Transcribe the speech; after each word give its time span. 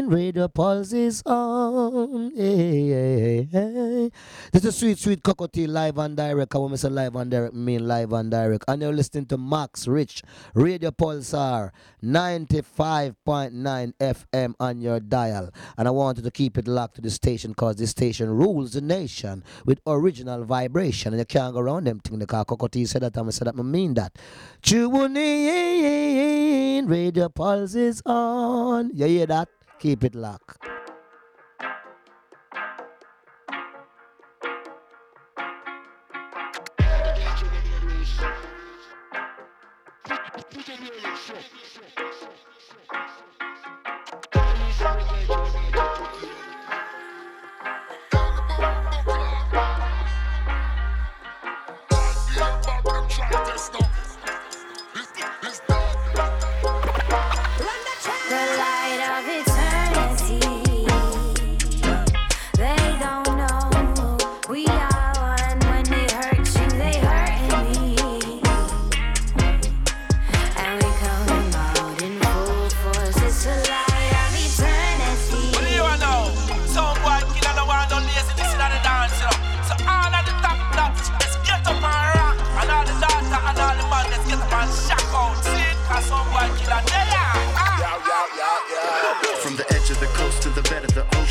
radio 0.08 0.46
pulse 0.46 0.92
is 0.92 1.20
on. 1.26 2.30
Hey, 2.36 2.86
hey, 2.88 3.48
hey. 3.50 4.10
This 4.52 4.64
is 4.64 4.76
Sweet 4.76 4.98
Sweet 4.98 5.20
Cockatoo 5.20 5.66
live 5.66 5.98
and 5.98 6.16
direct. 6.16 6.54
I 6.54 6.58
want 6.58 6.74
to 6.74 6.78
say 6.78 6.90
live 6.90 7.16
and 7.16 7.28
direct, 7.28 7.54
mean 7.54 7.88
live 7.88 8.12
and 8.12 8.30
direct. 8.30 8.66
And 8.68 8.82
you're 8.82 8.92
listening 8.92 9.26
to 9.26 9.36
Max 9.36 9.88
Rich, 9.88 10.22
Radio 10.54 10.92
Pulsar, 10.92 11.72
95.9 12.04 13.94
FM 13.98 14.54
on 14.60 14.80
your 14.80 15.00
dial. 15.00 15.50
And 15.76 15.88
I 15.88 15.90
want 15.90 16.18
you 16.18 16.22
to 16.22 16.30
keep 16.30 16.58
it 16.58 16.68
locked 16.68 16.94
to 16.96 17.00
the 17.00 17.10
station 17.10 17.50
because 17.50 17.74
this 17.76 17.90
station 17.90 18.30
rules 18.30 18.74
the 18.74 18.80
nation 18.80 19.42
with 19.66 19.80
original 19.88 20.44
vibration. 20.44 21.14
And 21.14 21.18
you 21.18 21.26
can't 21.26 21.52
go 21.52 21.58
around 21.58 21.88
them 21.88 21.98
thing. 21.98 22.20
The 22.20 22.26
car 22.26 22.44
Cockatoo 22.44 22.86
said 22.86 23.02
that, 23.02 23.16
I'm 23.16 23.28
said 23.32 23.48
that, 23.48 23.56
I 23.58 23.62
mean 23.62 23.94
that. 23.94 24.16
Tune 24.62 25.14
Radio 26.86 27.28
Pulse 27.28 27.74
is 27.74 28.02
on. 28.06 28.90
You 28.94 29.06
hear 29.06 29.26
that? 29.26 29.48
Keep 29.78 30.04
it 30.04 30.14
locked. 30.14 30.62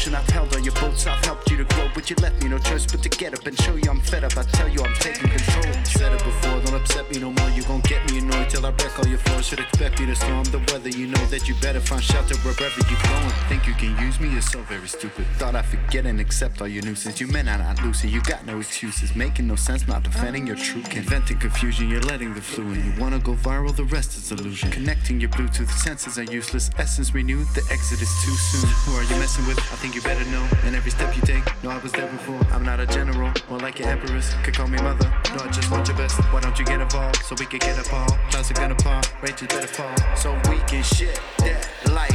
I've 0.07 0.27
held 0.29 0.55
on 0.55 0.63
your 0.63 0.73
boats 0.73 1.05
I've 1.05 1.23
helped 1.23 1.51
you 1.51 1.57
to 1.57 1.63
grow 1.63 1.87
accept 8.91 9.05
all 9.05 9.09
your 9.09 9.19
floors. 9.19 9.47
Should 9.47 9.59
expect 9.59 9.99
me 9.99 10.05
to 10.07 10.15
storm 10.15 10.43
the 10.45 10.59
weather. 10.71 10.89
You 10.89 11.07
know 11.07 11.25
that 11.27 11.47
you 11.47 11.55
better 11.61 11.79
find 11.79 12.03
shelter 12.03 12.35
wherever 12.37 12.81
you're 12.89 13.01
going. 13.03 13.29
Think 13.49 13.67
you 13.67 13.73
can 13.73 13.97
use 14.05 14.19
me? 14.19 14.29
You're 14.29 14.41
so 14.41 14.61
very 14.63 14.87
stupid. 14.87 15.25
Thought 15.37 15.55
I'd 15.55 15.65
forget 15.65 16.05
and 16.05 16.19
accept 16.19 16.61
all 16.61 16.67
your 16.67 16.83
nonsense. 16.83 17.19
You 17.19 17.27
may 17.27 17.43
not 17.43 17.61
lucid, 17.83 18.11
you 18.11 18.21
got 18.21 18.45
no 18.45 18.59
excuses. 18.59 19.15
Making 19.15 19.47
no 19.47 19.55
sense, 19.55 19.87
not 19.87 20.03
defending 20.03 20.47
your 20.47 20.55
truth. 20.55 20.95
Inventing 20.95 21.39
confusion, 21.39 21.89
you're 21.89 22.01
letting 22.01 22.33
the 22.33 22.41
flu 22.41 22.65
in. 22.71 22.85
You 22.85 22.93
wanna 22.99 23.19
go 23.19 23.33
viral, 23.33 23.75
the 23.75 23.85
rest 23.85 24.17
is 24.17 24.31
illusion. 24.31 24.71
Connecting 24.71 25.19
your 25.19 25.29
Bluetooth 25.29 25.69
senses 25.69 26.17
are 26.17 26.23
useless. 26.23 26.69
Essence 26.77 27.13
renewed, 27.13 27.47
the 27.55 27.63
exit 27.71 28.01
is 28.01 28.11
too 28.23 28.35
soon. 28.35 28.69
Who 28.85 28.93
are 28.99 29.03
you 29.03 29.15
messing 29.19 29.45
with? 29.47 29.59
I 29.59 29.77
think 29.81 29.95
you 29.95 30.01
better 30.01 30.25
know. 30.31 30.47
And 30.63 30.75
every 30.75 30.91
step 30.91 31.15
you 31.15 31.21
take, 31.21 31.43
no, 31.63 31.69
I 31.69 31.77
was 31.79 31.90
there 31.91 32.07
before. 32.07 32.39
I'm 32.51 32.63
not 32.63 32.79
a 32.79 32.85
general, 32.85 33.31
more 33.49 33.59
like 33.59 33.79
your 33.79 33.89
empress. 33.89 34.33
Could 34.43 34.55
call 34.55 34.67
me 34.67 34.77
mother. 34.81 35.07
No, 35.35 35.43
I 35.43 35.47
just 35.51 35.71
want 35.71 35.87
your 35.87 35.97
best. 35.97 36.17
Why 36.33 36.39
don't 36.41 36.57
you 36.57 36.65
get 36.65 36.81
involved 36.81 37.17
so 37.23 37.35
we 37.39 37.45
can 37.45 37.59
get 37.59 37.85
a 37.85 37.89
ball? 37.89 38.07
Clouds 38.29 38.51
are 38.51 38.53
gonna 38.53 38.75
pop, 38.75 39.05
Rachel's 39.21 39.49
better 39.49 39.67
fall. 39.67 39.95
So 40.15 40.33
we 40.49 40.57
can 40.67 40.83
shit 40.83 41.19
that 41.39 41.67
light. 41.91 42.10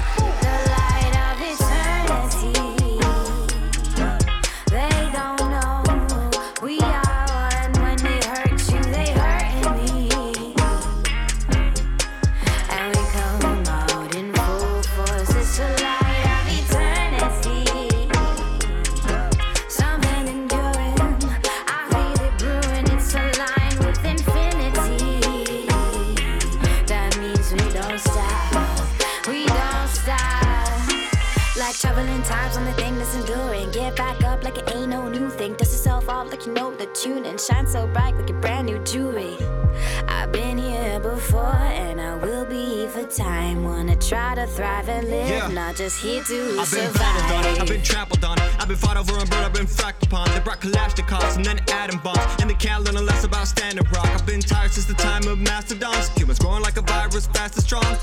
Tune 37.06 37.24
and 37.24 37.40
shine 37.40 37.66
so 37.66 37.86
bright 37.88 38.14
like 38.16 38.30
a 38.30 38.32
brand 38.32 38.66
new 38.66 38.78
jewelry. 38.80 39.36
I've 40.08 40.32
been 40.32 40.58
here 40.58 40.98
before 41.00 41.62
and 41.84 42.00
I 42.00 42.16
will 42.16 42.44
be 42.44 42.86
for 42.88 43.04
time. 43.04 43.64
Wanna 43.64 43.95
try 44.08 44.36
to 44.36 44.46
thrive 44.46 44.88
and 44.88 45.08
live, 45.08 45.28
yeah. 45.28 45.48
not 45.48 45.74
just 45.74 46.00
here 46.00 46.22
to 46.22 46.58
I've 46.60 46.68
survive. 46.68 46.92
been 46.94 47.32
on 47.32 47.44
it, 47.46 47.60
I've 47.60 47.66
been 47.66 47.82
trampled 47.82 48.24
on 48.24 48.38
it, 48.38 48.44
I've 48.60 48.68
been 48.68 48.76
fought 48.76 48.96
over 48.96 49.18
and 49.18 49.28
burned, 49.28 49.44
I've 49.44 49.52
been 49.52 49.66
fracked 49.66 50.06
upon. 50.06 50.30
They 50.30 50.40
brought 50.40 50.60
Kalashnikovs 50.60 51.36
and 51.36 51.44
then 51.44 51.58
atom 51.72 51.98
bombs, 52.00 52.36
and 52.40 52.48
they 52.48 52.54
can't 52.54 52.84
learn 52.84 53.04
less 53.04 53.24
about 53.24 53.48
standing 53.48 53.84
rock. 53.92 54.06
I've 54.06 54.26
been 54.26 54.40
tired 54.40 54.70
since 54.70 54.86
the 54.86 54.94
time 54.94 55.26
of 55.26 55.38
mastodons. 55.38 56.08
Humans 56.16 56.38
growing 56.38 56.62
like 56.62 56.76
a 56.76 56.82
virus, 56.82 57.26
fast 57.26 57.56
and 57.56 57.64
strong. 57.64 57.96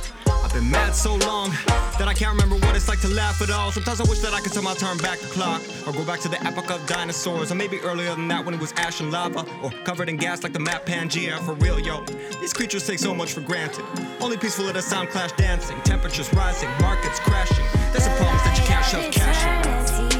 I've 0.44 0.54
been 0.54 0.70
mad 0.70 0.94
so 0.94 1.16
long 1.16 1.52
that 1.98 2.08
I 2.08 2.14
can't 2.14 2.32
remember 2.32 2.56
what 2.66 2.76
it's 2.76 2.90
like 2.90 3.00
to 3.02 3.08
laugh 3.08 3.42
at 3.42 3.50
all. 3.50 3.72
Sometimes 3.72 4.02
I 4.02 4.04
wish 4.10 4.20
that 4.20 4.34
I 4.34 4.42
could 4.42 4.52
somehow 4.52 4.74
turn 4.74 4.98
back 4.98 5.20
the 5.20 5.28
clock 5.28 5.62
or 5.88 5.94
go 5.94 6.04
back 6.04 6.20
to 6.22 6.28
the 6.28 6.42
epoch 6.46 6.70
of 6.70 6.86
dinosaurs, 6.86 7.52
or 7.52 7.56
maybe 7.56 7.80
earlier 7.80 8.14
than 8.14 8.28
that 8.28 8.44
when 8.44 8.54
it 8.54 8.60
was 8.60 8.74
ash 8.74 9.00
and 9.00 9.10
lava, 9.10 9.46
or 9.64 9.72
covered 9.86 10.10
in 10.10 10.18
gas 10.18 10.44
like 10.44 10.52
the 10.52 10.60
map 10.60 10.86
Pangea. 10.86 11.40
For 11.46 11.54
real, 11.56 11.80
yo, 11.80 12.04
these 12.42 12.52
creatures 12.54 12.86
take 12.86 13.00
so 13.00 13.14
much 13.16 13.32
for 13.32 13.42
granted. 13.42 13.86
Only 14.20 14.38
peaceful 14.38 14.68
at 14.68 14.76
a 14.76 14.82
sound 14.82 15.10
clash 15.10 15.32
dancing, 15.34 15.80
temperatures 15.94 16.34
rising, 16.34 16.68
markets 16.82 17.20
crashing. 17.20 17.64
There's 17.92 18.06
some 18.06 18.18
problems 18.18 18.44
that 18.46 18.58
you 18.58 18.66
can't 18.66 18.84
shove 18.84 19.12
cash 19.12 20.02
in. 20.02 20.13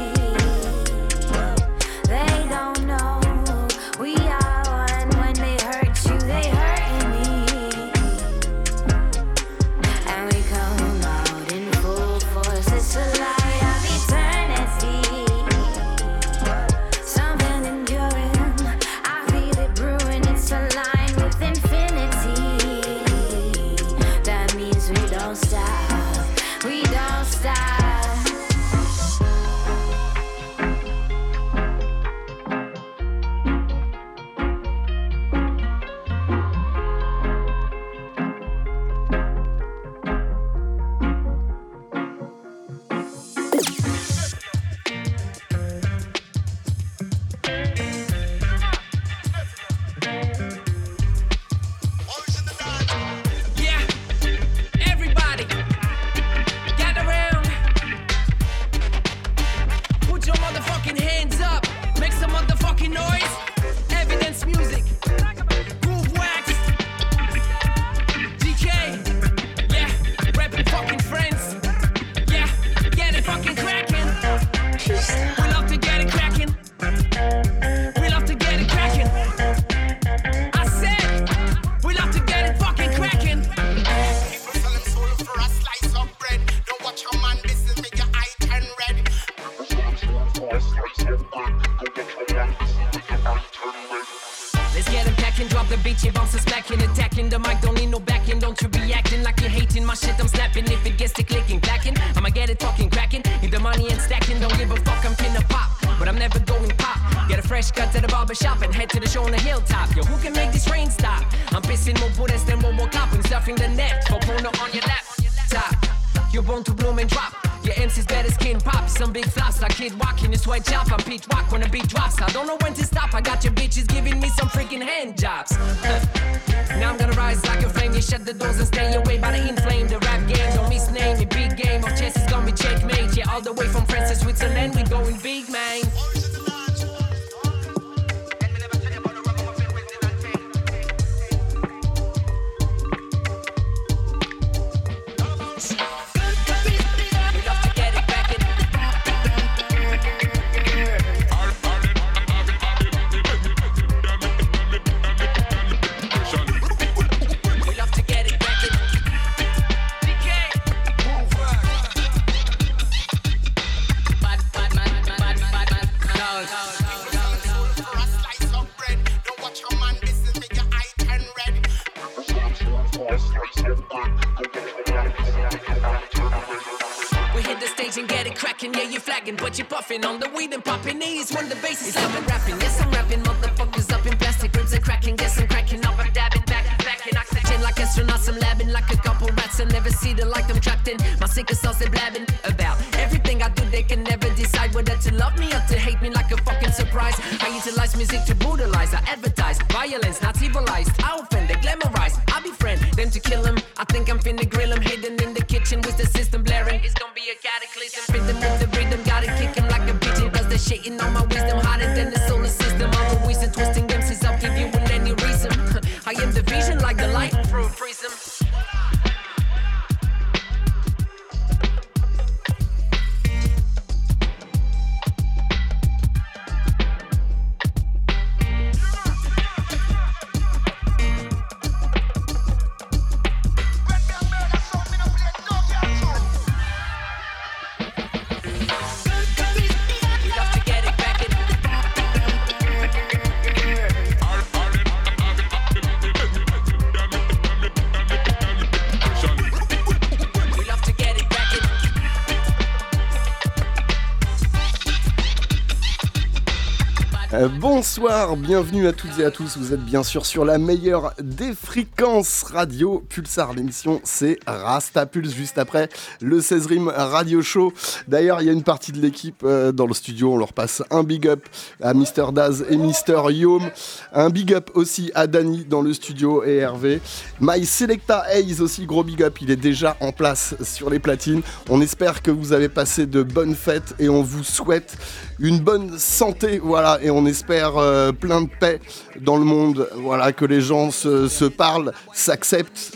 Bonsoir, 257.84 258.38
bienvenue 258.38 258.86
à 258.86 258.94
toutes 258.94 259.18
et 259.18 259.26
à 259.26 259.30
tous. 259.30 259.58
Vous 259.58 259.74
êtes 259.74 259.84
bien 259.84 260.02
sûr 260.02 260.24
sur 260.24 260.46
la 260.46 260.56
meilleure 260.56 261.12
des 261.20 261.52
fréquences 261.52 262.42
radio 262.42 263.04
Pulsar. 263.10 263.52
L'émission 263.52 264.00
c'est 264.04 264.38
Rasta 264.46 265.04
Pulse 265.04 265.34
juste 265.34 265.58
après 265.58 265.90
le 266.22 266.40
16 266.40 266.64
Rim 266.64 266.88
Radio 266.88 267.42
Show. 267.42 267.74
D'ailleurs, 268.08 268.40
il 268.40 268.46
y 268.46 268.48
a 268.48 268.54
une 268.54 268.62
partie 268.62 268.90
de 268.90 269.02
l'équipe 269.02 269.42
euh, 269.44 269.70
dans 269.70 269.86
le 269.86 269.92
studio. 269.92 270.32
On 270.32 270.38
leur 270.38 270.54
passe 270.54 270.82
un 270.90 271.02
big 271.02 271.28
up 271.28 271.46
à 271.82 271.92
Mr 271.92 272.32
Daz 272.32 272.64
et 272.70 272.78
Mr 272.78 273.30
Yom. 273.30 273.70
Un 274.14 274.30
big 274.30 274.54
up 274.54 274.70
aussi 274.72 275.12
à 275.14 275.26
Danny 275.26 275.66
dans 275.66 275.82
le 275.82 275.92
studio 275.92 276.42
et 276.42 276.56
Hervé. 276.56 277.02
My 277.38 277.66
Selecta 277.66 278.24
Hayes 278.30 278.62
aussi, 278.62 278.86
gros 278.86 279.04
big 279.04 279.22
up. 279.22 279.36
Il 279.42 279.50
est 279.50 279.56
déjà 279.56 279.98
en 280.00 280.10
place 280.10 280.54
sur 280.62 280.88
les 280.88 281.00
platines. 281.00 281.42
On 281.68 281.82
espère 281.82 282.22
que 282.22 282.30
vous 282.30 282.54
avez 282.54 282.70
passé 282.70 283.04
de 283.04 283.22
bonnes 283.22 283.54
fêtes 283.54 283.94
et 283.98 284.08
on 284.08 284.22
vous 284.22 284.42
souhaite 284.42 284.96
une 285.38 285.60
bonne 285.60 285.98
santé. 285.98 286.60
Voilà, 286.62 286.98
et 287.02 287.10
on 287.10 287.26
espère 287.26 287.73
euh, 287.78 288.12
plein 288.12 288.42
de 288.42 288.48
paix 288.60 288.80
dans 289.20 289.36
le 289.36 289.44
monde. 289.44 289.88
Voilà, 289.96 290.32
que 290.32 290.44
les 290.44 290.60
gens 290.60 290.90
se, 290.90 291.44
parlent, 291.46 291.92
s'acceptent. 292.12 292.92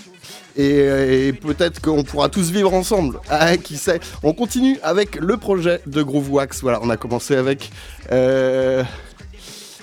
Et, 0.56 1.32
peut-être 1.40 1.80
qu'on 1.80 2.02
pourra 2.02 2.28
tous 2.28 2.50
vivre 2.50 2.75
ensemble. 2.75 3.20
Ah, 3.28 3.56
qui 3.56 3.76
sait 3.76 4.00
On 4.23 4.32
continue 4.32 4.78
avec 4.82 5.16
le 5.16 5.37
projet 5.37 5.80
de 5.87 6.02
Groove 6.02 6.32
Wax. 6.32 6.62
Voilà, 6.62 6.80
on 6.82 6.90
a 6.90 6.97
commencé 6.97 7.37
avec 7.37 7.70
euh, 8.11 8.82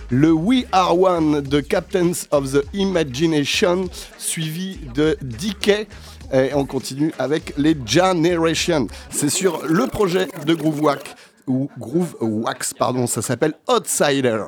le 0.10 0.32
We 0.32 0.66
Are 0.72 1.00
One 1.00 1.42
de 1.42 1.62
Captains 1.62 2.12
of 2.32 2.52
the 2.52 2.66
Imagination, 2.74 3.86
suivi 4.18 4.80
de 4.94 5.18
DK. 5.22 5.88
Et 6.34 6.54
on 6.54 6.66
continue 6.66 7.14
avec 7.20 7.54
les 7.58 7.78
Generation. 7.86 8.88
C'est 9.12 9.30
sur 9.30 9.66
le 9.68 9.88
projet 9.88 10.28
de 10.46 10.54
Groove 10.54 10.82
Wax 10.82 11.04
ou 11.48 11.70
Groove 11.78 12.16
Wax, 12.22 12.74
pardon, 12.74 13.08
ça 13.08 13.22
s'appelle 13.22 13.54
Outsider. 13.68 14.44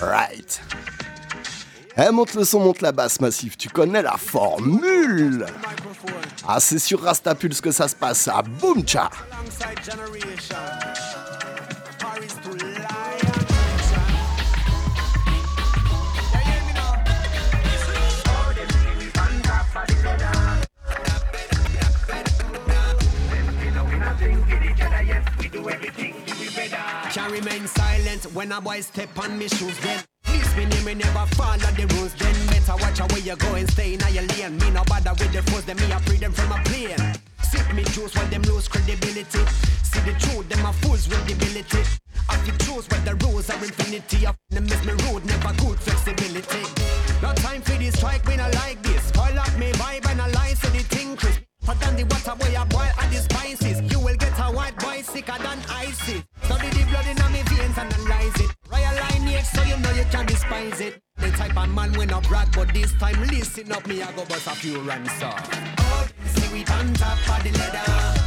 Right. 0.00 0.60
Eh, 1.96 2.12
monte 2.12 2.34
le 2.34 2.44
son, 2.44 2.60
monte 2.60 2.80
la 2.80 2.92
basse 2.92 3.20
massif, 3.20 3.56
tu 3.58 3.68
connais 3.68 4.02
la 4.02 4.16
formule. 4.16 5.46
Ah, 6.46 6.60
c'est 6.60 6.78
sur 6.78 7.02
Rastapulse 7.02 7.60
que 7.60 7.72
ça 7.72 7.88
se 7.88 7.96
passe, 7.96 8.28
à 8.28 8.42
Boomcha 8.42 9.10
Can't 27.18 27.32
remain 27.32 27.66
silent 27.66 28.32
when 28.32 28.52
a 28.52 28.60
boy 28.60 28.80
step 28.80 29.10
on 29.18 29.36
me 29.36 29.48
shoes. 29.48 29.76
Then 29.80 30.04
please 30.22 30.56
me 30.56 30.66
name 30.66 30.84
me 30.84 30.94
never 30.94 31.26
follow 31.34 31.58
the 31.58 31.84
rules. 31.96 32.14
Then 32.14 32.32
better 32.46 32.76
watch 32.78 33.00
out 33.00 33.10
where 33.10 33.20
you 33.20 33.34
go 33.34 33.56
and 33.56 33.68
stay 33.72 33.94
in 33.94 34.00
your 34.14 34.22
lane. 34.22 34.56
Me 34.58 34.70
no 34.70 34.84
bother 34.84 35.10
with 35.18 35.32
the 35.32 35.42
foes, 35.50 35.64
then 35.64 35.78
me 35.78 35.92
I 35.92 35.98
free 36.02 36.18
them 36.18 36.30
from 36.30 36.52
a 36.52 36.62
plane. 36.62 36.94
Sip 37.42 37.74
me 37.74 37.82
juice 37.90 38.14
while 38.14 38.28
them 38.28 38.42
lose 38.42 38.68
credibility. 38.68 39.42
See 39.82 39.98
the 40.06 40.14
truth, 40.22 40.48
them 40.48 40.64
a 40.64 40.72
fools 40.74 41.08
with 41.08 41.26
ability. 41.26 41.82
I 42.28 42.38
you 42.46 42.52
choose 42.62 42.86
where 42.88 43.00
the 43.00 43.16
rules 43.26 43.50
are 43.50 43.64
infinity. 43.64 44.24
I 44.24 44.32
them 44.50 44.66
miss 44.66 44.84
me 44.86 44.92
rude, 45.10 45.26
never 45.26 45.52
good 45.58 45.80
flexibility. 45.80 46.62
No 47.20 47.34
time 47.34 47.62
for 47.62 47.74
this 47.82 47.98
strike, 47.98 48.24
me 48.28 48.36
not 48.36 48.54
like 48.54 48.80
this. 48.84 49.02
Spoil 49.10 49.40
up 49.40 49.58
me 49.58 49.72
vibe 49.72 50.06
and 50.08 50.22
I 50.22 50.30
lie, 50.38 50.54
so 50.54 50.70
the 50.70 50.84
thing 50.86 51.16
crisp. 51.16 51.40
Put 51.68 51.80
down 51.80 51.96
the 51.96 52.04
water 52.04 52.36
boy, 52.38 52.54
I 52.56 52.64
boil 52.64 52.94
and 53.02 53.12
the 53.12 53.18
spices. 53.18 53.82
You 53.92 53.98
will 53.98 54.16
get 54.16 54.38
a 54.38 54.44
white 54.54 54.78
boy 54.78 55.02
sicker 55.02 55.36
than 55.42 55.58
you 59.78 59.84
know 59.84 59.92
you 59.92 60.04
can 60.10 60.26
despise 60.26 60.80
it. 60.80 61.00
The 61.16 61.30
type 61.30 61.56
of 61.56 61.68
man 61.70 61.92
when 61.92 62.12
I 62.12 62.20
brag, 62.20 62.48
but 62.54 62.72
this 62.74 62.92
time 62.94 63.20
listen 63.26 63.70
up, 63.72 63.86
me 63.86 64.02
I 64.02 64.10
go 64.12 64.24
bust 64.24 64.46
a 64.46 64.50
few 64.50 64.78
off. 64.78 65.50
Oh, 65.78 66.08
see 66.26 66.52
we 66.52 66.60
on 66.60 66.92
top 66.94 67.18
of 67.28 67.42
the 67.44 67.52
ladder, 67.58 68.20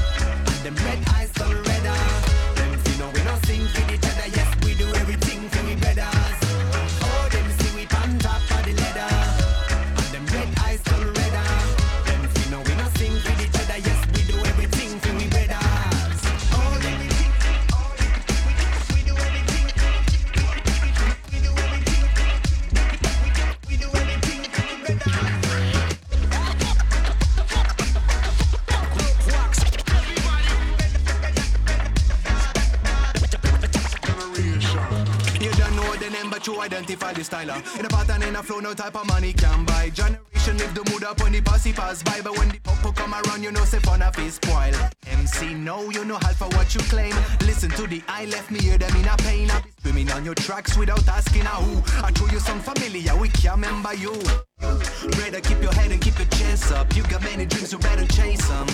and 0.47 0.59
them 0.65 0.75
red 0.85 0.99
eyes 1.09 1.31
so 1.35 1.45
redder. 1.45 1.99
Them 2.55 2.79
see 2.83 2.99
no 2.99 3.09
we 3.09 3.23
no 3.23 3.35
sing 3.45 3.65
for 3.67 3.93
each 3.93 4.10
freestyler. 37.21 37.79
In 37.79 37.85
a 37.85 37.89
pattern, 37.89 38.23
in 38.23 38.35
a 38.35 38.43
flow, 38.43 38.59
no 38.59 38.73
type 38.73 38.95
of 38.95 39.05
money 39.07 39.33
can 39.33 39.65
buy. 39.65 39.89
Generation 39.89 40.57
live 40.57 40.73
the 40.73 40.89
mood 40.91 41.03
up 41.03 41.21
when 41.21 41.31
the 41.31 41.41
posse 41.41 41.73
pass 41.73 42.03
by. 42.03 42.21
But 42.21 42.37
when 42.37 42.49
the 42.49 42.59
popo 42.59 42.91
come 42.91 43.13
around, 43.13 43.43
you 43.43 43.51
know, 43.51 43.63
say 43.65 43.79
fun 43.79 44.01
of 44.01 44.15
his 44.15 44.35
spoil. 44.35 44.73
MC, 45.07 45.53
no, 45.53 45.89
you 45.89 46.05
know 46.05 46.15
half 46.15 46.41
of 46.41 46.53
what 46.55 46.73
you 46.73 46.81
claim. 46.81 47.13
Listen 47.41 47.69
to 47.71 47.87
the 47.87 48.01
I 48.07 48.25
left 48.25 48.51
me 48.51 48.59
hear 48.59 48.77
them 48.77 48.95
in 48.95 49.07
a 49.07 49.15
pain. 49.17 49.49
I 49.51 49.61
be 49.61 49.69
swimming 49.81 50.11
on 50.11 50.25
your 50.25 50.35
tracks 50.35 50.77
without 50.77 51.07
asking 51.07 51.43
a 51.43 51.55
who. 51.65 51.77
I 52.03 52.11
throw 52.11 52.27
you 52.27 52.39
some 52.39 52.59
familiar, 52.59 53.15
we 53.15 53.29
can't 53.29 53.55
remember 53.55 53.93
you. 53.93 54.13
Better 55.17 55.41
keep 55.41 55.61
your 55.61 55.73
head 55.73 55.91
and 55.91 56.01
keep 56.01 56.17
your 56.17 56.27
chest 56.27 56.71
up. 56.71 56.95
You 56.95 57.03
got 57.03 57.23
many 57.23 57.45
dreams, 57.45 57.71
you 57.71 57.79
better 57.79 58.05
chase 58.07 58.47
them. 58.47 58.67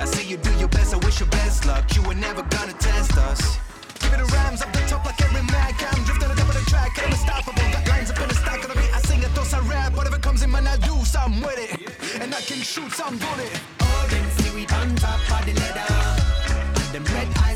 I 0.00 0.04
see 0.04 0.28
you 0.28 0.36
do 0.36 0.52
your 0.58 0.68
best, 0.68 0.94
I 0.94 0.98
wish 0.98 1.20
you 1.20 1.26
best 1.26 1.66
luck. 1.66 1.94
You 1.94 2.02
were 2.02 2.14
never 2.14 2.42
gonna 2.42 2.72
test 2.74 3.16
us. 3.18 3.58
Give 4.00 4.12
it 4.12 4.20
up 4.62 4.72
the 4.72 4.80
top 4.88 5.04
like 5.04 5.20
every 5.22 5.42
mad 5.42 5.78
cam. 5.78 6.04
Drift 6.04 6.22
on 6.22 6.28
top 6.36 6.48
of 6.48 6.54
the 6.54 6.70
track, 6.70 6.92
I'm 7.02 7.12
unstoppable. 7.12 7.62
Lines 7.88 8.10
up 8.10 8.20
in 8.20 8.28
the 8.28 8.34
stack 8.34 8.64
rap. 9.68 9.94
Whatever 9.96 10.18
comes 10.18 10.42
in, 10.42 10.50
man, 10.50 10.66
I 10.66 10.76
do 10.76 10.94
with 11.40 11.58
it. 11.58 12.20
And 12.20 12.34
I 12.34 12.40
can 12.40 12.58
shoot 12.58 12.92
some 12.92 13.18
bullet. 13.18 13.52
Oh, 13.80 14.06
them 14.10 14.30
see 14.36 14.50
we 14.54 14.66
on 14.66 14.94
top 14.96 15.20
of 15.30 15.46
the 15.46 15.54
ladder. 15.60 15.88
And 16.80 16.88
them 16.94 17.04
red 17.14 17.28
eyes 17.44 17.55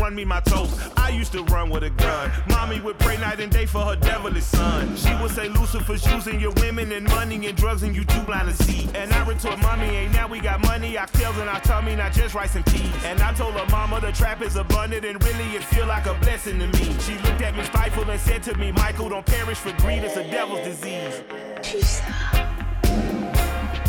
run 0.00 0.14
me 0.14 0.24
my 0.24 0.40
toast. 0.40 0.80
I 0.96 1.10
used 1.10 1.32
to 1.32 1.44
run 1.44 1.68
with 1.68 1.84
a 1.84 1.90
gun. 1.90 2.32
Mommy 2.48 2.80
would 2.80 2.98
pray 2.98 3.18
night 3.18 3.40
and 3.40 3.52
day 3.52 3.66
for 3.66 3.82
her 3.82 3.96
devilish 3.96 4.44
son. 4.44 4.96
She 4.96 5.14
would 5.16 5.30
say 5.30 5.48
Lucifer's 5.48 6.04
using 6.10 6.40
your 6.40 6.52
women 6.52 6.92
and 6.92 7.06
money 7.08 7.46
and 7.46 7.56
drugs 7.56 7.82
and 7.82 7.94
you 7.94 8.04
too 8.04 8.22
blind 8.22 8.48
to 8.48 8.64
see. 8.64 8.88
And 8.94 9.12
I 9.12 9.26
retort, 9.26 9.60
mommy, 9.60 9.86
ain't 9.86 10.12
now 10.12 10.26
we 10.26 10.40
got 10.40 10.60
money. 10.62 10.96
I 10.96 11.06
Oxtails 11.10 11.42
in 11.42 11.48
our 11.48 11.60
tummy, 11.60 11.96
not 11.96 12.12
just 12.12 12.34
rice 12.34 12.54
and 12.54 12.64
peas. 12.66 13.04
And 13.04 13.20
I 13.20 13.32
told 13.34 13.54
her 13.54 13.66
mama 13.70 14.00
the 14.00 14.12
trap 14.12 14.42
is 14.42 14.56
abundant 14.56 15.04
and 15.04 15.22
really 15.22 15.56
it 15.56 15.64
feel 15.64 15.86
like 15.86 16.06
a 16.06 16.14
blessing 16.14 16.58
to 16.60 16.66
me. 16.66 16.98
She 17.00 17.14
looked 17.18 17.42
at 17.42 17.56
me 17.56 17.64
spiteful 17.64 18.08
and 18.08 18.20
said 18.20 18.42
to 18.44 18.56
me, 18.56 18.72
Michael, 18.72 19.08
don't 19.08 19.26
perish 19.26 19.58
for 19.58 19.72
greed. 19.82 20.04
It's 20.04 20.16
a 20.16 20.24
devil's 20.30 20.60
disease. 20.60 21.22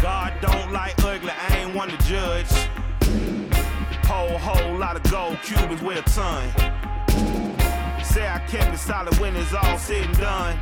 God 0.02 0.34
don't 0.42 0.72
like 0.72 0.96
ugly, 1.04 1.30
I 1.30 1.58
ain't 1.58 1.76
one 1.76 1.90
to 1.90 1.98
judge. 2.08 2.81
Whole, 4.12 4.38
whole 4.40 4.78
lot 4.78 4.98
of 4.98 5.04
gold 5.10 5.38
Cubans 5.42 5.82
with 5.82 5.98
a 5.98 6.10
ton. 6.10 6.44
Say 8.04 8.28
I 8.28 8.40
kept 8.46 8.74
it 8.74 8.78
solid 8.78 9.18
when 9.20 9.34
it's 9.38 9.54
all 9.54 9.78
said 9.78 10.06
and 10.06 10.18
done. 10.18 10.58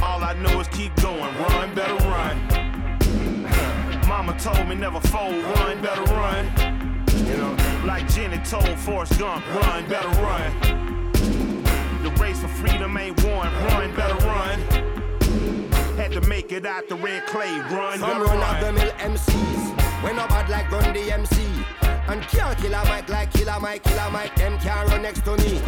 All 0.00 0.22
I 0.22 0.34
know 0.34 0.60
is 0.60 0.68
keep 0.68 0.94
going, 1.02 1.18
run, 1.18 1.74
better 1.74 1.96
run. 2.06 2.36
Mama 4.06 4.38
told 4.38 4.68
me 4.68 4.76
never 4.76 5.00
fold, 5.00 5.34
run, 5.34 5.82
better 5.82 6.04
run. 6.14 6.46
You 7.26 7.36
know, 7.36 7.56
like 7.84 8.08
Jenny 8.08 8.38
told 8.44 8.78
Forrest 8.78 9.18
Gump, 9.18 9.44
run, 9.52 9.88
better 9.88 10.08
run. 10.22 11.12
The 12.04 12.10
race 12.20 12.40
for 12.40 12.48
freedom 12.48 12.96
ain't 12.96 13.20
won, 13.24 13.52
run, 13.64 13.92
better 13.96 14.26
run. 14.26 14.60
Had 15.96 16.12
to 16.12 16.20
make 16.28 16.52
it 16.52 16.64
out 16.64 16.88
the 16.88 16.94
red 16.94 17.26
clay, 17.26 17.50
run, 17.72 17.98
Some 17.98 18.10
better 18.10 18.24
run 18.26 18.38
run. 18.38 18.60
the 18.62 18.72
mill 18.80 18.92
MCs. 18.92 20.04
When 20.04 20.16
no 20.16 20.26
bad 20.28 20.48
like 20.48 20.70
run 20.70 20.94
the 20.94 21.12
MC. 21.12 21.59
And 22.10 22.22
can't 22.22 22.58
kill 22.58 22.74
a 22.74 22.84
mic 22.86 23.08
like 23.08 23.32
killer 23.32 23.60
Mike, 23.60 23.84
killer 23.84 24.10
Mike, 24.10 24.34
them 24.34 24.58
can't 24.58 24.88
run 24.88 25.02
next 25.02 25.24
to 25.24 25.36
me. 25.36 25.62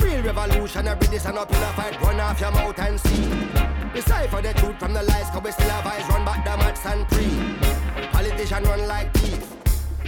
Real 0.00 0.20
revolutionary, 0.20 1.06
this 1.06 1.24
and 1.26 1.38
up 1.38 1.48
in 1.48 1.62
a 1.62 1.72
fight, 1.74 2.00
run 2.00 2.18
off 2.18 2.40
your 2.40 2.50
mouth 2.50 2.76
and 2.80 2.98
see. 2.98 3.30
Decipher 3.94 4.42
the 4.42 4.52
truth 4.54 4.80
from 4.80 4.94
the 4.94 5.02
lies, 5.04 5.30
cause 5.30 5.44
we 5.44 5.52
still 5.52 5.68
have 5.68 5.86
eyes, 5.86 6.08
run 6.08 6.24
back 6.24 6.44
the 6.44 6.56
mats 6.56 6.84
and 6.86 7.06
pre. 7.06 8.08
Politician 8.10 8.64
run 8.64 8.88
like 8.88 9.14
thief. 9.14 9.46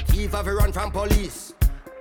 Thief 0.09 0.33
have 0.33 0.49
a 0.49 0.53
run 0.53 0.73
from 0.73 0.91
police. 0.91 1.55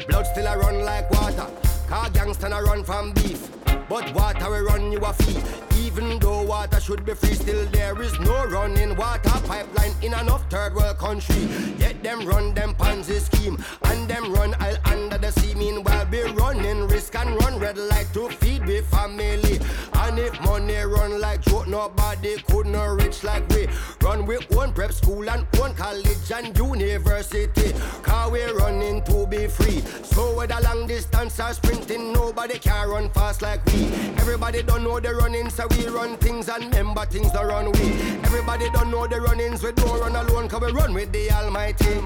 Blood 0.08 0.26
still 0.26 0.48
a 0.48 0.58
run 0.58 0.84
like 0.84 1.12
water. 1.12 1.46
Car 1.88 2.10
gangster 2.10 2.48
a 2.48 2.64
run 2.64 2.84
from 2.84 3.14
beef. 3.14 3.48
But 3.88 4.12
water 4.16 4.50
will 4.50 4.64
run 4.64 4.92
you 4.92 4.98
a 5.00 5.14
fee. 5.14 5.40
Even 5.86 6.18
though 6.18 6.41
water 6.52 6.82
should 6.82 7.06
be 7.06 7.14
free, 7.14 7.34
still 7.34 7.66
there 7.68 8.00
is 8.02 8.20
no 8.20 8.46
running 8.48 8.94
water 8.98 9.38
pipeline 9.48 9.94
in 10.02 10.14
enough 10.14 10.44
third 10.50 10.76
world 10.76 10.98
country. 10.98 11.48
Yet 11.78 12.04
them 12.04 12.26
run 12.28 12.54
them 12.54 12.76
Ponzi 12.76 13.22
scheme 13.22 13.58
and 13.86 14.06
them 14.10 14.34
run 14.34 14.54
I'll 14.60 14.78
under 14.86 15.18
the 15.18 15.32
sea. 15.32 15.56
Meanwhile, 15.56 16.08
be 16.08 16.24
running 16.24 16.90
risk 16.90 17.16
and 17.16 17.36
run 17.42 17.58
red 17.58 17.78
light 17.78 18.08
to 18.16 18.28
feed 18.28 18.66
we 18.66 18.82
family. 18.82 19.60
And 19.94 20.20
if 20.20 20.42
money 20.42 20.76
run 20.76 21.22
like 21.22 21.42
joke, 21.42 21.68
nobody 21.68 22.36
could 22.50 22.66
not 22.66 23.02
rich 23.02 23.24
like 23.24 23.48
we. 23.50 23.68
Run 24.02 24.26
with 24.26 24.46
own 24.58 24.74
prep 24.74 24.92
school 24.92 25.30
and 25.30 25.48
own 25.62 25.74
college 25.76 26.32
and 26.36 26.58
university. 26.58 27.72
Car 28.02 28.30
we 28.30 28.44
running 28.44 29.04
to 29.04 29.26
be 29.26 29.48
free. 29.48 29.80
So 30.04 30.36
whether 30.36 30.60
long 30.64 30.86
distance 30.88 31.40
or 31.40 31.54
sprinting, 31.54 32.12
nobody 32.12 32.60
can 32.60 32.90
run 32.90 33.10
fast 33.12 33.42
like 33.42 33.66
we. 33.68 33.86
Everybody 34.18 34.64
don't 34.64 34.84
know 34.84 35.00
the 35.00 35.16
running, 35.16 35.50
so 35.50 35.68
we 35.78 35.88
run 35.88 36.18
things 36.18 36.41
and 36.50 36.66
remember 36.66 37.06
things 37.06 37.32
don't 37.32 37.48
run 37.48 37.72
we. 37.72 37.94
Everybody 38.24 38.70
don't 38.72 38.90
know 38.90 39.08
the 39.08 39.22
runnings, 39.22 39.64
we 39.64 39.72
don't 39.74 40.00
run 40.00 40.16
alone, 40.16 40.48
cause 40.48 40.62
we 40.62 40.72
run 40.72 40.94
with 40.94 41.12
the 41.12 41.32
Almighty. 41.32 42.02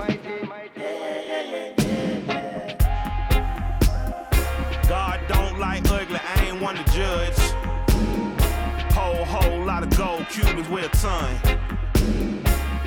God 4.87 5.19
don't 5.27 5.59
like 5.59 5.89
ugly, 5.89 6.19
I 6.21 6.45
ain't 6.45 6.61
one 6.61 6.75
to 6.75 6.83
judge. 6.91 7.37
Whole, 8.93 9.25
whole 9.25 9.65
lot 9.65 9.83
of 9.83 9.95
gold 9.97 10.27
Cubans 10.29 10.69
with 10.69 10.85
a 10.85 10.89
ton. 10.97 11.39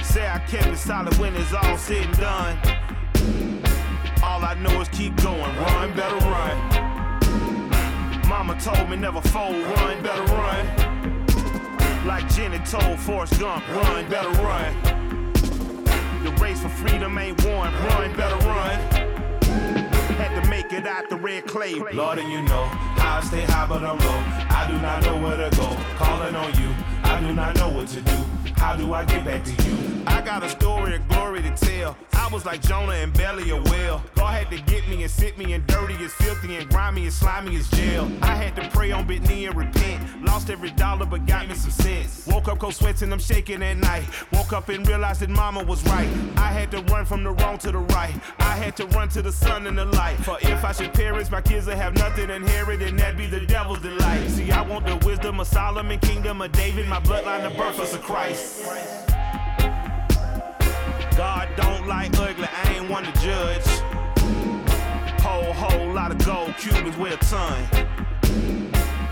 Say 0.02 0.26
I 0.26 0.38
kept 0.49 0.67
it 0.67 0.78
solid 0.78 1.17
when 1.19 1.35
it's 1.37 1.52
all 1.52 1.76
said 1.76 2.05
and 2.05 2.17
done. 2.19 2.59
All 4.23 4.43
I 4.45 4.55
know 4.55 4.81
is 4.81 4.88
keep 4.88 5.17
going, 5.23 5.40
run, 5.40 5.95
better 5.95 6.17
run. 6.26 6.88
Mama 8.28 8.59
told 8.61 8.90
me 8.90 8.97
never 8.97 9.21
fold, 9.21 9.55
run, 9.55 10.02
better 10.02 10.25
run. 10.35 10.88
Like 12.07 12.33
Jenny 12.33 12.59
told 12.61 12.99
Forrest 13.00 13.38
Gump, 13.40 13.67
run, 13.69 14.09
better 14.09 14.31
run. 14.43 15.33
The 16.25 16.31
race 16.40 16.61
for 16.61 16.69
freedom 16.69 17.19
ain't 17.19 17.45
won, 17.45 17.73
run, 17.73 18.17
better 18.17 18.37
run. 18.47 18.78
Had 20.17 20.43
to 20.43 20.49
make 20.49 20.73
it 20.73 20.87
out 20.87 21.09
the 21.11 21.17
red 21.17 21.47
clay. 21.47 21.75
Lord, 21.93 22.19
and 22.19 22.31
you 22.31 22.43
know 22.43 22.69
I 22.73 23.23
stay 23.25 23.43
high, 23.43 23.67
but 23.67 23.83
I'm 23.83 23.99
low. 23.99 24.23
I 24.50 24.67
do 24.71 24.78
not 24.81 25.02
know 25.02 25.21
where 25.21 25.37
to 25.37 25.57
go. 25.57 25.76
Calling 25.97 26.35
on 26.35 26.55
you, 26.61 26.75
I 27.02 27.21
do 27.21 27.33
not 27.33 27.57
know 27.57 27.69
what 27.69 27.88
to 27.88 28.00
do. 28.00 28.38
How 28.59 28.77
do 28.77 28.93
I 28.93 29.05
get 29.05 29.25
back 29.25 29.45
to 29.45 29.50
you? 29.50 30.03
I 30.07 30.21
got 30.21 30.43
a 30.43 30.49
story 30.49 30.97
of 30.97 31.09
glory 31.09 31.43
to 31.43 31.50
tell. 31.53 31.97
I 32.12 32.29
was 32.31 32.45
like 32.45 32.61
Jonah 32.61 32.93
and 32.93 33.12
belly 33.15 33.50
a 33.50 33.57
whale. 33.71 34.03
God 34.17 34.35
had 34.35 34.50
to 34.50 34.61
get 34.71 34.87
me 34.88 35.03
and 35.03 35.11
sit 35.11 35.38
me 35.38 35.55
in 35.55 35.65
dirty 35.67 35.95
as 36.05 36.12
filthy 36.12 36.57
and 36.57 36.69
grimy 36.69 37.05
and 37.05 37.12
slimy 37.12 37.57
as 37.57 37.71
jail. 37.71 38.11
I 38.21 38.35
had 38.35 38.57
to 38.57 38.69
pray 38.69 38.91
on 38.91 39.07
bit 39.07 39.23
knee 39.29 39.47
and 39.47 39.57
repent. 39.57 40.25
Lost 40.25 40.50
every 40.50 40.71
dollar 40.73 41.07
but 41.07 41.25
got 41.27 41.49
me 41.49 41.55
some 41.55 41.71
sense. 41.71 42.27
Woke 42.27 42.49
up 42.49 42.59
cold 42.59 42.75
sweats 42.75 43.03
and 43.03 43.12
I'm 43.12 43.19
shaking 43.19 43.62
at 43.62 43.79
night. 43.79 44.05
Woke 44.33 44.53
up 44.53 44.69
and 44.69 44.87
realized 44.87 45.21
that 45.21 45.31
mama 45.31 45.62
was 45.62 45.83
right. 45.87 46.09
I 46.37 46.53
had 46.53 46.71
to 46.73 46.83
run 46.93 47.07
from 47.07 47.23
the 47.23 47.31
wrong 47.31 47.59
to 47.59 47.71
the 47.71 47.79
right. 47.79 48.15
I 48.38 48.57
had 48.57 48.77
to 48.77 48.87
run 48.88 49.09
to 49.11 49.23
the 49.23 49.33
sun 49.33 49.67
and 49.67 49.79
the 49.79 49.87
light. 49.87 50.17
For 50.19 50.37
if 50.43 50.65
I 50.65 50.73
should 50.73 50.93
perish, 50.93 51.31
my 51.31 51.41
kids 51.41 51.67
will 51.67 51.77
have 51.77 51.95
nothing 51.95 52.29
inherited, 52.29 52.88
and 52.88 52.99
that 52.99 53.17
be 53.17 53.27
the 53.27 53.41
devil's 53.41 53.81
delight. 53.81 54.29
See, 54.29 54.50
I 54.50 54.62
want 54.62 54.85
the 54.87 54.97
wisdom 55.07 55.41
of 55.41 55.47
Solomon, 55.47 55.99
kingdom 56.00 56.43
of 56.43 56.53
David, 56.53 56.88
my 56.88 57.00
bloodline, 57.00 57.49
the 57.49 57.57
birth 57.57 57.79
of 57.79 58.03
Christ. 58.03 58.48
God 61.17 61.49
don't 61.57 61.88
like 61.88 62.17
ugly, 62.19 62.47
I 62.47 62.75
ain't 62.75 62.88
one 62.88 63.05
to 63.05 63.12
judge. 63.21 63.67
Whole, 65.21 65.52
whole 65.52 65.93
lot 65.93 66.12
of 66.12 66.25
gold 66.25 66.55
Cubans 66.57 66.97
with 66.97 67.14
a 67.14 67.17
ton. 67.26 67.67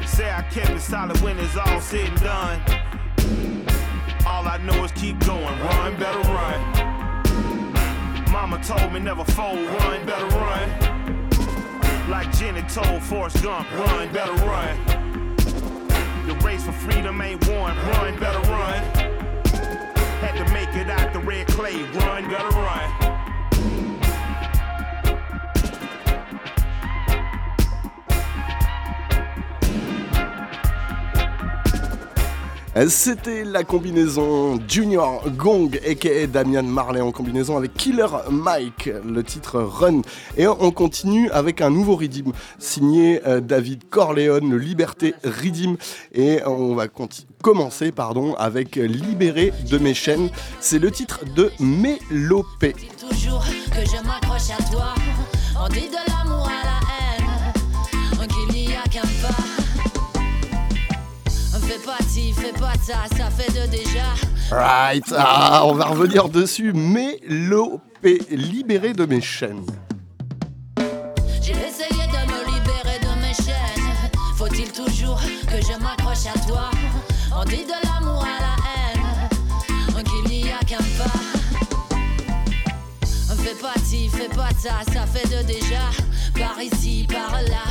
Say 0.07 0.31
I 0.31 0.43
kept 0.51 0.71
it 0.71 0.81
solid 0.81 1.21
when 1.21 1.37
it's 1.39 1.57
all 1.57 1.81
said 1.81 2.09
and 2.09 2.21
done. 2.21 2.61
All 4.27 4.47
I 4.47 4.59
know 4.59 4.85
is 4.85 4.93
keep 4.93 5.19
going, 5.27 5.43
run, 5.43 5.97
better 5.97 6.21
run. 6.31 6.87
Mama 8.31 8.63
told 8.63 8.93
me 8.93 9.01
never 9.01 9.25
fold, 9.25 9.59
run, 9.59 10.07
better 10.07 10.27
run. 10.27 10.71
Like 12.09 12.31
Jenny 12.39 12.63
told 12.63 13.03
Forrest 13.03 13.43
Gump, 13.43 13.69
run, 13.73 14.13
better 14.13 14.33
run. 14.47 15.37
The 16.27 16.35
race 16.45 16.65
for 16.65 16.73
freedom 16.73 17.21
ain't 17.21 17.47
won, 17.49 17.77
run, 17.77 18.19
better 18.19 18.41
run. 18.51 19.16
C'était 32.89 33.43
la 33.43 33.65
combinaison 33.65 34.61
Junior 34.69 35.25
Gong 35.31 35.81
aka 35.89 36.27
Damian 36.27 36.63
Marley 36.63 37.01
en 37.01 37.11
combinaison 37.11 37.57
avec 37.57 37.73
Killer 37.73 38.07
Mike, 38.31 38.91
le 39.03 39.25
titre 39.25 39.61
Run. 39.61 40.03
Et 40.37 40.47
on 40.47 40.71
continue 40.73 41.31
avec 41.31 41.63
un 41.63 41.71
nouveau 41.71 41.97
Redeem 41.97 42.33
signé 42.59 43.27
euh, 43.27 43.41
David 43.41 43.89
Corleone, 43.89 44.51
le 44.51 44.59
Liberté 44.59 45.15
Redeem. 45.25 45.79
Et 46.13 46.41
on 46.45 46.75
va 46.75 46.87
commencer 47.47 47.93
pardon, 47.93 48.35
avec 48.35 48.75
Libéré 48.75 49.53
de 49.71 49.79
mes 49.79 49.95
chaînes. 49.95 50.31
C'est 50.59 50.81
le 50.81 50.91
titre 50.91 51.21
de 51.37 51.53
Mélopée. 51.61 52.75
Toujours 52.99 53.45
que 53.71 53.89
je 53.89 54.05
m'accroche 54.05 54.51
à 54.51 54.61
toi, 54.73 54.95
on 55.57 55.69
dit 55.69 55.89
de 55.89 56.11
l'amour 56.11 56.49
à 56.49 56.65
la 56.65 56.81
haine, 56.91 58.27
qu'il 58.27 58.49
n'y 58.53 58.75
a 58.75 58.83
qu'un 58.91 59.03
pas. 59.23 59.45
Fais 61.69 61.79
pas 61.87 61.99
ci, 62.09 62.33
fais 62.33 62.53
pas 62.53 62.73
ça, 62.83 63.05
ça 63.17 63.31
fait 63.31 63.53
de 63.53 63.71
déjà. 63.71 64.09
Right, 64.51 65.05
ah, 65.17 65.63
on 65.67 65.75
va 65.75 65.85
revenir 65.85 66.29
dessus. 66.29 66.73
Mélopée, 66.73 68.23
libéré 68.29 68.93
de 68.93 69.07
mes 69.07 69.21
chaînes. 69.21 69.67
J'ai 71.41 71.53
essayé 71.53 72.07
de 72.09 72.23
me 72.27 72.45
libérer 72.45 72.99
de 73.01 73.21
mes 73.21 73.35
chaînes. 73.35 74.11
Faut-il 74.37 74.73
toujours 74.73 75.21
que 75.47 75.63
je 75.63 75.81
m'accroche 75.81 76.27
à 76.27 76.39
toi? 76.49 76.71
On 77.39 77.45
dit 77.45 77.67
de 77.67 77.87
l'amour 77.87 78.25
à 78.25 78.41
la 78.41 78.57
haine, 78.65 80.03
qu'il 80.05 80.25
n'y 80.31 80.51
a 80.51 80.59
qu'un 80.61 80.79
pas. 80.97 81.21
Fais 83.45 83.55
pas 83.61 83.75
ci, 83.85 84.09
fais 84.09 84.29
pas 84.29 84.49
ça, 84.59 84.81
ça 84.91 85.05
fait 85.07 85.29
de 85.29 85.43
déjà. 85.47 85.91
Par 86.35 86.61
ici, 86.63 87.07
par 87.07 87.33
là. 87.43 87.67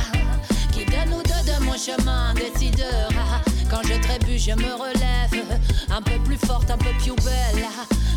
Qui 0.72 0.84
de 0.84 1.10
nous 1.10 1.22
deux 1.22 1.52
de 1.52 1.64
mon 1.64 1.76
chemin 1.76 2.32
décidera. 2.34 3.42
Quand 3.68 3.82
je 3.82 4.00
trébuche, 4.00 4.44
je 4.44 4.52
me 4.52 4.72
relève. 4.72 5.58
Un 5.90 6.00
peu 6.00 6.18
plus 6.24 6.38
forte, 6.38 6.70
un 6.70 6.78
peu 6.78 6.92
plus 7.00 7.16
belle. 7.24 7.66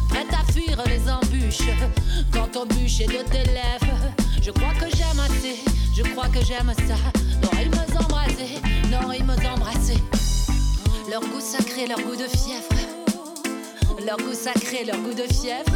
Prête 0.07 0.31
à 0.31 0.51
fuir 0.51 0.81
les 0.85 1.09
embûches. 1.09 1.75
Quand 2.31 2.55
on 2.57 2.65
bûche 2.67 3.01
et 3.01 3.07
de 3.07 3.23
tes. 3.29 3.43
Je 4.41 4.51
crois 4.51 4.73
que 4.73 4.95
j'aime 4.95 5.19
assez, 5.19 5.63
je 5.95 6.03
crois 6.03 6.27
que 6.27 6.43
j'aime 6.45 6.73
ça. 6.88 6.95
Non, 7.41 7.49
ils 7.59 7.69
me 7.69 7.97
embrasser, 7.99 8.62
non, 8.91 9.12
ils 9.12 9.23
me. 9.23 9.39
Leur 11.10 11.22
goût 11.22 11.39
sacré, 11.39 11.88
leur 11.88 12.00
goût 12.02 12.15
de 12.15 12.28
fièvre. 12.28 12.69
Leur 14.06 14.17
goût 14.17 14.34
sacré, 14.34 14.86
leur 14.86 14.98
goût 14.98 15.13
de 15.13 15.24
fièvre. 15.34 15.72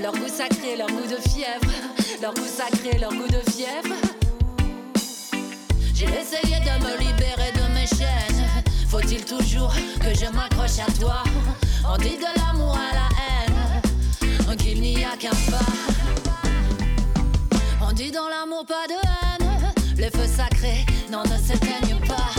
Leur 0.00 0.12
goût 0.12 0.28
sacré, 0.28 0.76
leur 0.76 0.86
goût 0.86 1.06
de 1.06 1.16
fièvre. 1.28 1.70
Leur 2.22 2.32
goût 2.32 2.46
sacré, 2.46 2.98
leur 2.98 3.10
goût 3.10 3.28
de 3.28 3.50
fièvre. 3.50 3.94
J'ai 5.94 6.06
essayé 6.06 6.60
de 6.60 6.84
me 6.84 6.96
libérer 6.98 7.52
de 7.52 7.74
mes 7.74 7.86
chaînes. 7.86 8.64
Faut-il 8.88 9.24
toujours 9.26 9.74
que 10.00 10.14
je 10.14 10.30
m'accroche 10.32 10.78
à 10.78 10.90
toi? 10.98 11.22
On 11.86 11.98
dit 11.98 12.16
de 12.16 12.40
l'amour 12.40 12.78
à 12.78 12.94
la 12.94 13.08
haine, 13.20 14.56
qu'il 14.56 14.80
n'y 14.80 15.04
a 15.04 15.16
qu'un 15.18 15.36
pas. 15.50 15.72
On 17.82 17.92
dit 17.92 18.10
dans 18.10 18.28
l'amour 18.28 18.64
pas 18.64 18.86
de 18.88 18.94
haine, 18.94 19.72
les 19.96 20.10
feux 20.10 20.26
sacrés 20.26 20.86
non 21.10 21.22
ne 21.24 21.36
s'éteignent 21.36 22.06
pas. 22.06 22.37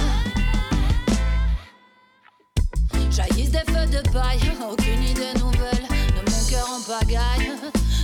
Jaillissent 3.20 3.52
des 3.52 3.66
feux 3.68 3.86
de 3.88 4.10
paille, 4.12 4.40
aucune 4.72 5.04
idée 5.04 5.34
nouvelle 5.40 5.84
de 6.16 6.32
mon 6.32 6.46
cœur 6.50 6.70
en 6.70 6.80
pagaille. 6.80 7.52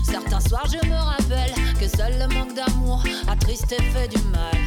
Certains 0.04 0.42
soirs 0.42 0.68
je 0.68 0.86
me 0.90 0.94
rappelle 0.94 1.54
que 1.80 1.88
seul 1.88 2.20
le 2.20 2.28
manque 2.36 2.54
d'amour 2.54 3.02
a 3.30 3.36
triste 3.38 3.72
et 3.72 3.82
fait 3.82 4.10
du 4.10 4.22
mal. 4.24 4.60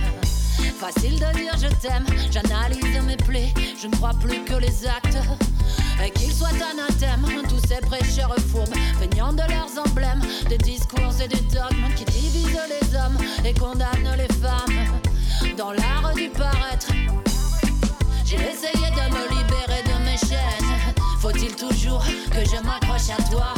Facile 0.80 1.16
de 1.16 1.38
dire 1.38 1.52
je 1.60 1.68
t'aime, 1.86 2.06
j'analyse 2.30 2.98
mes 3.06 3.18
plaies, 3.18 3.52
je 3.78 3.88
ne 3.88 3.96
crois 3.96 4.14
plus 4.22 4.42
que 4.44 4.54
les 4.54 4.86
actes. 4.86 5.18
Et 6.02 6.10
qu'ils 6.12 6.32
soient 6.32 6.48
anathèmes, 6.48 7.26
tous 7.46 7.68
ces 7.68 7.80
prêcheurs 7.86 8.34
fourbes, 8.50 8.74
feignant 8.98 9.34
de 9.34 9.42
leurs 9.50 9.86
emblèmes, 9.86 10.22
des 10.48 10.56
discours 10.56 11.12
et 11.22 11.28
des 11.28 11.42
dogmes 11.52 11.92
qui 11.94 12.06
divisent 12.06 12.58
les 12.70 12.96
hommes 12.96 13.18
et 13.44 13.52
condamnent 13.52 14.16
les 14.16 14.34
femmes 14.36 15.58
dans 15.58 15.72
l'art 15.72 16.14
du 16.14 16.30
paraître. 16.30 16.88
J'ai 18.24 18.36
essayé 18.36 18.90
de 18.92 19.14
me 19.14 19.28
libérer. 19.28 19.87
Faut-il 21.48 21.66
toujours 21.66 22.04
que 22.30 22.44
je 22.44 22.62
m'accroche 22.62 23.08
à 23.10 23.22
toi 23.30 23.54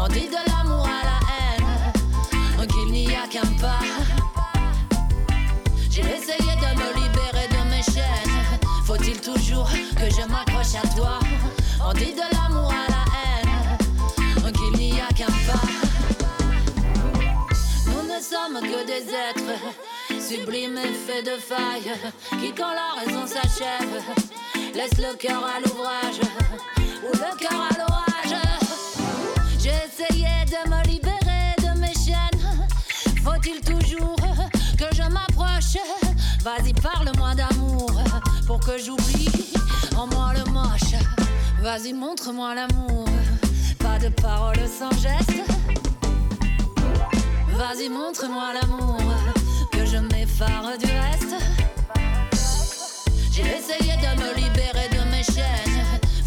On 0.00 0.08
dit 0.08 0.28
de 0.28 0.50
l'amour 0.50 0.86
à 0.86 1.04
la 1.04 1.18
haine, 1.36 2.66
qu'il 2.66 2.90
n'y 2.90 3.14
a 3.14 3.26
qu'un 3.26 3.52
pas. 3.60 3.80
J'ai 5.90 6.00
essayé 6.00 6.54
de 6.56 6.70
me 6.78 6.94
libérer 6.94 7.48
de 7.48 7.68
mes 7.68 7.82
chaînes. 7.82 8.60
Faut-il 8.86 9.20
toujours 9.20 9.68
que 9.68 10.08
je 10.08 10.26
m'accroche 10.26 10.74
à 10.82 10.88
toi? 10.96 11.18
On 11.86 11.92
dit 11.92 12.14
de 12.14 12.22
l'amour 12.32 12.72
à 12.72 12.90
la 12.90 13.04
haine, 13.20 14.52
qu'il 14.52 14.78
n'y 14.78 14.98
a 14.98 15.08
qu'un 15.08 15.26
pas. 15.26 15.66
Nous 17.86 18.04
ne 18.04 18.20
sommes 18.22 18.60
que 18.62 18.86
des 18.86 19.12
êtres 19.12 19.58
sublimes 20.18 20.78
et 20.78 20.94
faits 20.94 21.26
de 21.26 21.36
failles, 21.38 21.92
qui 22.40 22.54
quand 22.54 22.72
la 22.72 23.00
raison 23.04 23.26
s'achève, 23.26 24.02
laisse 24.74 24.96
le 24.98 25.14
cœur 25.16 25.44
à 25.44 25.60
l'ouvrage 25.60 26.20
ou 27.04 27.12
le 27.12 27.36
cœur 27.38 27.60
à 27.70 27.78
l'orage. 27.78 28.08
Essayé 29.64 30.28
de 30.46 30.70
me 30.70 30.82
libérer 30.86 31.54
de 31.58 31.78
mes 31.78 31.92
chaînes. 31.92 32.66
Faut-il 33.22 33.60
toujours 33.60 34.16
que 34.78 34.94
je 34.94 35.02
m'approche? 35.02 35.76
Vas-y, 36.42 36.72
parle-moi 36.72 37.34
d'amour 37.34 37.92
pour 38.46 38.60
que 38.60 38.78
j'oublie 38.78 39.28
en 39.96 40.06
moi 40.06 40.32
le 40.34 40.50
moche. 40.50 40.94
Vas-y, 41.60 41.92
montre-moi 41.92 42.54
l'amour. 42.54 43.06
Pas 43.78 43.98
de 43.98 44.08
paroles 44.08 44.68
sans 44.68 44.92
geste. 44.92 45.42
Vas-y, 47.56 47.88
montre-moi 47.88 48.54
l'amour 48.54 49.00
que 49.72 49.84
je 49.84 49.98
m'effare 49.98 50.78
du 50.78 50.86
reste. 50.86 51.34
J'ai 53.32 53.42
essayé 53.42 53.96
de 53.96 54.22
me 54.22 54.34
libérer 54.34 54.88
de 54.88 55.10
mes 55.10 55.24
chaînes. 55.24 55.67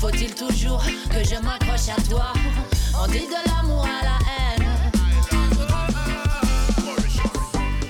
Faut-il 0.02 0.34
toujours 0.34 0.84
que 1.12 1.24
je 1.24 1.36
m'accroche 1.44 1.90
à 1.96 2.02
toi? 2.10 2.34
On 3.00 3.06
dit 3.06 3.20
de 3.20 3.36
l'amour 3.48 3.86
à 3.86 4.04
la 4.04 4.18
haine. 4.34 4.68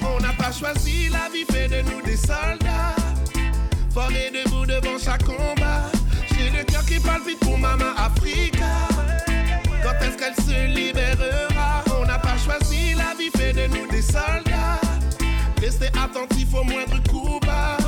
On 0.03 0.19
n'a 0.19 0.33
pas 0.33 0.51
choisi, 0.51 1.07
la 1.07 1.29
vie 1.29 1.45
fait 1.49 1.69
de 1.69 1.89
nous 1.89 2.01
des 2.01 2.17
soldats. 2.17 2.97
Formés 3.93 4.29
debout 4.29 4.65
devant 4.65 4.99
chaque 5.01 5.23
combat. 5.23 5.89
J'ai 6.37 6.49
le 6.49 6.65
cœur 6.65 6.85
qui 6.85 6.99
palpite 6.99 7.39
pour 7.39 7.57
maman 7.57 7.95
Africa. 7.95 8.89
Quand 9.81 10.05
est-ce 10.05 10.17
qu'elle 10.17 10.35
se 10.35 10.67
libérera? 10.67 11.81
On 11.97 12.05
n'a 12.05 12.19
pas 12.19 12.37
choisi, 12.37 12.93
la 12.93 13.15
vie 13.17 13.31
fait 13.33 13.53
de 13.53 13.67
nous 13.67 13.87
des 13.87 14.01
soldats. 14.01 14.81
Restez 15.61 15.87
attentifs 15.87 16.53
au 16.53 16.65
moindre 16.65 17.01
coup 17.09 17.39
bas. 17.39 17.80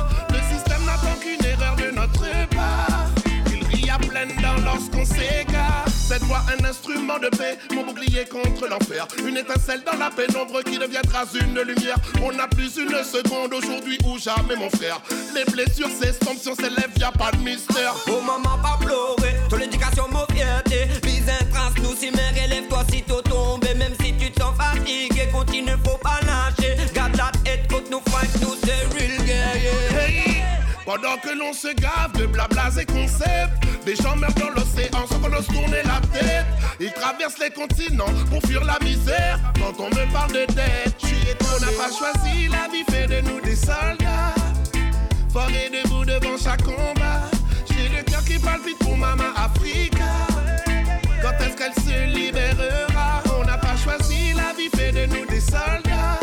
Lorsqu'on 4.64 4.98
qu'on 4.98 5.04
s'égare. 5.04 5.84
Cette 5.86 6.22
voix, 6.24 6.42
un 6.58 6.64
instrument 6.64 7.18
de 7.18 7.28
paix, 7.28 7.58
mon 7.74 7.84
bouclier 7.84 8.24
contre 8.24 8.68
l'enfer. 8.68 9.06
Une 9.26 9.36
étincelle 9.36 9.82
dans 9.84 9.98
la 9.98 10.10
pénombre 10.10 10.62
qui 10.62 10.78
deviendra 10.78 11.24
une 11.34 11.60
lumière. 11.60 11.96
On 12.22 12.32
n'a 12.32 12.46
plus 12.46 12.76
une 12.76 13.02
seconde 13.02 13.54
aujourd'hui 13.54 13.98
ou 14.04 14.18
jamais, 14.18 14.56
mon 14.56 14.70
frère. 14.70 15.00
Les 15.34 15.44
blessures 15.50 15.88
s'estompent, 15.88 16.38
si 16.38 16.48
on 16.48 16.54
s'élève, 16.54 16.90
y 16.98 17.04
a 17.04 17.12
pas 17.12 17.32
de 17.32 17.38
mystère. 17.38 17.94
Oh 18.08 18.20
maman, 18.20 18.58
pas 18.62 18.78
pleurer, 18.80 19.36
ton 19.48 19.58
éducation, 19.58 20.04
fierté. 20.32 20.88
Mise 21.04 21.28
un 21.28 21.44
trace, 21.46 21.74
nous 21.82 21.94
si 21.96 22.10
mère, 22.10 22.36
élève-toi 22.44 22.84
si 22.90 23.02
tôt 23.02 23.22
tombé. 23.22 23.74
Même 23.74 23.94
si 24.00 24.14
tu 24.16 24.30
te 24.30 24.40
sens 24.40 24.54
fatigué, 24.56 25.28
continue, 25.32 25.76
faut 25.84 25.98
pas 25.98 26.20
lâcher. 26.26 26.76
Garde 26.94 27.16
la 27.16 27.30
tête 27.44 27.70
contre 27.70 27.90
nous, 27.90 28.02
fight, 28.10 28.30
nous 28.42 28.54
c'est 28.62 28.96
real 28.96 29.24
guerrier. 29.24 30.42
Pendant 30.84 31.16
que 31.16 31.30
l'on 31.36 31.52
se 31.54 31.68
gave 31.68 32.12
de 32.18 32.26
blablas 32.26 32.76
et 32.78 32.84
concepts, 32.84 33.63
des 33.84 33.96
gens 33.96 34.16
meurent 34.16 34.34
dans 34.34 34.50
l'océan 34.50 35.06
sans 35.08 35.18
qu'on 35.18 35.32
ose 35.32 35.46
tourner 35.46 35.82
la 35.84 36.00
tête. 36.12 36.46
Ils 36.80 36.92
traversent 36.92 37.38
les 37.38 37.50
continents 37.50 38.12
pour 38.30 38.40
fuir 38.42 38.64
la 38.64 38.78
misère. 38.84 39.38
Quand 39.56 39.74
on 39.78 39.88
me 39.88 40.12
parle 40.12 40.32
de 40.32 40.46
dette, 40.54 40.94
je 41.02 41.06
suis 41.06 41.16
On 41.54 41.60
n'a 41.60 41.72
pas 41.72 41.90
choisi 41.90 42.48
la 42.48 42.68
vie, 42.72 42.84
fait 42.90 43.06
de 43.06 43.20
nous 43.28 43.40
des 43.40 43.56
soldats. 43.56 44.34
Forêt 45.32 45.70
debout 45.70 46.04
devant 46.04 46.36
chaque 46.36 46.62
combat. 46.62 47.22
J'ai 47.68 47.88
le 47.88 48.02
cœur 48.02 48.24
qui 48.24 48.38
palpite 48.38 48.78
pour 48.78 48.96
maman 48.96 49.32
Africa. 49.36 50.04
Quand 51.22 51.44
est-ce 51.44 51.56
qu'elle 51.56 51.74
se 51.74 52.16
libérera? 52.16 53.22
On 53.38 53.44
n'a 53.44 53.58
pas 53.58 53.76
choisi 53.76 54.32
la 54.32 54.52
vie, 54.56 54.70
fait 54.74 54.92
de 54.92 55.06
nous 55.06 55.26
des 55.26 55.40
soldats. 55.40 56.18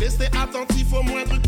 Restez 0.00 0.26
attentifs 0.26 0.92
au 0.92 1.02
moindre 1.02 1.38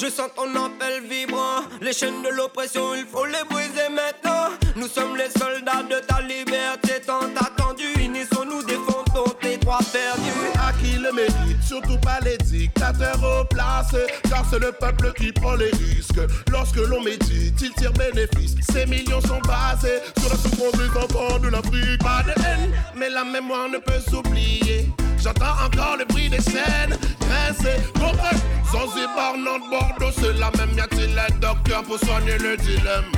je 0.00 0.08
sens 0.08 0.28
ton 0.34 0.48
appel 0.54 1.02
vibrant. 1.08 1.62
Les 1.80 1.92
chaînes 1.92 2.22
de 2.22 2.28
l'oppression, 2.28 2.94
il 2.94 3.04
faut 3.04 3.24
les 3.24 3.44
briser 3.50 3.88
maintenant. 3.90 4.50
Nous 4.76 4.86
sommes 4.86 5.16
les 5.16 5.30
soldats 5.30 5.82
de 5.82 5.98
ta 6.06 6.20
liberté 6.20 7.00
tant 7.04 7.26
attendue. 7.36 7.92
Unissons-nous, 7.98 8.62
défendons 8.64 9.30
tes 9.40 9.56
droits 9.56 9.78
perdus. 9.92 10.22
À 10.60 10.72
qui 10.74 10.98
le 10.98 11.12
mérite, 11.12 11.62
surtout 11.66 11.98
pas 11.98 12.20
les 12.22 12.36
dictateurs 12.38 13.22
au 13.22 13.44
place. 13.44 13.94
Car 14.28 14.44
c'est 14.50 14.60
le 14.60 14.72
peuple 14.72 15.12
qui 15.14 15.32
prend 15.32 15.54
les 15.54 15.70
risques. 15.70 16.20
Lorsque 16.50 16.76
l'on 16.76 17.02
médite, 17.02 17.60
il 17.60 17.72
tire 17.72 17.92
bénéfice. 17.92 18.54
Ces 18.72 18.86
millions 18.86 19.20
sont 19.22 19.40
basés 19.40 20.00
sur 20.20 20.30
la 20.30 20.36
souffrance 20.36 20.72
des 20.72 20.96
enfants 20.96 21.38
de 21.38 21.48
l'Afrique. 21.48 22.00
Pas 22.00 22.22
de 22.22 22.40
haine, 22.42 22.72
mais 22.94 23.08
la 23.10 23.24
mémoire 23.24 23.68
ne 23.68 23.78
peut 23.78 24.00
s'oublier. 24.08 24.88
J'entends 25.20 25.64
encore 25.64 25.96
le 25.98 26.04
bruit 26.04 26.28
des 26.28 26.40
scènes 26.40 26.96
grincer. 27.20 27.82
Comprends, 27.94 28.38
Zanzibar, 28.70 29.36
Nantes, 29.36 29.68
Bordeaux, 29.70 30.12
c'est 30.14 30.32
la 30.34 30.50
même. 30.56 30.76
Y 30.76 30.80
a-t-il 30.80 31.18
un 31.18 31.38
docteur 31.38 31.82
pour 31.82 31.98
soigner 31.98 32.38
le 32.38 32.56
dilemme? 32.56 33.10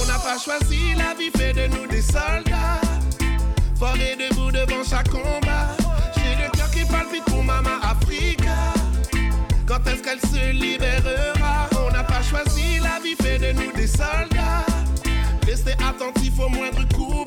On 0.00 0.06
n'a 0.06 0.18
pas 0.18 0.38
choisi 0.38 0.94
la 0.94 1.14
vie, 1.14 1.30
fait 1.36 1.52
de 1.52 1.66
nous 1.74 1.86
des 1.86 2.02
soldats. 2.02 2.80
Forêt 3.78 4.16
debout 4.16 4.50
devant 4.50 4.84
chaque 4.88 5.08
combat. 5.08 5.76
J'ai 6.16 6.42
le 6.42 6.50
cœur 6.50 6.70
qui 6.70 6.84
palpite 6.84 7.24
pour 7.26 7.42
maman 7.42 7.78
Africa. 7.82 8.56
Quand 9.66 9.86
est-ce 9.86 10.02
qu'elle 10.02 10.20
se 10.20 10.52
libérera? 10.52 11.68
On 11.86 11.90
n'a 11.92 12.04
pas 12.04 12.22
choisi 12.22 12.78
la 12.80 13.00
vie, 13.02 13.16
fait 13.22 13.38
de 13.38 13.52
nous 13.52 13.72
des 13.72 13.86
soldats. 13.86 14.66
Restez 15.46 15.72
attentifs 15.72 16.38
au 16.38 16.48
moindre 16.48 16.86
coup 16.94 17.23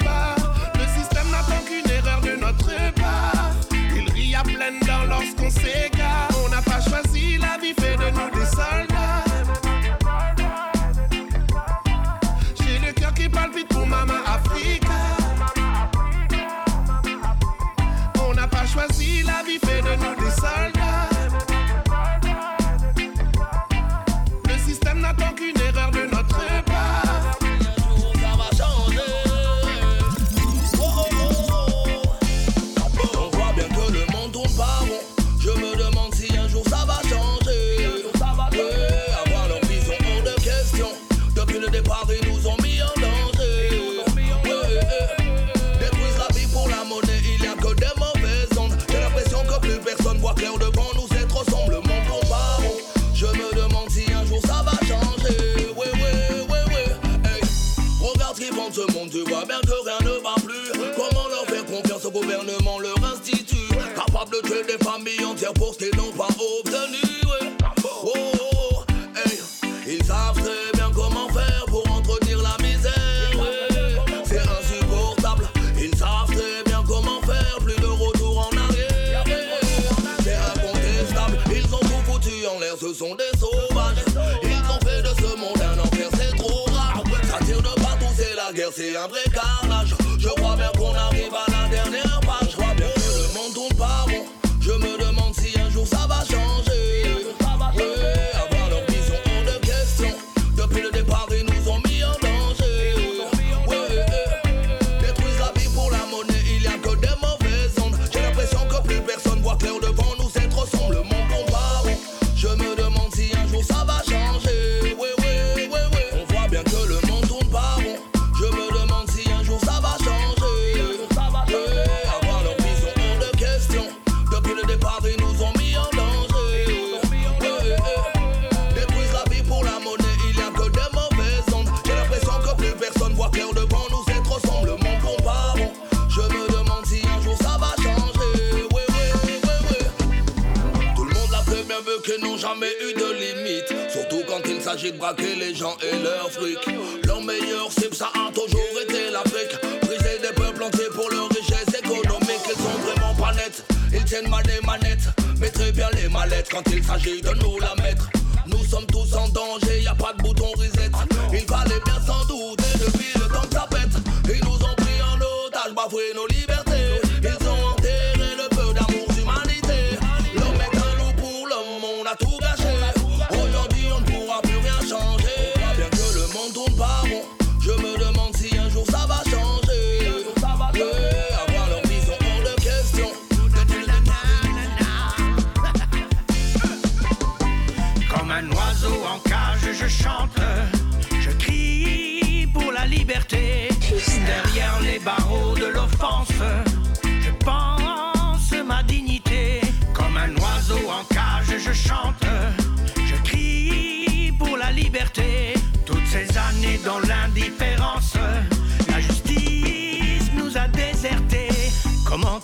s'agit 144.78 144.92
de 144.92 144.98
braquer 144.98 145.36
les 145.36 145.56
gens 145.56 145.76
et 145.82 145.98
leurs 146.04 146.30
fric. 146.30 146.60
Leur 147.04 147.22
meilleur 147.22 147.72
cible, 147.72 147.96
ça 147.96 148.12
a 148.14 148.32
toujours 148.32 148.62
été 148.84 149.10
l'Afrique. 149.12 149.58
Briser 149.82 150.20
des 150.22 150.34
peuples 150.36 150.64
entiers 150.64 150.90
pour 150.94 151.10
leur 151.10 151.28
richesse 151.30 151.74
économique. 151.80 152.46
Ils 152.46 152.62
sont 152.62 152.78
vraiment 152.86 153.16
pas 153.16 153.34
nets, 153.34 153.64
ils 153.92 154.04
tiennent 154.06 154.30
mal 154.30 154.44
les 154.46 154.66
manettes. 154.66 155.10
Mais 155.40 155.50
très 155.50 155.72
bien 155.72 155.90
les 155.94 156.10
mallettes 156.10 156.50
quand 156.52 156.64
il 156.72 156.84
s'agit 156.84 157.22
de 157.22 157.34
nous 157.42 157.58
la 157.60 157.74
mettre. 157.84 158.10
Nous 158.46 158.64
sommes 158.66 158.86
tous 158.86 159.16
en 159.16 159.28
danger, 159.30 159.82
y 159.82 159.88
a 159.88 159.96
pas 159.96 160.14
de 160.14 160.22
bouton 160.22 160.52
reset. 160.58 160.92
Il 161.34 161.46
fallait 161.48 161.82
bien 161.84 162.00
sans 162.06 162.26
doute, 162.26 162.60
et 162.62 162.78
depuis 162.78 163.14
le 163.16 163.28
temps 163.34 163.48
que 163.48 163.54
ça 163.54 163.68
pète, 163.70 163.98
ils 164.30 164.44
nous 164.46 164.56
ont 164.56 164.76
pris 164.76 165.02
en 165.02 165.18
otage, 165.18 165.74
bafoué 165.74 166.04
nos 166.16 166.28
limites. 166.28 166.37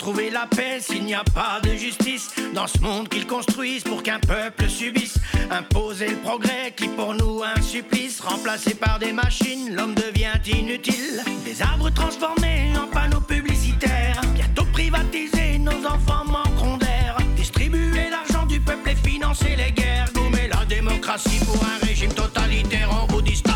Trouver 0.04 0.30
la 0.30 0.46
paix 0.48 0.82
s'il 0.82 1.06
n'y 1.06 1.13
a 1.13 1.24
pas 1.24 1.62
de 1.63 1.78
justice 1.78 2.30
dans 2.54 2.68
ce 2.68 2.78
monde 2.80 3.08
qu'ils 3.08 3.26
construisent 3.26 3.86
pour 3.86 4.04
qu'un 4.04 4.20
peuple 4.20 4.68
subisse. 4.68 5.18
Imposer 5.50 6.10
le 6.10 6.18
progrès 6.18 6.74
qui 6.76 6.89
pour 6.89 7.13
nous 7.13 7.42
un 7.42 7.62
supplice. 7.62 8.20
Remplacé 8.20 8.74
par 8.74 9.00
des 9.00 9.13
machines, 9.13 9.74
l'homme 9.74 9.96
devient 9.96 10.60
inutile. 10.60 11.24
Des 11.46 11.62
arbres 11.62 11.89
transformés 11.89 12.74
en 12.78 12.88
panneaux 12.88 13.22
publicitaires. 13.22 14.20
Bientôt 14.34 14.66
privatisés, 14.74 15.58
nos 15.58 15.86
enfants 15.86 16.26
manqueront 16.26 16.76
d'air. 16.76 17.16
Distribuer 17.38 18.10
l'argent 18.10 18.46
du 18.46 18.60
peuple 18.60 18.89
et 18.89 19.10
financer 19.10 19.56
les 19.56 19.72
guerres. 19.72 20.12
Gommer 20.13 20.50
la 20.50 20.66
démocratie 20.66 21.39
pour 21.46 21.63
un 21.63 21.86
régime 21.88 22.13
totalitaire 22.13 22.89
dit 23.24 23.38
stop 23.38 23.56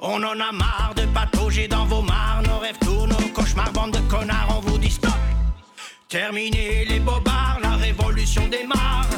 on 0.00 0.22
en 0.22 0.38
a 0.38 0.52
marre 0.52 0.92
de 0.94 1.06
patauger 1.06 1.66
dans 1.66 1.84
vos 1.86 2.02
mares, 2.02 2.42
nos 2.46 2.58
rêves 2.58 2.78
tous 2.80 3.06
nos 3.06 3.28
cauchemars, 3.34 3.72
bande 3.72 3.95
Terminez 6.08 6.84
les 6.84 7.00
bobards, 7.00 7.58
la 7.60 7.74
révolution 7.74 8.46
démarre. 8.46 9.08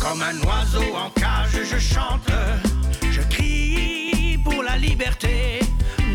Comme 0.00 0.22
un 0.22 0.40
oiseau 0.46 0.96
en 0.96 1.10
cage, 1.10 1.62
je 1.62 1.78
chante, 1.78 2.30
je 3.10 3.20
crie 3.20 4.38
pour 4.42 4.62
la 4.62 4.78
liberté. 4.78 5.60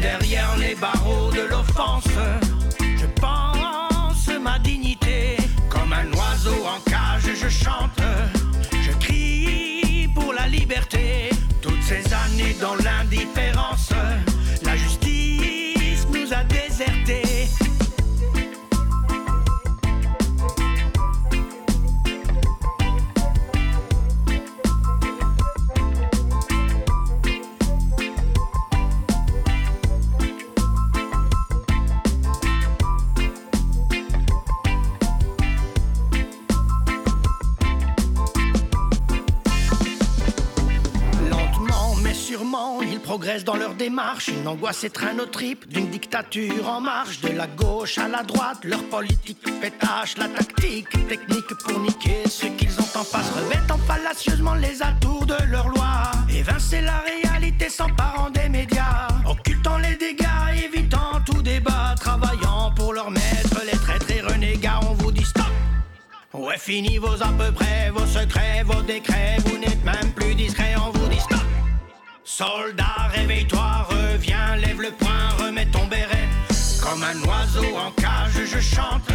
Derrière 0.01 0.57
les 0.57 0.73
barreaux 0.73 1.31
de 1.31 1.41
l'offense, 1.41 2.07
je 2.79 3.05
pense 3.21 4.27
ma 4.41 4.57
dignité. 4.57 5.37
Comme 5.69 5.93
un 5.93 6.11
oiseau 6.17 6.65
en 6.65 6.79
cage, 6.89 7.31
je 7.35 7.47
chante, 7.47 8.01
je 8.81 8.91
crie 8.93 10.09
pour 10.15 10.33
la 10.33 10.47
liberté. 10.47 11.29
Toutes 11.61 11.83
ces 11.83 12.11
années 12.11 12.55
dans 12.59 12.75
l'indifférence, 12.75 13.91
progressent 43.07 43.45
dans 43.45 43.55
leur 43.55 43.73
démarche. 43.73 44.27
Une 44.27 44.45
angoisse 44.49 44.83
étreint 44.83 45.13
nos 45.13 45.25
tripes 45.25 45.65
d'une 45.69 45.87
dictature 45.87 46.67
en 46.67 46.81
marche. 46.81 47.21
De 47.21 47.29
la 47.29 47.47
gauche 47.47 47.97
à 47.97 48.09
la 48.09 48.21
droite, 48.21 48.59
leur 48.65 48.83
politique 48.89 49.41
tâche. 49.79 50.17
La 50.17 50.27
tactique 50.27 50.89
technique 51.07 51.53
pour 51.63 51.79
niquer 51.79 52.27
ceux 52.29 52.49
qu'ils 52.57 52.77
ont 52.81 52.99
en 52.99 53.05
face. 53.05 53.31
Revêtant 53.31 53.77
fallacieusement 53.87 54.55
les 54.55 54.81
atours 54.81 55.25
de 55.25 55.37
leur 55.49 55.69
loi. 55.69 56.11
Évincer 56.29 56.81
la 56.81 56.97
réalité 56.97 57.69
s'emparant 57.69 58.29
des 58.29 58.49
médias. 58.49 59.07
Occultant 59.25 59.77
les 59.77 59.95
dégâts, 59.95 60.65
évitant 60.65 61.21
tout 61.25 61.41
débat. 61.41 61.95
Travaillant 61.97 62.73
pour 62.75 62.91
leur 62.91 63.09
maître, 63.09 63.61
les 63.71 63.79
traîtres 63.79 64.11
et 64.11 64.19
renégats. 64.19 64.81
On 64.81 64.93
vous 64.95 65.13
dit 65.13 65.23
stop. 65.23 65.45
Ouais, 66.33 66.57
fini 66.57 66.97
vos 66.97 67.23
à 67.23 67.31
peu 67.39 67.53
près, 67.53 67.89
vos 67.89 68.05
secrets, 68.05 68.63
vos 68.65 68.81
décrets. 68.81 69.37
Vous 69.45 69.57
n'êtes 69.57 69.83
même 69.85 70.11
plus 70.13 70.35
discret, 70.35 70.75
on 70.75 70.91
vous 70.91 71.07
dit 71.07 71.21
stop. 71.21 71.46
Soldat, 72.37 73.09
réveille-toi, 73.15 73.87
reviens, 73.89 74.57
lève 74.57 74.79
le 74.79 74.91
poing, 74.91 75.29
remets 75.39 75.65
ton 75.71 75.87
béret. 75.87 76.29
Comme 76.83 77.01
un 77.01 77.19
oiseau 77.27 77.75
en 77.75 77.89
cage, 77.99 78.45
je 78.45 78.59
chante, 78.59 79.11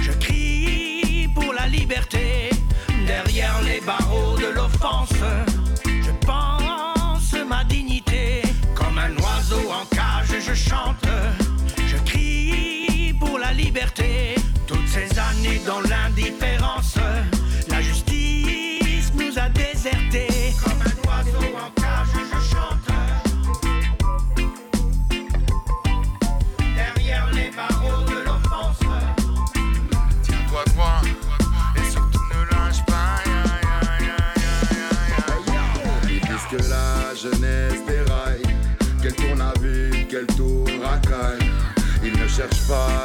je 0.00 0.12
crie 0.12 1.28
pour 1.34 1.52
la 1.52 1.66
liberté. 1.66 2.50
Derrière 3.04 3.60
les 3.62 3.80
barreaux 3.80 4.36
de 4.38 4.46
l'offense, 4.54 5.08
je 5.86 6.12
pense 6.24 7.34
ma 7.48 7.64
dignité. 7.64 8.42
Comme 8.76 8.96
un 8.96 9.16
oiseau 9.16 9.68
en 9.68 9.84
cage, 9.86 10.38
je 10.38 10.54
chante, 10.54 11.04
je 11.88 11.96
crie 12.08 13.12
pour 13.18 13.40
la 13.40 13.52
liberté. 13.54 14.36
Toutes 14.68 14.86
ces 14.86 15.08
années 15.18 15.60
dans 15.66 15.80
l'indifférence, 15.80 15.85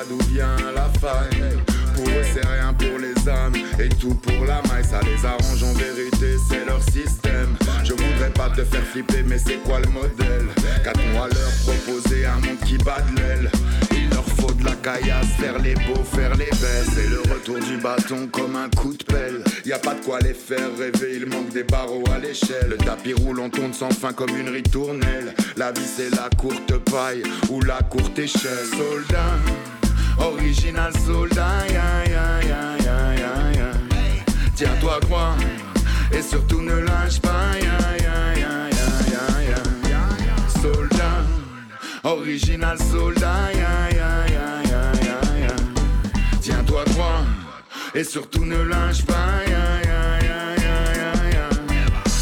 d'où 0.09 0.17
vient 0.29 0.55
la 0.75 0.89
faille. 0.99 1.57
Pour 1.95 2.07
eux, 2.07 2.23
c'est 2.33 2.45
rien 2.47 2.73
pour 2.73 2.97
les 2.99 3.29
âmes 3.29 3.53
et 3.79 3.89
tout 3.89 4.15
pour 4.15 4.45
la 4.45 4.61
maille. 4.69 4.83
Ça 4.83 4.99
les 5.01 5.25
arrange 5.25 5.63
en 5.63 5.73
vérité, 5.73 6.37
c'est 6.49 6.65
leur 6.65 6.81
système. 6.81 7.55
Je 7.83 7.93
voudrais 7.93 8.31
pas 8.33 8.49
te 8.49 8.63
faire 8.63 8.83
flipper, 8.83 9.23
mais 9.27 9.37
c'est 9.37 9.57
quoi 9.63 9.79
le 9.79 9.89
modèle? 9.89 10.47
Quatre 10.83 11.05
mois 11.11 11.27
leur 11.27 11.51
proposer 11.63 12.25
un 12.25 12.35
monde 12.35 12.59
qui 12.65 12.77
bat 12.77 13.01
de 13.11 13.21
l'aile. 13.21 13.51
La 14.63 14.75
caillasse, 14.75 15.27
faire 15.39 15.59
les 15.59 15.73
beaux, 15.73 16.03
faire 16.03 16.35
les 16.35 16.45
belles. 16.45 16.87
C'est 16.93 17.09
le 17.09 17.21
retour 17.33 17.59
du 17.59 17.77
bâton 17.77 18.27
comme 18.31 18.55
un 18.55 18.69
coup 18.69 18.93
de 18.93 19.03
pelle. 19.03 19.43
Y 19.65 19.73
a 19.73 19.79
pas 19.79 19.95
de 19.95 20.01
quoi 20.03 20.19
les 20.19 20.33
faire 20.33 20.69
rêver, 20.77 21.17
il 21.17 21.25
manque 21.27 21.49
des 21.49 21.63
barreaux 21.63 22.03
à 22.13 22.19
l'échelle. 22.19 22.67
Le 22.69 22.77
tapis 22.77 23.13
roulant 23.13 23.49
tourne 23.49 23.73
sans 23.73 23.91
fin 23.91 24.13
comme 24.13 24.35
une 24.37 24.49
ritournelle. 24.49 25.33
La 25.57 25.71
vie 25.71 25.85
c'est 25.85 26.09
la 26.11 26.29
courte 26.37 26.77
paille 26.91 27.23
ou 27.49 27.61
la 27.61 27.79
courte 27.81 28.17
échelle. 28.19 28.65
Soldat, 28.71 29.37
original 30.19 30.93
soldat. 31.05 31.65
Tiens-toi 34.55 34.99
droit 35.01 35.35
et 36.13 36.21
surtout 36.21 36.61
ne 36.61 36.75
lâche 36.81 37.19
pas. 37.19 37.29
Soldat, 40.61 41.23
original 42.03 42.77
soldat, 42.77 43.49
et 47.95 48.03
surtout 48.03 48.45
ne 48.45 48.61
lâche 48.61 49.05
pas. 49.05 49.15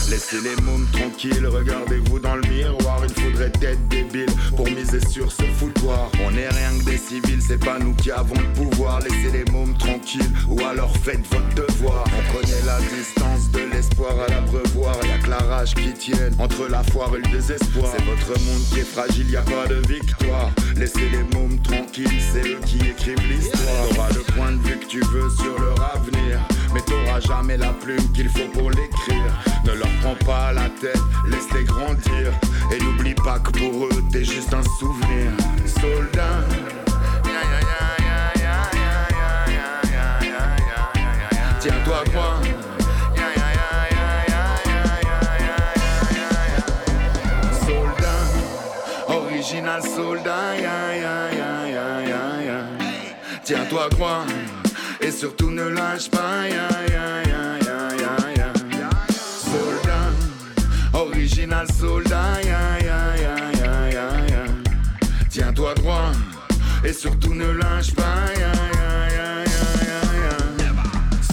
Laissez 0.09 0.41
les 0.41 0.61
mômes 0.63 0.87
tranquilles, 0.91 1.47
regardez-vous 1.47 2.19
dans 2.19 2.35
le 2.35 2.47
miroir. 2.49 3.01
Il 3.03 3.23
faudrait 3.23 3.51
être 3.61 3.87
débile 3.87 4.29
pour 4.55 4.65
miser 4.65 4.99
sur 5.07 5.31
ce 5.31 5.43
foutoir. 5.43 6.11
On 6.25 6.35
est 6.35 6.49
rien 6.49 6.77
que 6.79 6.85
des 6.85 6.97
civils, 6.97 7.41
c'est 7.41 7.63
pas 7.63 7.79
nous 7.79 7.93
qui 7.93 8.11
avons 8.11 8.35
le 8.35 8.53
pouvoir. 8.53 8.99
Laissez 9.01 9.31
les 9.31 9.51
mômes 9.51 9.77
tranquilles 9.77 10.29
ou 10.47 10.59
alors 10.65 10.95
faites 10.97 11.25
votre 11.31 11.55
devoir. 11.55 12.03
On 12.05 12.37
connaît 12.37 12.65
la 12.65 12.79
distance 12.79 13.49
de 13.51 13.59
l'espoir 13.71 14.13
à 14.19 14.29
l'abreuvoir. 14.29 14.95
Y'a 15.05 15.19
que 15.19 15.29
la 15.29 15.37
rage 15.37 15.73
qui 15.75 15.93
tienne 15.93 16.35
entre 16.39 16.67
la 16.67 16.83
foire 16.83 17.11
et 17.15 17.19
le 17.19 17.31
désespoir. 17.31 17.91
C'est 17.95 18.03
votre 18.03 18.39
monde 18.43 18.61
qui 18.71 18.79
est 18.79 18.91
fragile, 18.91 19.29
y 19.29 19.37
a 19.37 19.41
pas 19.41 19.67
de 19.67 19.81
victoire. 19.87 20.51
Laissez 20.75 21.09
les 21.09 21.23
mômes 21.37 21.59
tranquilles, 21.61 22.21
c'est 22.33 22.47
eux 22.47 22.59
qui 22.65 22.77
écrivent 22.87 23.21
l'histoire. 23.27 23.59
Plume 27.79 28.11
qu'il 28.13 28.29
faut 28.29 28.47
pour 28.53 28.69
l'écrire. 28.69 29.31
Ne 29.65 29.73
leur 29.73 29.89
prends 30.01 30.25
pas 30.25 30.53
la 30.53 30.69
tête, 30.81 30.99
laisse-les 31.27 31.63
grandir. 31.63 32.31
Et 32.71 32.83
n'oublie 32.83 33.15
pas 33.15 33.39
que 33.39 33.51
pour 33.51 33.85
eux, 33.85 34.03
t'es 34.11 34.23
juste 34.23 34.53
un 34.53 34.63
souvenir. 34.79 35.31
Soldat. 35.65 36.45
Tiens-toi 41.59 42.03
droit. 42.05 42.41
Soldat, 47.65 48.25
original 49.07 49.81
soldat. 49.81 50.39
Tiens-toi 53.43 53.89
droit 53.89 54.25
et 55.01 55.11
surtout 55.11 55.49
ne 55.49 55.63
lâche 55.63 56.09
pas, 56.11 56.47
surtout 66.99 67.33
ne 67.33 67.49
lâche 67.51 67.95
pas, 67.95 68.03
ya, 68.37 68.51
ya, 68.77 68.91
ya, 69.15 69.29
ya, 69.45 69.99
ya, 70.21 70.33
ya. 70.63 70.71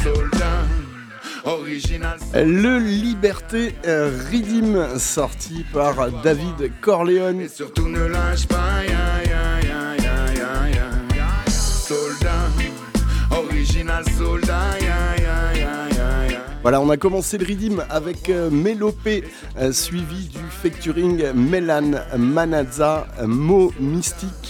Soldat. 0.01 0.63
Original. 1.45 2.19
Le 2.35 2.79
Liberté 2.79 3.75
euh, 3.85 4.17
Redeem, 4.31 4.99
sorti 4.99 5.65
par 5.73 6.13
David 6.23 6.71
Corleone. 6.81 7.41
Et 7.41 7.49
surtout 7.49 7.89
ne 7.89 8.05
lâche 8.07 8.47
pas. 8.47 8.63
Soldat, 11.49 12.49
original 13.31 14.05
soldat. 14.17 14.55
Voilà, 16.63 16.81
on 16.81 16.91
a 16.91 16.97
commencé 16.97 17.39
le 17.39 17.47
Redeem 17.47 17.85
avec 17.91 18.29
euh, 18.29 18.51
euh, 18.51 19.73
suivi 19.73 20.29
du 20.29 20.41
featuring 20.51 21.33
Melan 21.33 21.93
Manazza, 22.17 23.07
Mo 23.25 23.73
Mystique. 23.79 24.46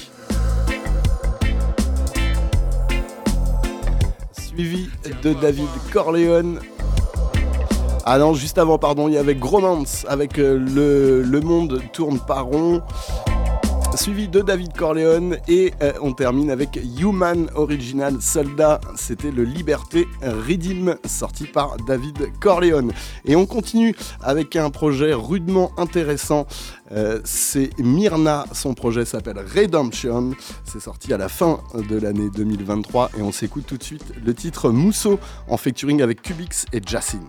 De 4.57 5.35
David 5.35 5.69
Corleone. 5.92 6.61
Ah 8.07 8.16
non, 8.19 8.33
juste 8.33 8.57
avant, 8.57 8.79
pardon, 8.79 9.07
il 9.07 9.12
y 9.12 9.19
avait 9.19 9.35
Gromance 9.35 10.07
avec 10.09 10.38
euh, 10.38 10.59
le, 10.59 11.21
le 11.23 11.40
Monde 11.40 11.83
tourne 11.92 12.19
pas 12.19 12.40
rond. 12.40 12.81
Suivi 13.97 14.29
de 14.29 14.41
David 14.41 14.75
Corleone 14.75 15.39
et 15.49 15.73
euh, 15.83 15.93
on 16.03 16.13
termine 16.13 16.51
avec 16.51 16.79
Human 16.99 17.49
Original 17.55 18.21
Soldat. 18.21 18.81
C'était 18.95 19.31
le 19.31 19.45
Liberté 19.45 20.07
Redeem 20.23 20.97
sorti 21.07 21.45
par 21.45 21.77
David 21.87 22.31
Corleone. 22.41 22.93
Et 23.25 23.37
on 23.37 23.47
continue 23.47 23.95
avec 24.23 24.57
un 24.57 24.71
projet 24.71 25.13
rudement 25.15 25.73
intéressant. 25.79 26.47
Euh, 26.93 27.21
c'est 27.25 27.71
Myrna, 27.79 28.45
son 28.53 28.75
projet 28.75 29.05
s'appelle 29.05 29.39
Redemption. 29.39 30.33
C'est 30.65 30.81
sorti 30.81 31.13
à 31.13 31.19
la 31.19 31.29
fin 31.29 31.61
de 31.75 31.99
l'année 31.99 32.29
2023 32.35 33.13
et 33.19 33.23
on 33.23 33.33
s'écoute 33.33 33.65
tout 33.67 33.79
de 33.79 33.83
suite 33.83 34.13
le 34.25 34.35
titre 34.35 34.71
Mousseau 34.71 35.19
en 35.49 35.57
featuring 35.57 36.03
avec 36.03 36.23
Cubix 36.23 36.67
et 36.73 36.81
Jacine. 36.85 37.27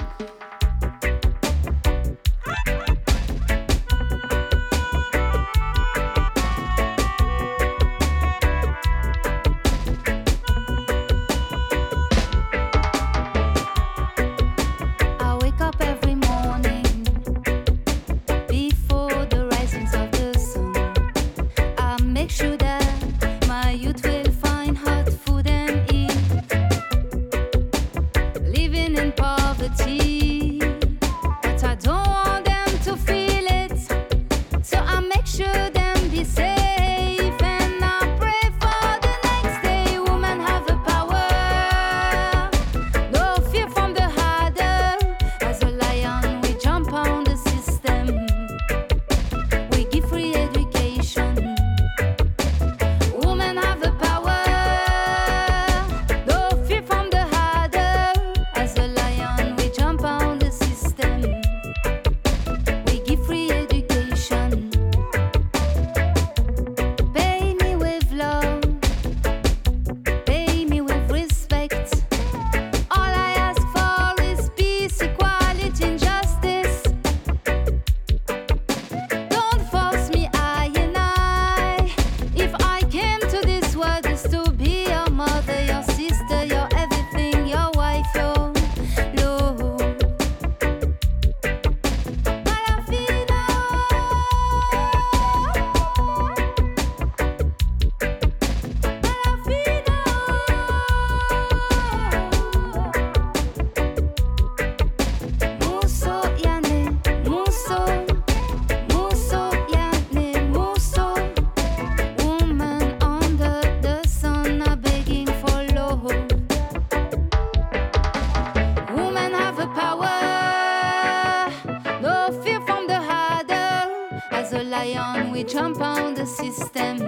Jump 125.47 125.79
on 125.79 126.13
the 126.13 126.25
system. 126.25 126.99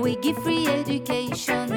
We 0.00 0.16
give 0.16 0.38
free 0.42 0.66
education. 0.66 1.67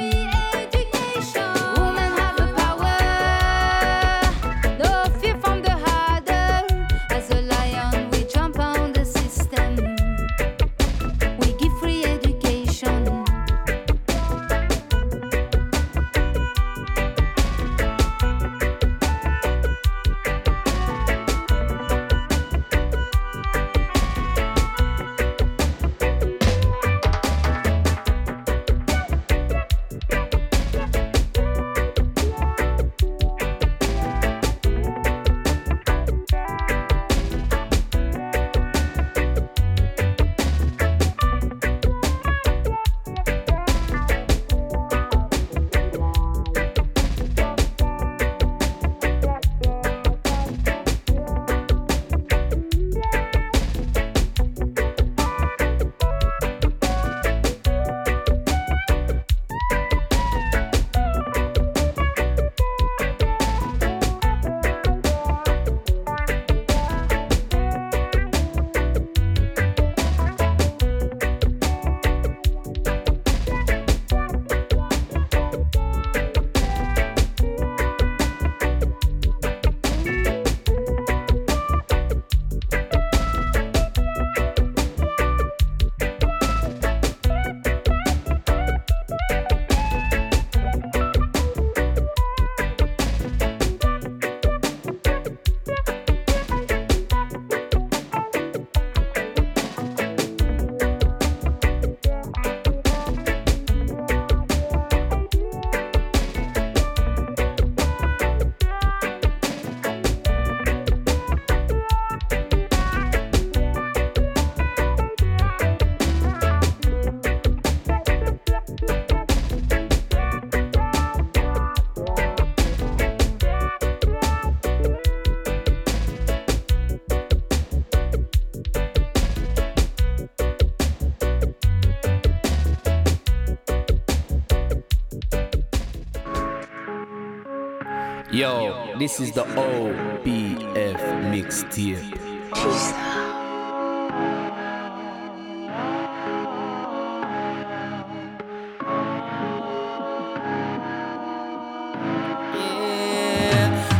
This 139.01 139.19
is 139.19 139.31
the 139.31 139.43
OBF 139.57 141.01
mixtape. 141.33 142.05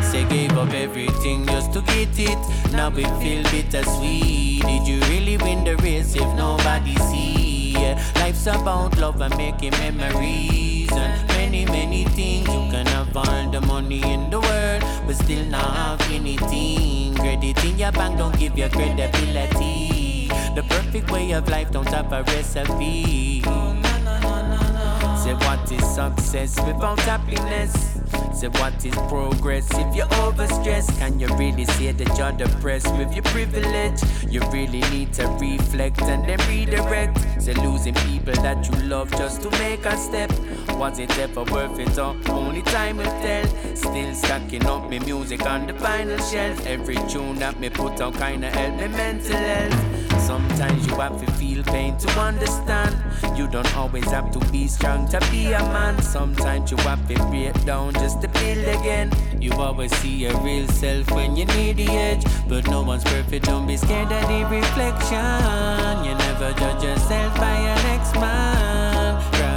Say 0.04 0.24
gave 0.30 0.52
up 0.56 0.72
everything 0.72 1.48
just 1.48 1.74
to 1.74 1.82
get 1.82 2.20
it. 2.20 2.72
Now 2.72 2.92
we 2.92 3.04
feel 3.22 3.42
bittersweet. 3.50 4.62
Did 4.62 4.88
you 4.88 5.00
really 5.10 5.38
win 5.38 5.64
the 5.64 5.78
race 5.78 6.16
if 6.16 6.30
nobody 6.36 6.96
see? 7.10 7.74
Life's 8.18 8.46
about 8.46 8.96
love 9.00 9.20
and 9.20 9.36
making 9.36 9.72
memories 9.72 10.92
and 10.92 11.31
many 11.52 11.66
many 11.66 12.04
things. 12.06 12.48
You 12.48 12.72
can 12.72 12.86
have 12.88 13.16
all 13.16 13.52
the 13.52 13.60
money 13.62 14.02
in 14.02 14.30
the 14.30 14.40
world, 14.40 14.82
but 15.06 15.16
still 15.16 15.46
not 15.46 15.76
have 15.76 16.12
anything. 16.12 17.14
Credit 17.16 17.66
in 17.66 17.78
your 17.78 17.92
bank 17.92 18.18
don't 18.18 18.38
give 18.40 18.58
you 18.58 18.70
credibility. 18.70 20.30
The 20.56 20.64
perfect 20.70 21.12
way 21.12 21.32
of 21.32 21.50
life 21.50 21.72
don't 21.72 21.88
have 21.90 22.12
a 22.14 22.24
recipe. 22.24 23.42
Say 25.22 25.34
what 25.46 25.72
is 25.72 25.86
success 25.96 26.56
without 26.66 27.00
happiness? 27.02 27.74
Say 28.34 28.48
what 28.48 28.84
is 28.86 28.96
progress 29.10 29.68
if 29.72 29.96
you're 29.96 30.08
overstressed? 30.24 30.98
Can 31.00 31.20
you 31.20 31.28
really 31.36 31.66
say 31.66 31.92
that 31.92 32.18
you're 32.18 32.32
depressed 32.32 32.92
with 32.96 33.14
your 33.14 33.24
privilege? 33.24 34.02
You 34.28 34.40
really 34.52 34.82
need 34.90 35.14
to 35.14 35.28
reflect 35.40 36.02
and 36.04 36.28
then 36.28 36.40
redirect. 36.50 37.20
Say 37.42 37.54
losing 37.54 37.94
people 37.96 38.34
that 38.42 38.68
you 38.70 38.88
love 38.88 39.12
just 39.12 39.42
to 39.44 39.50
make 39.60 39.86
a 39.86 39.98
step. 39.98 40.32
Was 40.82 40.98
it 40.98 41.16
ever 41.20 41.44
worth 41.44 41.78
it? 41.78 42.00
Or 42.00 42.18
only 42.30 42.64
time 42.64 42.98
will 42.98 43.06
tell. 43.06 43.46
Still 43.76 44.16
stacking 44.16 44.66
up 44.66 44.90
me 44.90 44.98
music 44.98 45.46
on 45.46 45.68
the 45.68 45.74
vinyl 45.74 46.18
shelf. 46.32 46.66
Every 46.66 46.96
tune 47.08 47.36
that 47.36 47.60
me 47.60 47.70
put 47.70 48.02
out 48.02 48.16
kinda 48.16 48.50
help 48.50 48.78
me 48.78 48.88
mental 48.88 49.38
health. 49.38 50.20
Sometimes 50.20 50.88
you 50.88 50.96
have 50.96 51.24
to 51.24 51.32
feel 51.34 51.64
pain 51.66 51.96
to 52.00 52.10
understand. 52.20 52.98
You 53.38 53.48
don't 53.48 53.78
always 53.78 54.06
have 54.06 54.32
to 54.32 54.40
be 54.52 54.68
strong 54.68 55.08
to 55.10 55.20
be 55.30 55.54
a 55.54 55.60
man. 55.60 56.02
Sometimes 56.02 56.72
you 56.72 56.78
have 56.78 57.08
to 57.10 57.14
break 57.26 57.64
down 57.64 57.94
just 57.94 58.20
to 58.24 58.28
build 58.30 58.68
again. 58.80 59.12
You 59.40 59.54
always 59.54 59.96
see 59.98 60.16
your 60.26 60.36
real 60.42 60.68
self 60.68 61.12
when 61.12 61.36
you 61.36 61.46
need 61.46 61.78
the 61.78 61.90
edge. 61.90 62.24
But 62.50 62.68
no 62.68 62.82
one's 62.82 63.04
perfect, 63.04 63.46
don't 63.46 63.68
be 63.68 63.78
scared 63.78 64.12
of 64.12 64.28
the 64.28 64.46
reflection. 64.50 66.06
You 66.06 66.16
never 66.26 66.52
judge 66.60 66.84
yourself 66.84 67.36
by 67.38 67.56
your 67.68 67.80
next 67.84 68.16
man. 68.16 69.01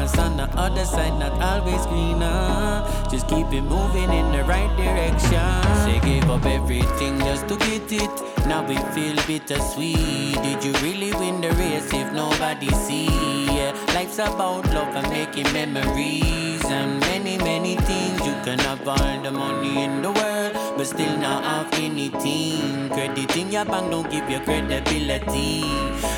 Grass 0.04 0.18
on 0.18 0.36
the 0.36 0.44
other 0.60 0.84
side, 0.84 1.18
not 1.18 1.32
always 1.40 1.86
greener. 1.86 2.84
Just 3.10 3.26
keep 3.26 3.50
it 3.54 3.62
moving 3.62 4.12
in 4.12 4.32
the 4.32 4.44
right 4.44 4.68
direction. 4.76 5.40
They 5.86 5.98
gave 6.00 6.28
up 6.28 6.44
everything 6.44 7.18
just 7.20 7.48
to 7.48 7.56
get 7.56 7.90
it. 7.90 8.10
Now 8.46 8.68
we 8.68 8.76
feel 8.92 9.16
bittersweet. 9.26 10.36
Did 10.42 10.62
you 10.62 10.72
really 10.84 11.10
win 11.14 11.40
the 11.40 11.52
race 11.52 11.90
if 11.90 12.12
nobody 12.12 12.68
see? 12.84 13.46
Yeah, 13.46 13.72
life's 13.94 14.18
about 14.18 14.66
love 14.74 14.94
and 14.94 15.08
making 15.08 15.50
memories 15.54 16.62
and 16.66 17.00
many 17.00 17.38
many 17.38 17.76
things. 17.76 18.20
You 18.26 18.36
can 18.44 18.58
have 18.58 18.86
all 18.86 19.22
the 19.22 19.30
money 19.30 19.84
in 19.84 20.02
the 20.02 20.12
world, 20.12 20.54
but 20.76 20.86
still 20.86 21.16
not 21.18 21.44
have 21.44 21.72
anything. 21.74 22.88
Credit 22.90 23.36
in 23.36 23.52
your 23.52 23.64
bank 23.64 23.90
don't 23.90 24.10
give 24.10 24.28
you 24.28 24.40
credibility. 24.40 25.62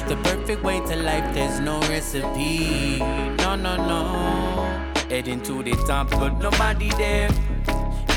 The 0.09 0.19
perfect 0.23 0.63
way 0.63 0.81
to 0.81 0.97
life, 0.97 1.35
there's 1.35 1.61
no 1.61 1.81
recipe. 1.83 2.99
No, 2.99 3.57
no, 3.57 3.77
no. 3.77 4.93
Heading 5.11 5.43
to 5.43 5.63
the 5.63 5.73
top, 5.87 6.11
but 6.11 6.39
nobody 6.39 6.91
there. 6.91 7.29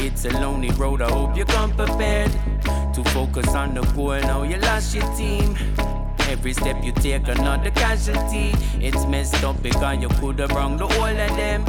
It's 0.02 0.26
a 0.26 0.30
lonely 0.40 0.70
road, 0.72 1.02
I 1.02 1.12
hope 1.12 1.36
you 1.36 1.46
come 1.46 1.72
prepared 1.72 2.32
to 2.94 3.04
focus 3.12 3.54
on 3.54 3.74
the 3.74 3.82
goal. 3.94 4.20
Now 4.22 4.44
you 4.44 4.58
lost 4.58 4.96
your 4.96 5.08
team. 5.16 5.56
Every 6.30 6.54
step 6.54 6.84
you 6.84 6.94
take, 6.94 7.28
another 7.28 7.72
casualty. 7.72 8.54
It's 8.80 9.06
messed 9.08 9.44
up 9.44 9.62
because 9.62 10.00
you 10.00 10.10
could 10.20 10.40
have 10.40 10.52
wronged 10.52 10.80
the 10.80 10.88
whole 10.88 11.06
of 11.06 11.36
them. 11.36 11.66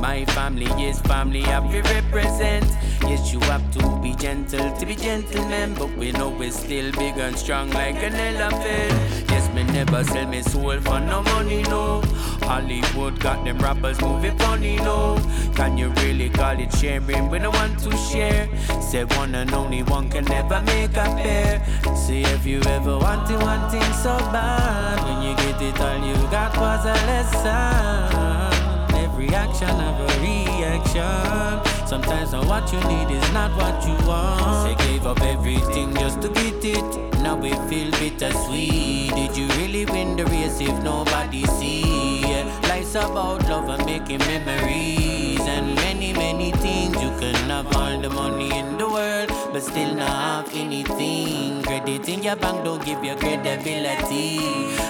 My 0.00 0.24
family 0.26 0.66
is 0.82 1.00
family, 1.00 1.44
I 1.44 1.60
will 1.60 1.82
represent. 1.82 2.66
Yes, 3.02 3.32
you 3.32 3.40
have 3.40 3.70
to 3.72 4.00
be 4.02 4.14
gentle 4.16 4.76
to 4.76 4.86
be 4.86 4.96
gentlemen, 4.96 5.74
but 5.74 5.96
we 5.96 6.12
know 6.12 6.28
we're 6.28 6.50
still 6.50 6.90
big 6.92 7.16
and 7.18 7.36
strong 7.36 7.70
like 7.70 7.96
an 7.96 8.14
elephant. 8.14 9.30
Yes, 9.30 9.52
me 9.54 9.62
never 9.64 10.02
sell 10.04 10.26
me 10.26 10.42
soul 10.42 10.80
for 10.80 11.00
no 11.00 11.22
money, 11.22 11.62
no. 11.62 12.02
Hollywood 12.42 13.20
got 13.20 13.44
them 13.44 13.58
rappers 13.58 14.00
moving 14.00 14.36
funny, 14.38 14.76
no. 14.76 15.18
Can 15.54 15.78
you 15.78 15.88
really 16.02 16.30
call 16.30 16.58
it 16.58 16.72
sharing? 16.74 17.30
when 17.30 17.42
don't 17.42 17.54
want 17.54 17.78
to 17.80 17.96
share. 17.96 18.48
Say 18.80 19.04
one 19.04 19.34
and 19.34 19.52
only 19.52 19.82
one 19.82 20.10
can 20.10 20.24
never 20.24 20.60
make 20.62 20.96
a 20.96 21.08
pair. 21.20 21.64
See 21.94 22.22
if 22.22 22.44
you 22.46 22.60
ever 22.62 22.98
want 22.98 23.20
wanted 23.20 23.42
one 23.42 23.70
thing 23.70 23.92
so 23.92 24.16
bad, 24.32 25.02
when 25.04 25.22
you 25.22 25.36
get 25.36 25.60
it, 25.60 25.80
all 25.80 26.06
you 26.06 26.14
got 26.30 26.56
was 26.56 26.84
a 26.86 26.94
lesson. 27.06 28.49
Every 29.20 29.36
action 29.36 29.68
have 29.68 30.00
a 30.00 30.20
reaction. 30.22 31.86
Sometimes 31.86 32.32
now 32.32 32.42
what 32.48 32.72
you 32.72 32.80
need 32.88 33.14
is 33.14 33.32
not 33.34 33.54
what 33.54 33.86
you 33.86 33.92
want. 34.08 34.78
They 34.78 34.86
gave 34.86 35.04
up 35.04 35.20
everything 35.20 35.92
just 35.92 36.22
to 36.22 36.30
get 36.30 36.64
it. 36.64 37.12
Now 37.20 37.36
we 37.36 37.50
feel 37.68 37.90
bittersweet. 37.90 39.12
Did 39.14 39.36
you 39.36 39.46
really 39.58 39.84
win 39.84 40.16
the 40.16 40.24
race 40.24 40.58
if 40.62 40.82
nobody 40.82 41.44
see? 41.44 41.99
Life's 42.92 43.08
about 43.08 43.48
love 43.48 43.68
and 43.68 43.86
making 43.86 44.18
memories 44.18 45.38
and 45.40 45.76
many 45.76 46.12
many 46.12 46.50
things. 46.50 47.00
You 47.00 47.10
can 47.20 47.36
have 47.48 47.76
all 47.76 48.00
the 48.00 48.10
money 48.10 48.50
in 48.58 48.78
the 48.78 48.88
world, 48.88 49.28
but 49.52 49.62
still 49.62 49.94
not 49.94 50.48
have 50.48 50.54
anything. 50.56 51.62
Credit 51.62 52.08
in 52.08 52.22
your 52.24 52.34
bank 52.34 52.64
don't 52.64 52.84
give 52.84 53.04
you 53.04 53.14
credibility. 53.14 54.38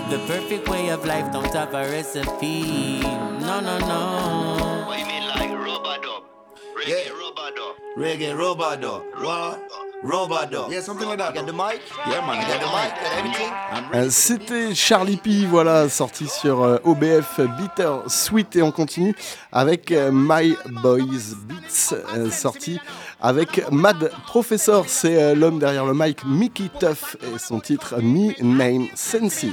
The 0.08 0.18
perfect 0.26 0.66
way 0.68 0.88
of 0.88 1.04
life 1.04 1.30
don't 1.30 1.52
have 1.52 1.74
a 1.74 1.90
recipe. 1.90 3.02
No, 3.02 3.60
no, 3.60 3.76
no. 3.80 4.86
What 4.86 4.98
you 4.98 5.04
mean 5.04 5.28
like 5.28 5.50
Robadop? 5.50 6.24
Reggae 6.72 7.04
Yeah. 7.04 7.20
Robadop. 7.20 7.74
Reggae, 7.98 8.32
Robado. 8.32 9.04
What? 9.20 9.89
Robado. 10.02 10.70
Yeah, 10.70 10.80
something 10.80 11.06
like 11.06 11.18
that. 11.18 11.34
Get 11.34 11.44
the 11.46 11.52
mic? 11.52 11.82
Yeah, 12.08 12.26
man. 12.26 12.40
Get 12.46 12.60
the 12.60 12.66
mic? 12.66 12.94
Get 13.02 13.18
everything? 13.18 13.50
I'm 13.70 13.90
ready. 13.90 14.06
Euh, 14.06 14.10
C'était 14.10 14.74
Charlie 14.74 15.18
P, 15.18 15.44
voilà, 15.46 15.88
sorti 15.90 16.26
sur 16.26 16.62
euh, 16.62 16.78
OBF 16.84 17.40
Bitter 17.58 17.90
Sweet 18.06 18.56
et 18.56 18.62
on 18.62 18.72
continue 18.72 19.14
avec 19.52 19.92
euh, 19.92 20.10
My 20.12 20.56
Boys 20.82 21.34
Beats, 21.46 21.94
euh, 22.16 22.30
sorti 22.30 22.80
avec 23.20 23.70
Mad 23.70 24.10
Professor, 24.26 24.84
c'est 24.88 25.34
l'homme 25.34 25.58
derrière 25.58 25.84
le 25.84 25.92
mic, 25.92 26.24
Mickey 26.24 26.70
Tuff 26.80 27.16
et 27.22 27.38
son 27.38 27.60
titre 27.60 27.96
Me 28.00 28.32
Name 28.42 28.86
Sensi. 28.94 29.52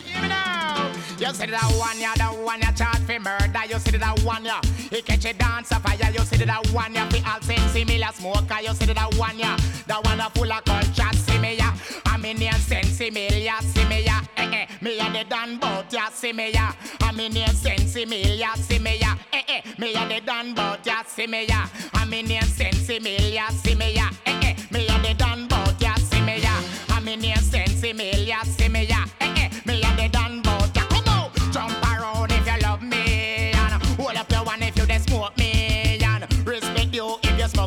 You 1.20 1.34
see 1.34 1.48
that 1.48 1.74
one, 1.80 2.00
yeah, 2.00 2.14
that 2.16 2.38
one, 2.38 2.62
ya 2.62 2.72
charge 2.72 3.00
for 3.00 3.20
murder. 3.20 3.66
You 3.68 3.80
see 3.80 3.98
that 3.98 4.24
one, 4.24 4.46
yeah, 4.46 4.62
he 4.90 5.02
catch 5.02 5.26
a 5.26 5.34
dance 5.34 5.70
fire. 5.70 6.12
You 6.14 6.20
see 6.20 6.46
that 6.46 6.72
one, 6.72 6.94
yeah, 6.94 7.10
fi 7.10 7.24
all 7.26 7.42
sense 7.42 7.74
me 7.74 7.98
la 7.98 8.12
smoker. 8.12 8.62
You 8.62 8.74
see 8.76 8.86
that 8.86 9.16
one, 9.16 9.40
yeah, 9.40 9.58
that 9.88 10.04
one 10.06 10.20
a 10.20 10.30
full 10.30 10.52
of 10.52 10.64
culture. 10.64 11.18
See 11.18 11.40
me, 11.40 11.56
yeah, 11.58 11.74
I'm 12.06 12.24
in 12.26 12.38
here 12.38 12.52
sense 12.54 13.00
me, 13.00 13.44
yeah, 13.44 13.60
see 13.60 13.86
me, 13.86 14.04
yeah, 14.04 14.22
eh 14.38 14.50
eh, 14.52 14.66
me 14.82 15.00
a 15.00 15.10
the 15.12 15.24
done 15.30 15.58
bout, 15.58 15.92
yeah, 15.92 16.10
see 16.10 16.34
me, 16.34 16.52
yeah, 16.52 16.74
I'm 17.02 17.20
in 17.20 17.32
here 17.32 17.48
sense 17.48 17.96
me, 17.96 18.38
yeah, 18.38 18.54
see 18.56 18.80
me, 18.80 18.98
yeah, 19.00 19.16
eh 19.34 19.42
eh, 19.48 19.62
me 19.78 19.94
a 19.94 20.08
the 20.08 20.22
done 20.26 20.54
bout, 20.54 20.86
yeah, 20.86 21.04
see 21.04 21.28
me, 21.28 21.46
yeah, 21.48 21.68
I'm 21.94 22.14
in 22.14 22.28
here 22.28 22.42
sense 22.44 22.88
me, 22.90 23.34
yeah, 23.34 23.50
see 23.50 23.76
me, 23.76 23.94
yeah, 23.94 24.10
eh 24.26 24.40
eh, 24.44 24.56
me 24.72 24.88
a 24.88 25.00
the 25.00 25.14
done 25.14 25.48
bout, 25.48 25.80
yeah, 25.82 25.96
see 25.96 26.22
me, 26.22 26.40
yeah, 26.42 26.62
I'm 26.90 27.08
in 27.08 27.22
here 27.22 27.36
sense 27.38 27.82
me, 27.82 28.26
yeah, 28.26 28.44
see 28.44 28.68
me, 28.70 28.86
yeah, 28.86 29.06
eh 29.22 29.27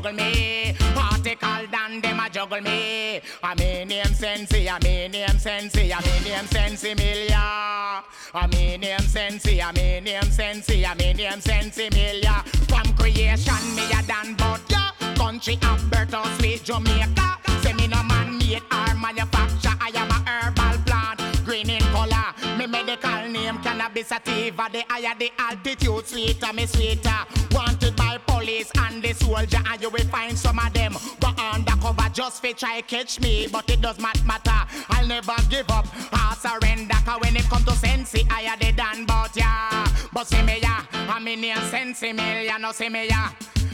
smuggle 0.01 0.13
me, 0.13 0.75
particle 0.95 1.67
than 1.71 2.01
them 2.01 2.21
a 2.21 2.31
juggle 2.31 2.61
me, 2.61 3.21
I 3.43 3.55
mean 3.55 3.89
name 3.89 4.05
sensi, 4.07 4.69
I 4.69 4.79
mean 4.83 5.13
name 5.13 5.39
sensi, 5.39 5.93
I 5.93 6.01
mean 6.01 6.23
name 6.25 6.47
sensi 6.47 6.95
milia, 6.95 8.03
I 8.35 8.47
mean 8.51 8.81
name 8.81 9.01
sensi, 9.01 9.61
I 9.61 9.73
mean 9.73 10.05
name 10.05 10.23
sensi, 10.31 10.87
I 10.87 10.95
mean 10.95 11.17
name 11.17 11.41
sensi 11.41 11.89
milia, 11.91 12.45
from 12.69 12.95
creation 12.97 13.75
me 13.75 13.85
a 13.93 14.03
done 14.07 14.35
but 14.37 14.61
yeah, 14.71 14.91
country 15.17 15.59
Alberta, 15.63 16.23
sweet 16.39 16.65
Jamaica, 16.65 17.39
say 17.63 17.73
me 17.75 17.87
no 17.87 18.03
man 18.05 18.39
made 18.39 18.63
or 18.73 18.95
manufacture, 18.95 19.77
I 19.81 19.91
am 19.95 20.11
a 20.11 20.31
herbal 20.31 20.83
plant, 20.85 21.45
green 21.45 21.71
in 21.71 21.83
color, 21.93 22.57
me 22.57 22.67
medical 22.67 23.29
name 23.29 23.59
cannabis 23.59 24.09
sativa, 24.09 24.69
the 24.73 24.85
higher 24.89 25.15
the 25.19 25.31
altitude, 25.39 26.07
sweeter 26.07 26.53
me 26.55 26.67
sweeter, 26.67 27.27
wanted 27.53 27.97
by 27.97 28.19
police 28.41 28.71
and 28.79 29.03
the 29.03 29.13
soldier, 29.13 29.61
and 29.69 29.83
you 29.83 29.91
will 29.91 30.07
find 30.07 30.39
some 30.39 30.59
of 30.59 30.73
them 30.73 30.95
go 31.21 31.29
undercover 31.53 32.09
just 32.13 32.41
fi 32.41 32.53
try 32.53 32.81
catch 32.81 33.21
me, 33.21 33.47
but 33.53 33.69
it 33.69 33.81
does 33.83 33.99
not 33.99 34.19
matter. 34.25 34.61
I'll 34.89 35.07
never 35.07 35.35
give 35.51 35.69
up, 35.71 35.87
I 36.13 36.35
surrender, 36.39 36.95
cause 37.05 37.21
when 37.21 37.37
it 37.37 37.45
come 37.45 37.65
to 37.65 37.73
sensi, 37.73 38.27
I 38.31 38.43
had 38.43 38.63
it 38.63 38.77
done, 38.77 39.05
but 39.05 39.37
yeah, 39.37 39.87
but 40.13 40.27
see 40.27 40.43
me 40.43 40.61
ya, 40.63 40.81
in 41.27 41.43
here 41.43 41.57
sensi 41.71 42.13
me, 42.13 42.47
ya 42.47 42.57
no 42.57 42.73
see 42.73 42.89
me 42.89 43.09
ya. 43.09 43.31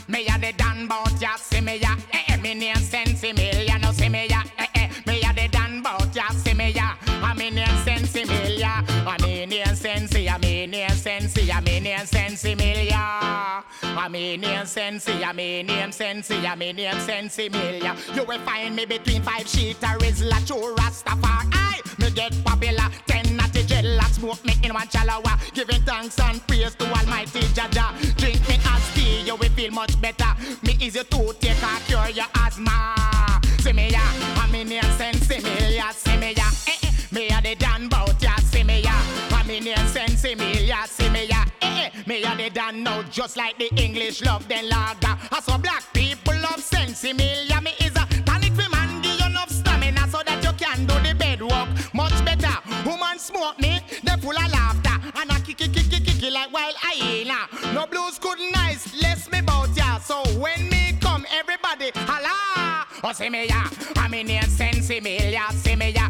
Me 0.09 0.25
a 0.27 0.39
the 0.39 0.53
done 0.53 0.87
bout 0.87 1.21
ya, 1.21 1.35
see 1.37 1.61
me 1.61 1.79
ya, 1.79 1.97
eh, 2.13 2.23
eh, 2.29 2.37
name 2.37 2.77
Sensi 2.77 3.33
Milia. 3.33 3.83
No 3.83 3.91
see 3.91 4.09
me 4.09 4.29
ya, 4.29 4.41
eh 4.57 4.67
eh. 4.77 4.89
Me 5.05 5.21
ya 5.21 5.33
the 5.33 5.49
Dan 5.49 5.83
bout 5.83 6.15
ya, 6.15 6.29
see 6.29 6.55
me 6.55 6.71
ya. 6.71 6.95
I 7.09 7.35
me 7.35 7.51
name 7.51 7.67
Sensi 7.85 8.23
Milia. 8.23 8.85
I 9.05 9.17
me 9.21 9.47
name 9.47 9.67
Sensi, 9.75 10.31
I 10.31 10.39
me 10.39 10.67
name 10.67 10.91
Sensi, 10.91 11.51
I 11.51 13.65
me 14.09 14.37
name 14.37 14.67
Sensi 14.67 15.17
Milia. 15.17 15.29
I 15.29 15.33
me 15.33 15.63
name 15.63 15.93
Sensi, 15.93 16.45
I 16.45 16.47
me 16.47 16.47
name 16.47 16.47
Sensi, 16.47 16.47
I 16.47 16.55
me 16.55 16.73
name 16.73 17.01
Sensi 17.01 17.49
Milia. 17.49 18.17
You 18.17 18.25
will 18.25 18.39
find 18.41 18.77
me 18.77 18.85
between 18.85 19.23
five 19.23 19.47
sheet 19.47 19.83
or 19.83 20.05
is 20.05 20.23
la 20.23 20.37
Rastafari. 20.37 21.99
Me 21.99 22.11
get 22.11 22.33
popular, 22.45 22.89
ten 23.07 23.37
natty 23.37 23.65
gel, 23.65 24.01
smoke 24.13 24.45
me 24.45 24.55
in 24.63 24.75
one 24.75 24.87
chalawa. 24.89 25.39
Giving 25.55 25.83
thanks 25.83 26.19
and 26.21 26.47
praise 26.47 26.75
to 26.77 26.85
Almighty 26.87 27.41
Jaja. 27.55 28.17
Drink 28.17 28.49
me 28.49 28.59
as 28.65 28.95
tea, 28.95 29.23
you 29.23 29.37
will 29.37 29.51
feel 29.51 29.71
much 29.73 30.01
better. 30.01 30.33
Me 30.63 30.77
easy 30.81 31.03
to 31.03 31.33
take 31.41 31.63
a 31.63 31.81
cure 31.87 32.09
your 32.11 32.27
asthma. 32.35 32.95
See 33.61 33.73
me 33.73 33.91
ya, 33.91 34.01
I'm 34.37 34.55
in 34.55 34.71
your 34.71 34.83
sense, 34.99 35.27
see 35.27 35.41
me 35.41 35.77
ya, 35.77 35.91
see 35.91 36.17
me 36.19 36.33
ya. 36.33 36.45
Eh, 36.69 36.77
eh. 36.83 36.91
Me 37.13 37.29
a 37.29 37.41
the 37.41 37.55
Dan 37.55 37.89
Me 42.47 42.51
a 42.51 42.55
the 42.55 42.61
Dan 42.61 42.85
now, 42.85 43.03
just 43.11 43.37
like 43.37 43.59
the 43.59 43.69
English 43.75 44.25
love 44.25 44.47
then 44.47 44.69
lager. 44.69 45.19
I 45.33 45.41
saw 45.41 45.59
black 45.59 45.83
people 45.93 46.35
love 46.35 46.63
sense, 46.63 46.99
see 46.99 47.13
me. 47.13 47.25
Is 47.81 47.97
a 47.97 48.07
tonic 48.23 48.53
for 48.53 48.71
man, 48.71 49.03
give 49.03 49.19
you 49.19 49.27
enough 49.27 49.51
stamina 49.51 50.07
so 50.09 50.23
that 50.25 50.45
you 50.45 50.53
can 50.53 50.87
do 50.87 50.95
the 51.01 51.13
bed 51.15 51.41
bedwork 51.41 51.93
much 51.93 52.25
better. 52.25 52.57
Woman 52.89 53.19
smoke 53.19 53.59
me, 53.59 53.81
they 54.05 54.17
full 54.21 54.31
of 54.31 54.53
laughter. 54.53 54.97
And 55.19 55.33
I 55.33 55.41
kick, 55.41 55.57
kick, 55.57 55.73
kick, 55.73 55.91
kick, 55.91 56.05
kick 56.05 56.33
like 56.33 56.53
wild 56.53 56.77
hyena. 56.79 57.49
No 57.75 57.87
blues 57.87 58.19
good 58.21 58.39
nice, 58.53 58.95
less 59.03 59.29
me 59.33 59.41
bout 59.41 59.77
ya. 59.77 59.99
So 59.99 60.23
when 60.39 60.69
me 60.69 60.97
come, 61.01 61.27
everybody 61.33 61.91
holla. 61.95 62.87
Oh, 63.03 63.13
see 63.13 63.29
me 63.29 63.49
ya, 63.49 63.65
in 64.13 64.29
here, 64.29 64.43
sensi 64.43 65.01
me 65.01 65.37
see 65.53 65.75
me 65.75 65.91
ya. 65.91 66.09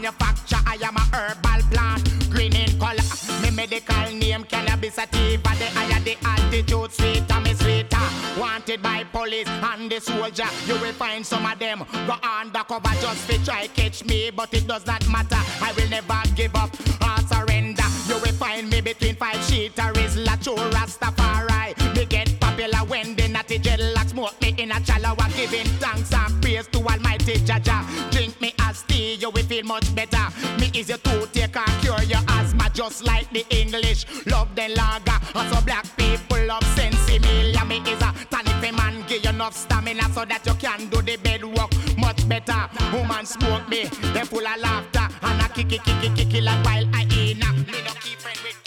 Manufacture. 0.00 0.56
I 0.66 0.78
am 0.82 0.96
a 0.96 1.00
herbal 1.14 1.68
plant, 1.70 2.30
green 2.30 2.56
in 2.56 2.78
color. 2.78 2.96
Me 3.42 3.50
medical 3.50 4.12
name 4.12 4.44
cannabis 4.44 4.94
sativa. 4.94 5.50
The 5.58 5.66
higher 5.74 6.00
the 6.00 6.16
altitude, 6.24 6.92
sweeter 6.92 7.40
me 7.40 7.54
sweeter. 7.54 7.98
Wanted 8.38 8.82
by 8.82 9.04
police 9.04 9.48
and 9.48 9.90
the 9.90 10.00
soldier. 10.00 10.48
You 10.66 10.74
will 10.80 10.92
find 10.92 11.24
some 11.24 11.44
of 11.44 11.58
them 11.58 11.84
go 12.06 12.14
undercover 12.22 12.94
just 13.00 13.28
to 13.28 13.44
try 13.44 13.66
catch 13.68 14.04
me, 14.04 14.30
but 14.30 14.52
it 14.54 14.66
does 14.66 14.86
not 14.86 15.06
matter. 15.08 15.42
I 15.62 15.72
will 15.76 15.88
never 15.88 16.22
give 16.34 16.54
up 16.54 16.70
or 17.02 17.18
surrender. 17.28 17.84
You 18.08 18.14
will 18.14 18.36
find 18.38 18.70
me 18.70 18.80
between 18.80 19.16
five 19.16 19.42
sheet 19.44 19.78
or 19.78 19.92
is 19.98 20.16
la 20.16 20.36
true 20.36 20.54
Rastafari. 20.54 21.74
Me 21.96 22.06
get 22.06 22.40
popular 22.40 22.78
when 22.86 23.16
the 23.16 23.28
natty 23.28 23.58
dreadlock 23.58 24.08
smoke 24.08 24.40
me 24.40 24.54
in 24.56 24.70
a 24.70 24.76
chalawa, 24.76 25.26
giving 25.36 25.66
thanks 25.78 26.12
and 26.12 26.42
praise 26.42 26.66
to 26.68 26.78
Almighty 26.78 27.34
Jaja. 27.34 27.84
Drink 28.10 28.39
tea, 28.39 28.39
you 29.30 29.42
will 29.42 29.48
feel 29.48 29.64
much 29.64 29.94
better. 29.94 30.26
Me 30.58 30.70
easy 30.74 30.94
to 30.94 31.28
take 31.32 31.56
and 31.56 31.82
cure 31.82 32.02
your 32.02 32.20
asthma, 32.28 32.70
just 32.72 33.04
like 33.04 33.30
the 33.32 33.44
English 33.50 34.06
love 34.26 34.48
the 34.54 34.68
lager. 34.68 35.18
Also 35.34 35.60
black 35.62 35.84
people 35.96 36.44
love 36.46 36.64
sensi 36.76 37.18
milia. 37.18 37.66
Me 37.66 37.78
is 37.90 38.02
a 38.02 38.12
tonic 38.30 38.74
man, 38.74 39.04
give 39.06 39.24
you 39.24 39.30
enough 39.30 39.54
stamina 39.54 40.02
so 40.12 40.24
that 40.24 40.44
you 40.46 40.54
can 40.54 40.88
do 40.88 41.02
the 41.02 41.16
bed 41.16 41.44
work 41.44 41.70
much 41.98 42.28
better. 42.28 42.68
Woman 42.92 43.26
smoke 43.26 43.68
me, 43.68 43.84
they 44.12 44.24
full 44.24 44.46
of 44.46 44.60
laughter, 44.60 45.06
and 45.22 45.42
a 45.42 45.48
kicky 45.48 45.78
kicky 45.78 46.10
kicky 46.14 46.40
like 46.40 46.64
wild 46.64 46.94
hyena. 46.94 47.52
Me 47.52 47.78
no 47.84 47.92
keep 48.00 48.18
friend 48.18 48.38
with 48.42 48.58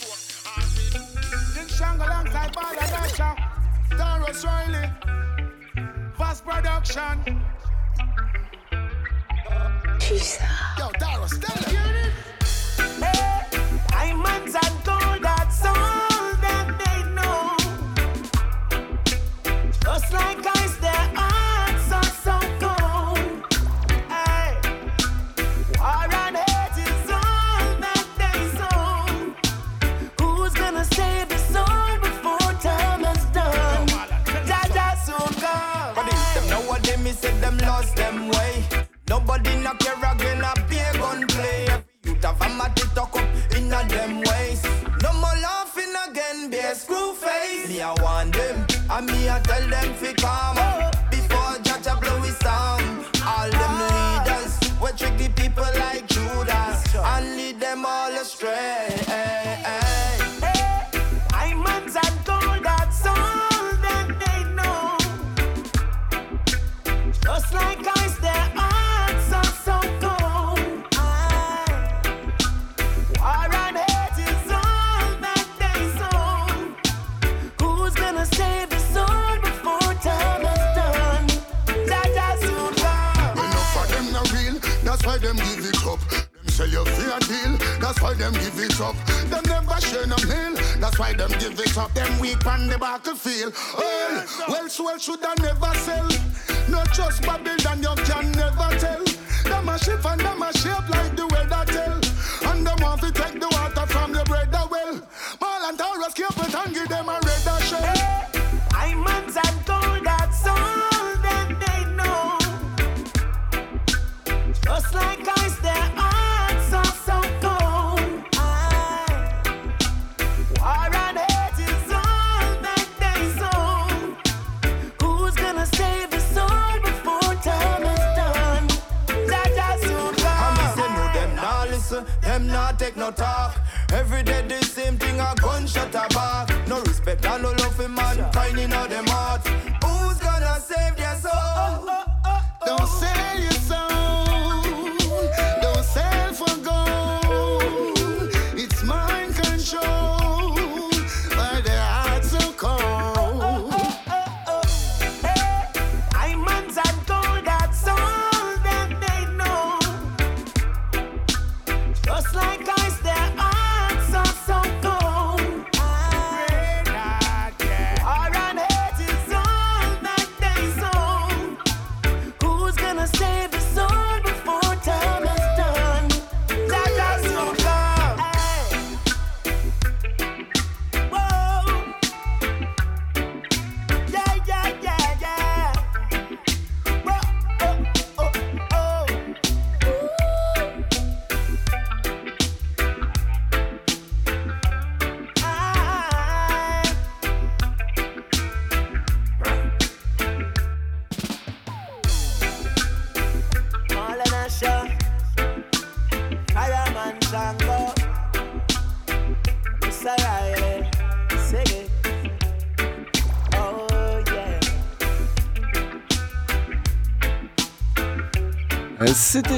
King 1.55 1.67
Shango 1.67 2.05
alongside 2.05 2.53
Bala 2.53 2.75
Dasha, 2.75 3.35
Tarrus 3.91 4.45
Riley, 4.45 4.89
Fast 6.17 6.45
Production. 6.45 7.41
Yo, 10.09 10.89
Tarrus, 10.99 11.39
tell 11.39 11.71
them. 11.71 12.11
Diamonds 13.87 14.55
and 14.55 14.83
gold, 14.83 15.23
that's 15.23 15.65
all 15.65 16.12
a 46.73 46.75
screw 46.75 47.13
face. 47.13 47.69
Me, 47.69 47.81
I 47.81 47.93
want 48.01 48.33
them, 48.33 48.65
and 48.89 49.05
me, 49.05 49.29
I 49.29 49.39
tell 49.41 49.65
them 49.69 49.93
fi 49.93 50.13
calm. 50.13 50.55
Before 51.11 51.55
Jaja 51.65 51.99
blow 52.01 52.19
his 52.21 52.37
song. 52.37 52.81
All 53.31 53.49
them 53.61 53.75
leaders, 53.93 54.53
we 54.81 54.89
trick 54.97 55.15
the 55.17 55.29
people 55.41 55.69
like 55.83 56.07
Judas, 56.07 56.95
and 56.95 57.25
lead 57.37 57.59
them 57.59 57.85
all 57.85 58.11
astray. 58.21 59.52
That's 87.93 88.01
why 88.01 88.13
them 88.15 88.33
give 88.33 88.59
it 88.59 88.81
up. 88.81 88.95
Them 89.29 89.43
never 89.45 89.79
share 89.81 90.07
no 90.07 90.15
meal, 90.27 90.55
that's 90.79 90.97
why 90.97 91.13
them 91.13 91.29
give 91.39 91.59
it 91.59 91.77
up. 91.77 91.93
Them 91.93 92.19
weak 92.19 92.45
on 92.45 92.67
the 92.67 92.77
battlefield. 92.77 93.53
Well, 93.77 94.25
well, 94.47 94.67
well 94.79 94.97
should 94.97 95.23
I 95.23 95.35
never 95.39 95.73
sell. 95.77 96.09
Not 96.69 96.91
just 96.91 97.21
Babylon, 97.21 97.83
you 97.83 97.95
can 98.03 98.31
never 98.31 98.69
tell. 98.79 99.03
Them 99.43 99.69
a 99.69 99.77
ship 99.77 100.05
and 100.05 100.21
them 100.21 100.41
a 100.41 100.53
shape 100.53 100.72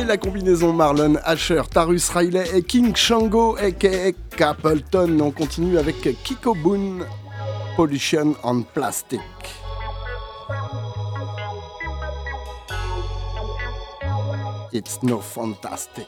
La 0.04 0.18
combinaison 0.18 0.74
Marlon 0.74 1.16
Asher, 1.24 1.62
Tarus 1.72 2.10
Riley 2.10 2.44
et 2.54 2.62
King 2.62 2.96
Shango 2.96 3.56
aka 3.58 4.12
Capleton. 4.36 5.20
On 5.20 5.32
continue 5.32 5.78
avec 5.78 5.96
Kiko 6.24 6.54
Boone, 6.54 7.06
Pollution 7.76 8.36
on 8.44 8.62
Plastic. 8.62 9.22
It's 14.74 15.02
no 15.02 15.20
fantastic. 15.20 16.08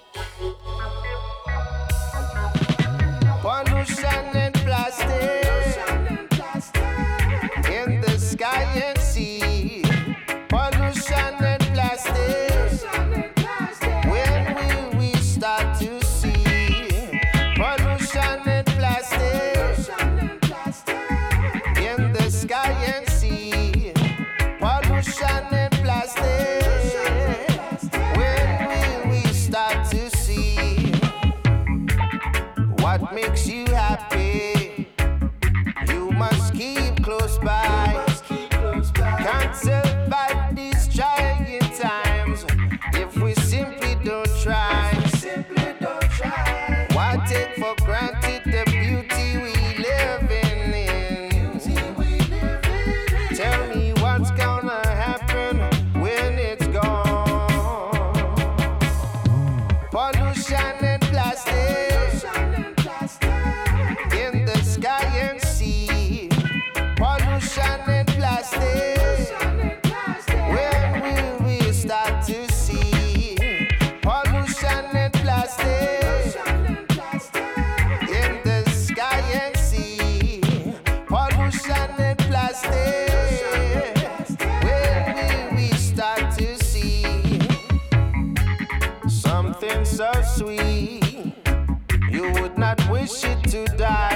not 92.58 92.90
wish 92.90 93.24
it 93.24 93.44
to 93.52 93.66
die. 93.78 94.07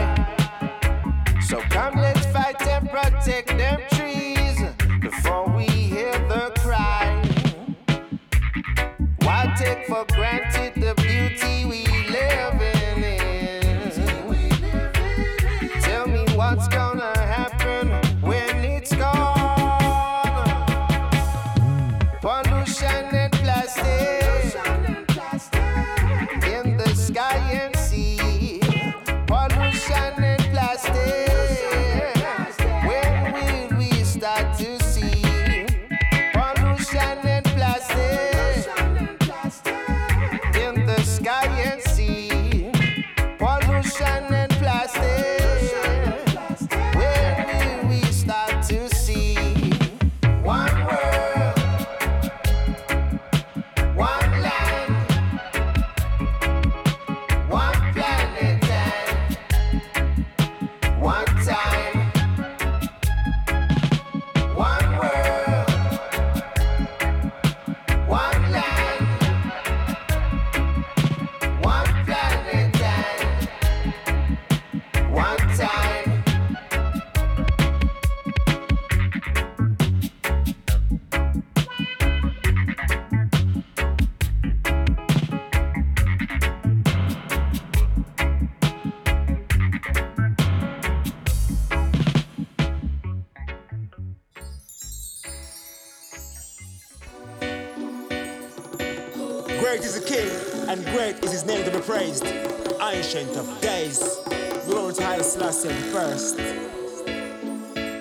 Selassie 105.32 105.70
first. 105.94 106.38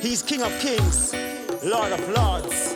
He's 0.03 0.20
King 0.20 0.43
of 0.43 0.51
Kings, 0.59 1.14
Lord 1.62 1.93
of 1.93 2.01
Lords, 2.09 2.74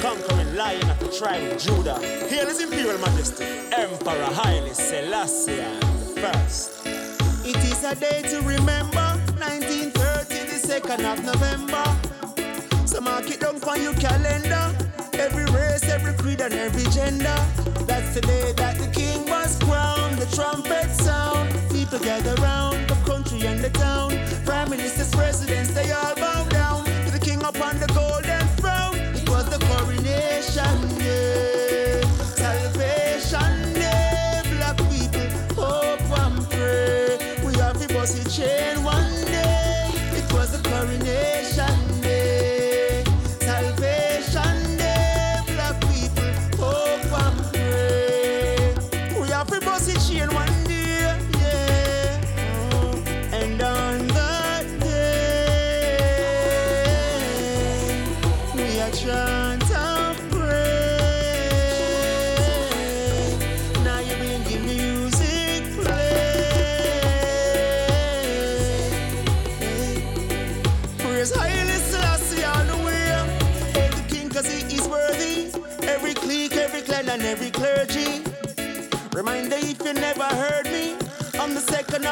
conquering 0.00 0.54
lion 0.54 0.88
of 0.88 1.00
the 1.00 1.08
tribe 1.08 1.42
of 1.50 1.58
Judah. 1.58 1.98
Here 2.28 2.46
is 2.46 2.62
Imperial 2.62 2.98
Majesty, 2.98 3.46
Emperor 3.72 4.30
Haile 4.30 4.72
Selassie 4.74 5.56
first. 6.20 6.86
It 7.44 7.56
is 7.56 7.82
a 7.82 7.96
day 7.96 8.22
to 8.30 8.42
remember, 8.42 9.18
1930, 9.42 9.90
the 9.90 10.60
2nd 10.62 11.02
of 11.12 11.24
November. 11.24 12.86
So 12.86 13.00
mark 13.00 13.28
it 13.28 13.40
down 13.40 13.58
for 13.58 13.76
your 13.76 13.94
calendar. 13.94 14.72
Every 15.14 15.46
race, 15.46 15.82
every 15.88 16.14
creed, 16.14 16.40
and 16.42 16.54
every 16.54 16.88
gender. 16.92 17.36
That's 17.86 18.14
the 18.14 18.20
day 18.20 18.52
that 18.56 18.78
the 18.78 18.86
king 18.86 19.28
was 19.28 19.58
crowned. 19.64 20.18
The 20.18 20.36
trumpet 20.36 20.94
sound, 20.94 21.50
people 21.72 21.98
gather 21.98 22.40
round 22.40 22.95
country 23.26 23.48
and 23.48 23.60
the 23.60 23.70
town. 23.70 24.10
Prime 24.44 24.70
ministers, 24.70 25.10
presidents, 25.10 25.72
they 25.72 25.90
all 25.90 26.14
bow 26.14 26.44
down 26.48 26.84
to 26.84 27.10
the 27.10 27.18
king 27.18 27.42
upon 27.42 27.78
the 27.80 27.86
golden 27.88 28.46
throne. 28.58 28.96
It 29.14 29.28
was 29.28 29.46
the 29.46 29.58
coronation, 29.66 31.00
yeah. 31.00 31.55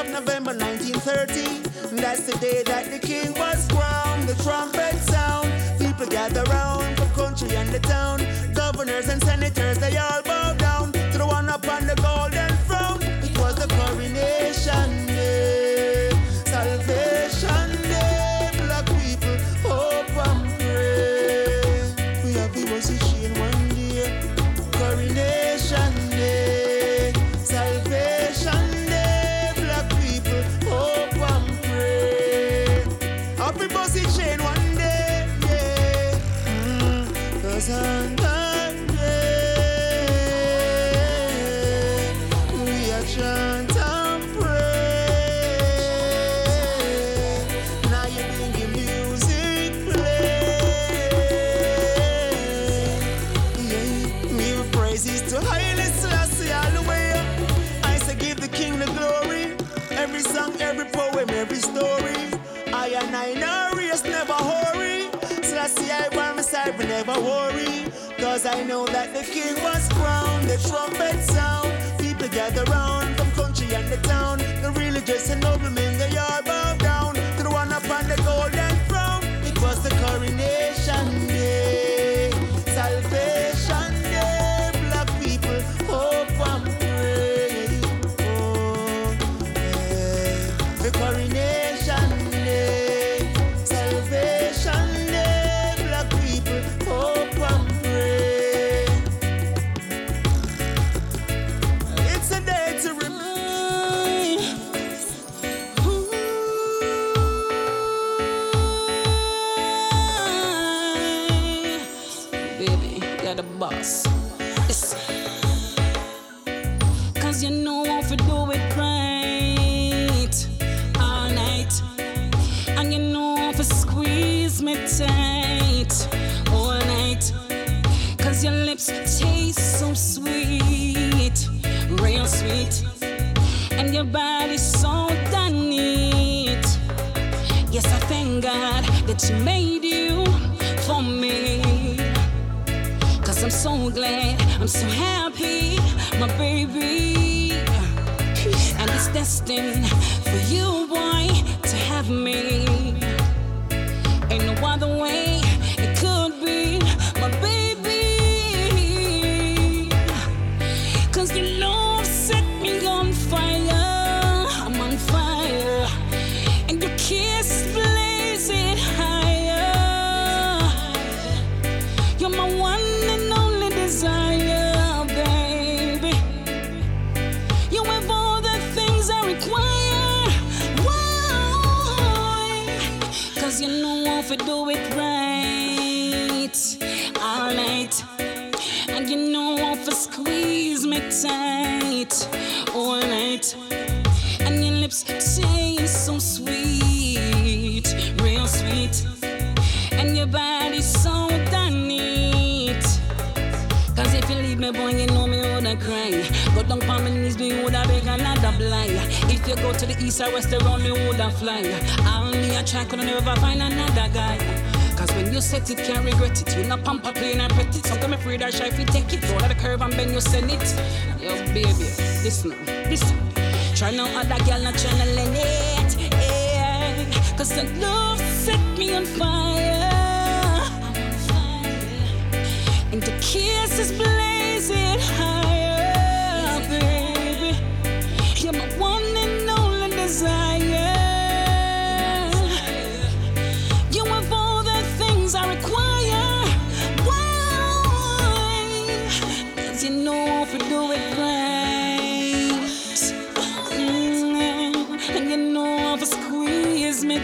of 0.05 0.12
November 0.12 0.52
1930. 0.52 1.96
That's 1.96 2.22
the 2.22 2.36
day 2.38 2.62
that 2.66 2.90
the 2.90 2.98
king 2.98 3.32
was 3.34 3.66
crowned. 3.68 4.28
The 4.28 4.34
trumpet 4.42 4.96
sound, 5.02 5.52
people 5.78 6.07
gather 6.07 6.42
round 6.44 6.96
from 6.96 7.11
country 7.11 7.57
and 7.57 7.70
the 7.70 7.80
town. 7.80 8.20
Governors 8.55 9.09
and 9.09 9.22
senators, 9.22 9.78
they 9.78 9.96
all 9.96 10.22
bow 10.22 10.55
down 10.55 10.92
to 10.92 11.18
the 11.18 11.26
one 11.26 11.48
upon 11.48 11.86
the 11.86 11.96
gold 11.96 12.34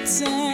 pretend 0.00 0.49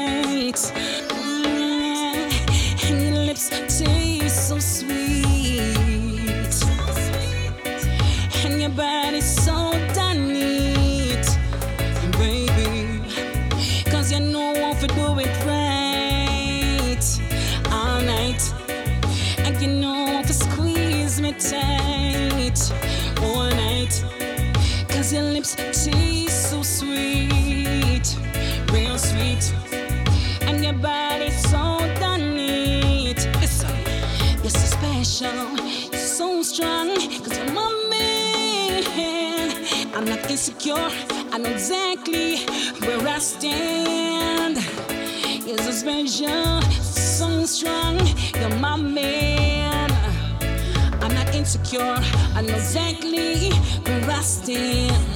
I 52.37 52.43
know 52.43 52.55
exactly 52.55 53.51
where 53.87 54.11
I 54.11 54.20
stand. 54.20 55.16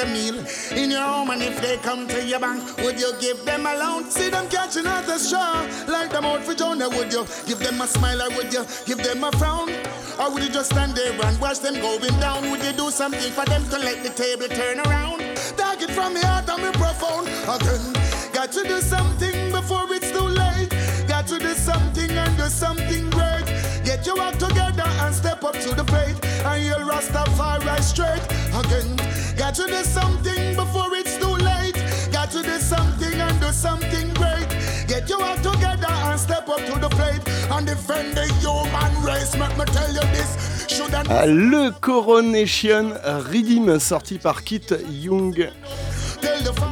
A 0.00 0.06
meal 0.06 0.44
in 0.72 0.90
your 0.90 1.02
home? 1.02 1.30
And 1.30 1.42
if 1.42 1.60
they 1.60 1.76
come 1.78 2.08
to 2.08 2.24
your 2.24 2.40
bank, 2.40 2.62
would 2.78 2.98
you 2.98 3.12
give 3.20 3.44
them 3.44 3.66
a 3.66 3.74
loan? 3.76 4.10
See 4.10 4.30
them 4.30 4.48
catching 4.48 4.86
at 4.86 5.06
the 5.06 5.18
straw, 5.18 5.66
like 5.88 6.10
them 6.10 6.24
out 6.24 6.42
for 6.42 6.54
Jonah. 6.54 6.88
Would 6.88 7.12
you 7.12 7.26
give 7.46 7.58
them 7.58 7.80
a 7.80 7.86
smile 7.86 8.22
or 8.22 8.30
would 8.36 8.52
you 8.52 8.64
give 8.86 8.98
them 8.98 9.24
a 9.24 9.32
frown? 9.32 9.70
Or 10.18 10.32
would 10.32 10.42
you 10.42 10.48
just 10.50 10.70
stand 10.70 10.94
there 10.94 11.12
and 11.12 11.40
watch 11.40 11.60
them 11.60 11.74
going 11.74 12.18
down? 12.20 12.50
Would 12.50 12.62
you 12.64 12.72
do 12.72 12.90
something 12.90 13.32
for 13.32 13.44
them 13.44 13.64
to 13.68 13.78
let 13.78 14.02
the 14.02 14.10
table 14.10 14.48
turn 14.48 14.80
around? 14.80 15.20
Take 15.56 15.82
it 15.82 15.90
from 15.90 16.14
me 16.14 16.20
heart 16.20 16.48
and 16.48 16.62
me 16.62 16.70
profound. 16.72 17.28
Again, 17.48 17.92
got 18.32 18.52
to 18.52 18.62
do 18.64 18.80
something 18.80 19.50
before 19.52 19.86
it's 19.92 20.10
too 20.10 20.28
late. 20.28 20.70
Got 21.08 21.26
to 21.28 21.38
do 21.38 21.52
something 21.54 22.10
and 22.10 22.36
do 22.36 22.46
something 22.48 23.10
great. 23.10 23.46
Get 23.84 24.06
your 24.06 24.20
act 24.20 24.40
together 24.40 24.86
and 24.86 25.14
step 25.14 25.44
up 25.44 25.54
to 25.54 25.74
the 25.74 25.84
plate. 25.84 26.16
And 26.44 26.64
you'll 26.64 26.88
Rastafari 26.88 27.80
straight 27.80 28.39
again. 28.60 28.96
Got 29.36 29.54
to 29.56 29.66
do 29.66 29.82
something 29.84 30.54
before 30.56 30.94
it's 30.94 31.16
too 31.18 31.36
late. 31.50 31.76
Got 32.12 32.30
to 32.32 32.42
do 32.42 32.58
something 32.58 33.14
and 33.20 33.40
do 33.40 33.50
something 33.52 34.08
great. 34.14 34.48
Get 34.86 35.08
your 35.08 35.22
act 35.22 35.42
together 35.42 35.88
and 35.90 36.18
step 36.20 36.48
up 36.48 36.58
to 36.66 36.78
the 36.78 36.88
plate. 36.88 37.22
And 37.50 37.66
defend 37.66 38.14
the 38.16 38.26
human 38.40 38.92
race. 39.04 39.36
Let 39.36 39.56
me 39.58 39.64
tell 39.66 39.92
you 39.92 40.04
this. 40.14 40.66
Shouldn't 40.68 41.08
Ah, 41.10 41.26
Le 41.26 41.70
Coronation 41.80 42.92
Redeem 43.30 43.78
sorti 43.80 44.18
par 44.18 44.44
Kit 44.44 44.72
Young 44.90 45.34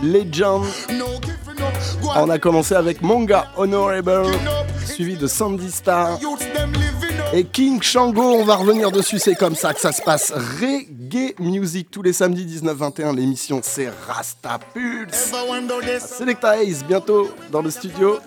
Legend. 0.02 0.64
On 2.16 2.28
a 2.30 2.38
commencé 2.38 2.74
avec 2.74 3.02
Manga 3.02 3.46
Honorable, 3.56 4.26
suivi 4.86 5.16
de 5.16 5.26
Sandy 5.26 5.70
Star 5.70 6.18
et 7.32 7.44
King 7.44 7.82
Shango. 7.82 8.22
On 8.22 8.44
va 8.44 8.56
revenir 8.56 8.90
dessus, 8.92 9.18
c'est 9.18 9.34
comme 9.34 9.54
ça 9.56 9.74
que 9.74 9.80
ça 9.80 9.92
se 9.92 10.02
passe. 10.02 10.32
Gay 11.08 11.34
Music 11.38 11.90
tous 11.90 12.02
les 12.02 12.12
samedis 12.12 12.44
19-21. 12.60 13.16
L'émission 13.16 13.60
c'est 13.62 13.88
Rastapulse. 14.06 15.32
Eh 15.32 15.32
ben, 15.32 15.68
ah, 15.70 16.00
Select 16.00 16.44
Ace 16.44 16.84
bientôt 16.84 17.30
dans 17.50 17.62
le 17.62 17.70
studio. 17.70 18.18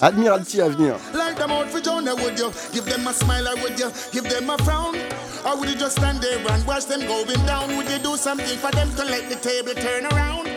Admiralty 0.00 0.60
à 0.60 0.68
venir. 0.68 0.96
Or 5.46 5.56
would 5.56 5.68
you 5.68 5.76
just 5.76 5.92
stand 5.96 6.20
there 6.20 6.36
and 6.50 6.66
watch 6.66 6.86
them 6.86 7.00
down? 7.46 7.76
Would 7.76 7.88
you 7.88 7.98
do 8.00 8.16
something 8.16 8.58
for 8.58 8.72
them 8.72 8.90
the 8.90 9.36
table 9.40 9.72
turn 9.74 10.04
around? 10.12 10.48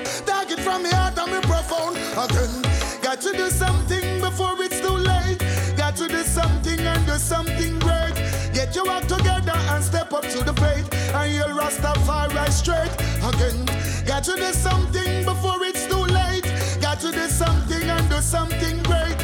To 6.02 6.08
do 6.08 6.24
something 6.24 6.80
and 6.80 7.06
do 7.06 7.14
something 7.20 7.78
great. 7.78 8.16
Get 8.56 8.76
your 8.76 8.89
act 8.89 9.08
together 9.08 9.54
and 9.54 9.84
step 9.84 10.12
up 10.14 10.24
to 10.24 10.43
the 10.43 10.52
plate. 10.52 10.91
And 11.14 11.32
you'll 11.32 11.56
Rastafari 11.56 12.49
straight. 12.49 12.89
Again, 13.22 13.66
got 14.08 14.24
to 14.24 14.36
do 14.36 14.52
something 14.52 15.24
before 15.24 15.64
it's 15.64 15.86
too 15.86 16.06
late. 16.06 16.41
Got 16.82 17.02
to 17.02 17.12
do 17.12 17.28
something 17.28 17.84
and 17.84 18.10
do 18.10 18.20
something 18.20 18.82
great. 18.82 19.20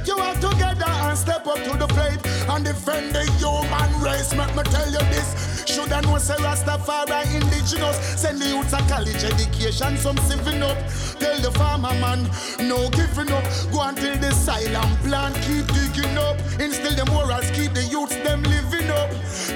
Get 0.00 0.16
your 0.16 0.22
act 0.22 0.40
together 0.40 0.88
and 0.88 1.18
step 1.18 1.46
up 1.46 1.56
to 1.56 1.76
the 1.76 1.86
plate 1.86 2.24
and 2.48 2.64
defend 2.64 3.12
the 3.12 3.20
human 3.36 4.00
race. 4.00 4.32
Let 4.34 4.56
me 4.56 4.62
tell 4.62 4.88
you 4.88 5.04
this. 5.12 5.62
Should 5.66 5.92
I 5.92 6.00
know 6.00 6.16
say 6.16 6.36
Rastafari 6.36 7.34
indigenous? 7.34 7.98
Send 8.18 8.40
the 8.40 8.48
youths 8.48 8.72
a 8.72 8.78
college 8.88 9.22
education, 9.22 9.98
some 9.98 10.16
saving 10.24 10.62
up. 10.62 10.78
Tell 11.20 11.38
the 11.40 11.50
farmer 11.52 11.92
man, 12.00 12.24
no 12.66 12.88
giving 12.88 13.30
up. 13.30 13.44
Go 13.72 13.82
until 13.82 14.16
the 14.16 14.32
silent 14.32 14.96
plant 15.04 15.34
keep 15.44 15.66
digging 15.68 16.16
up. 16.16 16.38
Instill 16.58 16.96
the 16.96 17.04
morals, 17.12 17.50
keep 17.50 17.74
the 17.74 17.84
youths 17.84 18.16
them 18.24 18.42
living 18.44 18.88
up. 18.88 19.10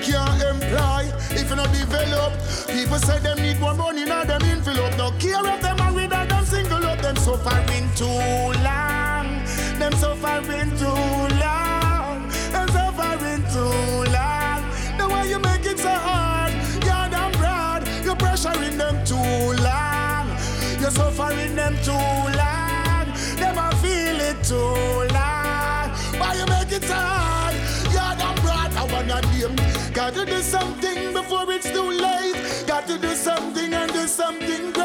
Can't 0.04 0.42
employ 0.44 1.08
if 1.40 1.48
you 1.48 1.56
not 1.56 1.72
develop. 1.72 2.36
People 2.68 2.98
say 2.98 3.18
them 3.20 3.40
need 3.40 3.58
more 3.60 3.74
money, 3.74 4.04
now 4.04 4.24
them 4.24 4.42
envelope. 4.42 4.92
No 4.98 5.10
care 5.12 5.40
if 5.40 5.62
them 5.62 5.76
married 5.78 6.12
or 6.12 6.26
them 6.26 6.44
single 6.44 6.84
up. 6.84 7.00
Them 7.00 7.16
suffering 7.16 7.88
too 7.96 8.04
long. 8.60 9.03
Them 9.78 9.92
suffering 9.94 10.70
too 10.78 10.86
long. 10.86 12.28
Them 12.52 12.68
suffering 12.68 13.42
too 13.52 14.12
long. 14.12 14.62
The 14.98 15.08
way 15.12 15.28
you 15.28 15.38
make 15.40 15.66
it 15.66 15.78
so 15.78 15.90
hard, 15.90 16.52
you're 16.84 17.08
damn 17.10 17.32
broad. 17.32 17.82
You're 18.04 18.16
pressuring 18.16 18.78
them 18.78 19.04
too 19.04 19.62
long. 19.62 20.28
You're 20.80 20.90
suffering 20.90 21.54
them 21.56 21.74
too 21.82 21.92
long. 21.92 23.06
Them 23.40 23.58
I 23.58 23.70
feel 23.82 24.20
it 24.20 24.42
too 24.44 25.12
long. 25.12 25.90
Why 26.20 26.34
you 26.38 26.46
make 26.46 26.72
it 26.72 26.84
so 26.84 26.94
hard? 26.94 27.54
You're 27.92 28.14
damn 28.16 28.36
broad. 28.42 28.70
I 28.76 28.84
wanna 28.92 29.20
them. 29.22 29.56
Got 29.92 30.14
to 30.14 30.24
do 30.24 30.40
something 30.40 31.12
before 31.12 31.50
it's 31.50 31.70
too 31.70 31.90
late. 31.90 32.64
Got 32.66 32.86
to 32.86 32.98
do 32.98 33.14
something 33.14 33.72
and 33.74 33.92
do 33.92 34.06
something 34.06 34.72
great. 34.72 34.83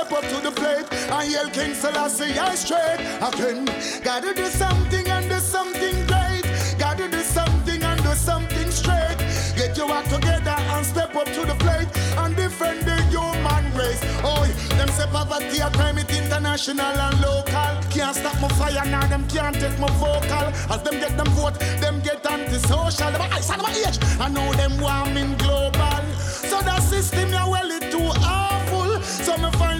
Step 0.00 0.12
up 0.12 0.28
to 0.30 0.40
the 0.40 0.50
plate. 0.52 0.86
And 1.10 1.30
yell 1.30 1.48
King 1.50 1.74
Selassie, 1.74 2.38
I 2.38 2.54
straight. 2.54 3.00
Again, 3.20 3.64
got 4.02 4.22
to 4.22 4.34
do 4.34 4.46
something 4.46 5.06
and 5.06 5.28
do 5.28 5.38
something 5.38 5.96
great. 6.06 6.44
Got 6.78 6.98
to 6.98 7.08
do 7.08 7.20
something 7.20 7.82
and 7.82 8.02
do 8.02 8.14
something 8.14 8.70
straight. 8.70 9.18
Get 9.56 9.76
your 9.76 9.90
act 9.92 10.10
together 10.10 10.56
and 10.56 10.86
step 10.86 11.14
up 11.14 11.26
to 11.26 11.42
the 11.44 11.54
plate 11.56 11.88
and 12.16 12.34
defend 12.36 12.82
the 12.82 12.96
human 13.12 13.64
race. 13.76 14.00
Oh, 14.24 14.46
them 14.78 14.88
say 14.88 15.06
poverty 15.12 15.60
a 15.60 15.70
crime, 15.70 15.98
it 15.98 16.10
international 16.10 16.96
and 17.06 17.20
local. 17.20 17.72
Can't 17.90 18.16
stop 18.16 18.40
my 18.40 18.48
fire 18.56 18.84
now, 18.86 19.06
them 19.06 19.26
can't 19.28 19.54
take 19.54 19.78
my 19.78 19.90
vocal. 19.98 20.48
As 20.72 20.82
them 20.82 20.98
get 21.00 21.16
them 21.16 21.28
vote, 21.36 21.58
them 21.80 22.00
get 22.00 22.24
antisocial. 22.24 23.10
Them 23.12 23.22
eyes 23.22 23.48
my 23.48 23.70
age, 23.86 23.98
I 24.18 24.28
know 24.28 24.52
them 24.54 24.80
warming 24.80 25.36
global. 25.36 26.02
So 26.16 26.60
that 26.62 26.82
system, 26.82 27.28
yeah, 27.30 27.46
well, 27.46 27.70
it 27.70 27.90
too 27.90 28.10
awful. 28.24 29.02
So 29.02 29.36
me 29.36 29.50
find 29.52 29.79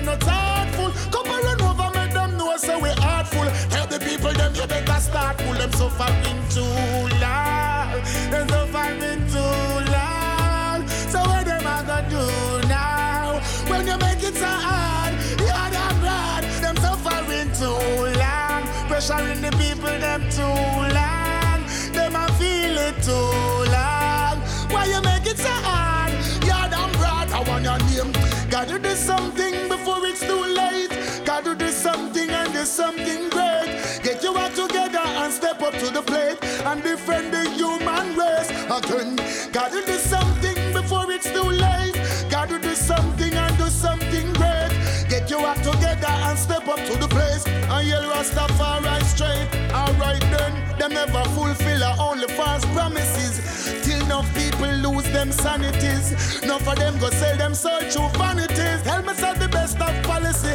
Babylon 0.00 0.18
not 0.18 0.20
thoughtful. 0.20 0.90
Come 1.10 1.34
and 1.34 1.44
run 1.44 1.62
over, 1.62 1.98
make 1.98 2.12
them 2.12 2.36
know 2.36 2.56
say 2.56 2.76
we 2.80 2.90
artful. 3.02 3.44
Tell 3.70 3.86
the 3.86 3.98
people 3.98 4.32
them 4.32 4.54
you 4.54 4.66
better 4.66 5.00
start 5.00 5.38
pull 5.38 5.54
them 5.54 5.72
suffering 5.72 6.40
too 6.50 6.62
long. 7.20 8.02
Them 8.30 8.48
suffering 8.48 9.26
too 9.28 9.92
long. 9.92 10.88
So 11.12 11.20
what 11.20 11.44
them 11.44 11.66
a 11.66 11.84
gonna 11.86 12.08
do 12.08 12.68
now? 12.68 13.40
When 13.68 13.86
you 13.86 13.96
make 13.98 14.22
it 14.22 14.34
so 14.34 14.46
hard, 14.46 15.14
you're 15.38 15.70
damn 15.74 16.00
bad. 16.00 16.44
Them 16.62 16.76
suffering 16.76 17.50
too 17.60 18.18
long. 18.18 18.62
Pressuring 18.88 19.40
the 19.40 19.50
people 19.56 19.98
them 19.98 20.22
too 20.30 20.42
long. 20.96 21.60
Them 21.92 22.16
a 22.16 22.26
feel 22.38 22.78
it 22.78 23.02
too 23.02 23.72
long. 23.72 24.38
Why 24.70 24.84
you 24.86 25.00
make 25.02 25.26
it 25.26 25.38
so 25.38 25.48
hard? 25.48 25.79
Gotta 28.60 28.78
do 28.78 28.94
something 28.94 29.68
before 29.68 30.04
it's 30.06 30.20
too 30.20 30.44
late. 30.44 30.90
Gotta 31.24 31.54
do 31.54 31.68
something 31.70 32.28
and 32.28 32.52
do 32.52 32.66
something 32.66 33.30
great. 33.30 33.80
Get 34.02 34.22
your 34.22 34.36
act 34.36 34.54
together 34.54 34.98
and 35.00 35.32
step 35.32 35.62
up 35.62 35.72
to 35.78 35.86
the 35.86 36.02
plate 36.02 36.36
and 36.44 36.82
defend 36.82 37.32
the 37.32 37.48
human 37.56 38.14
race 38.18 38.50
again. 38.68 39.16
Gotta 39.50 39.80
do 39.86 39.96
something 39.96 40.74
before 40.74 41.10
it's 41.10 41.32
too 41.32 41.48
late. 41.48 41.96
Gotta 42.28 42.58
do 42.58 42.74
something 42.74 43.32
and 43.32 43.56
do 43.56 43.70
something 43.70 44.30
great. 44.34 44.72
Get 45.08 45.30
your 45.30 45.40
act 45.46 45.64
together 45.64 46.12
and 46.28 46.38
step 46.38 46.68
up 46.68 46.84
to 46.84 46.98
the 46.98 47.08
place 47.08 47.46
and 47.46 47.88
yell 47.88 48.04
Rastafari 48.12 49.02
straight. 49.04 49.48
Alright 49.72 50.20
then, 50.20 50.52
them 50.76 50.92
never 50.92 51.24
fulfill 51.30 51.82
our 51.82 51.96
only 51.98 52.28
false 52.34 52.66
promises. 52.76 53.40
Enough 54.10 54.34
people 54.34 54.72
lose 54.82 55.08
them 55.12 55.30
sanities. 55.30 56.42
Enough 56.42 56.66
of 56.66 56.74
them 56.74 56.98
go 56.98 57.10
sell 57.10 57.36
them 57.36 57.54
soul 57.54 57.78
through 57.78 58.08
vanities. 58.18 58.82
Tell 58.82 59.04
me 59.04 59.14
say 59.14 59.34
the 59.34 59.46
best 59.48 59.80
of 59.80 60.02
policy. 60.02 60.50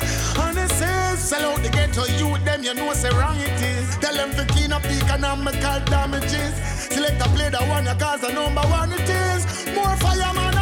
Says, 0.75 1.19
sell 1.19 1.51
out 1.51 1.63
the 1.63 1.69
ghetto 1.69 2.03
youth, 2.19 2.43
them 2.43 2.63
you 2.63 2.73
know 2.73 2.91
say 2.91 3.11
wrong 3.11 3.37
it 3.39 3.61
is. 3.61 3.95
Tell 3.97 4.13
them 4.13 4.31
to 4.31 4.45
clean 4.51 4.73
up 4.73 4.81
the 4.81 4.99
economical 5.05 5.79
damages. 5.85 6.53
Select 6.91 7.21
a 7.21 7.29
play 7.29 7.49
that 7.49 7.65
one, 7.69 7.85
you 7.85 7.95
cause 7.95 8.23
a 8.23 8.33
number 8.33 8.61
one 8.61 8.91
it 8.91 9.07
is. 9.07 9.45
More 9.73 9.95
fireman 10.03 10.54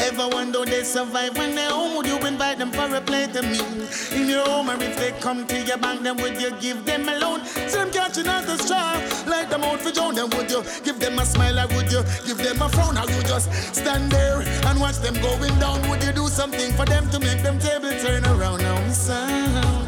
Ever 0.00 0.28
wonder 0.28 0.64
they 0.64 0.82
survive 0.82 1.36
when 1.36 1.54
they 1.54 1.66
home? 1.66 1.96
Would 1.96 2.06
you 2.06 2.18
invite 2.26 2.58
them 2.58 2.70
for 2.70 2.94
a 2.94 3.00
plate 3.00 3.36
of 3.36 3.44
meal 3.44 3.88
in 4.12 4.28
your 4.28 4.44
home? 4.44 4.70
Or 4.70 4.74
if 4.74 4.96
they 4.98 5.12
come 5.20 5.46
to 5.46 5.60
your 5.60 5.78
bank, 5.78 6.02
then 6.02 6.16
would 6.16 6.40
you 6.40 6.50
give 6.60 6.84
them 6.84 7.08
a 7.08 7.18
loan? 7.18 7.44
See 7.44 7.78
them 7.78 7.90
catching 7.90 8.26
out 8.26 8.46
the 8.46 8.56
straw, 8.56 8.94
light 9.30 9.50
them 9.50 9.62
out 9.62 9.80
for 9.80 9.90
John. 9.90 10.14
Then 10.14 10.30
would 10.30 10.50
you 10.50 10.62
give 10.84 10.98
them 10.98 11.18
a 11.18 11.26
smile? 11.26 11.58
Or 11.58 11.66
would 11.74 11.92
you 11.92 12.02
give 12.26 12.38
them 12.38 12.62
a 12.62 12.68
frown? 12.68 12.96
Or 12.96 13.10
you 13.10 13.22
just 13.22 13.52
stand 13.74 14.10
there 14.10 14.40
and 14.40 14.80
watch 14.80 14.98
them 14.98 15.14
going 15.20 15.58
down? 15.58 15.86
Would 15.88 16.02
you 16.02 16.12
do 16.12 16.28
something 16.28 16.72
for 16.72 16.86
them 16.86 17.08
to 17.10 17.20
make 17.20 17.42
them 17.42 17.58
table 17.58 17.90
turn 18.00 18.24
around? 18.26 18.62
Now, 18.62 18.90
son. 18.90 19.79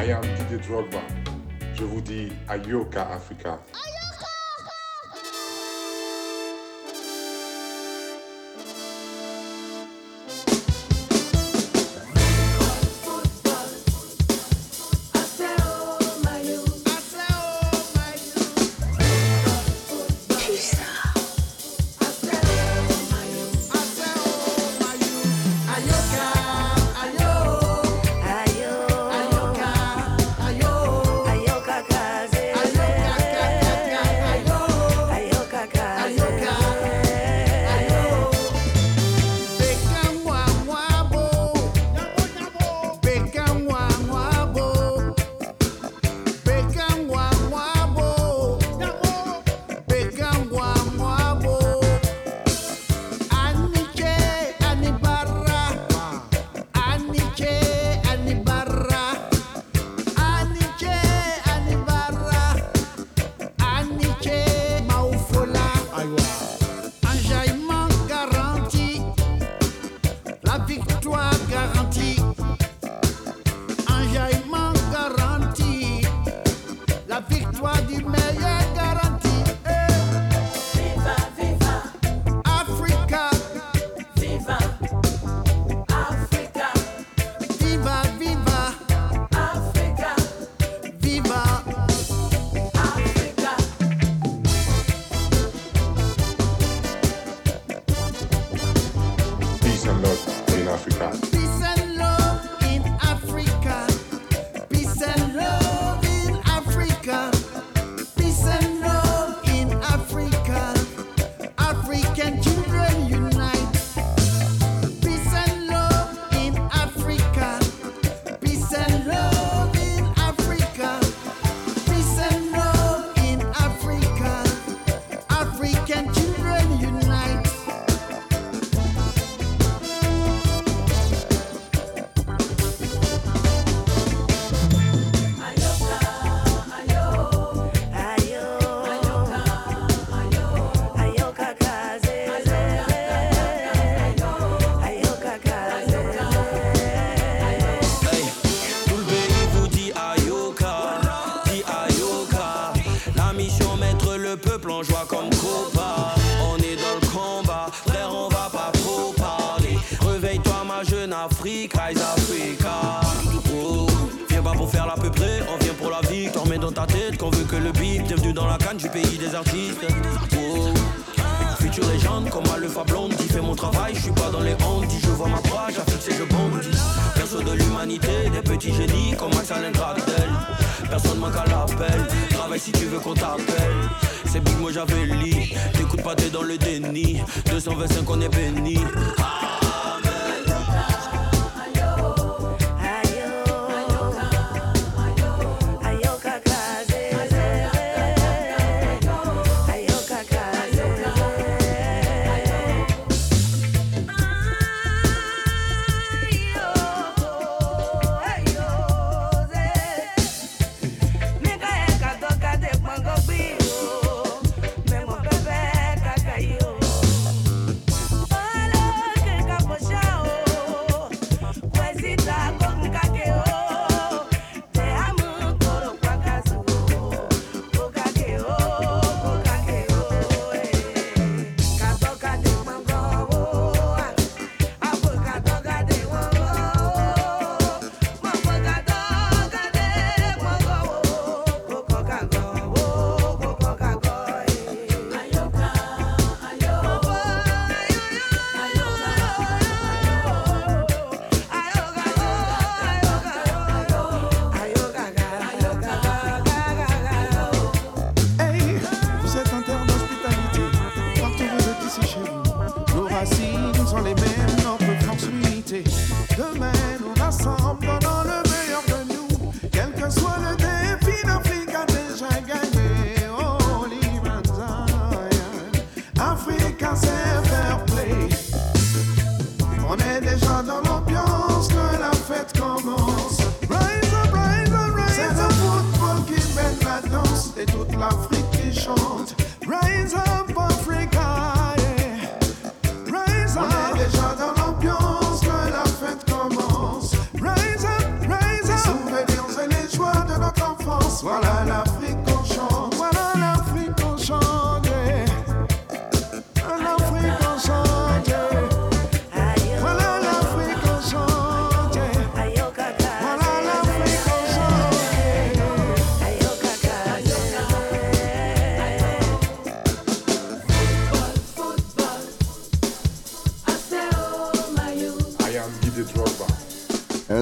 I 0.00 0.12
am 0.12 0.22
Didier 0.22 0.58
Drogba. 0.66 1.02
Je 1.74 1.84
vous 1.84 2.00
dis 2.00 2.32
Ayoka 2.48 3.02
Africa. 3.12 3.58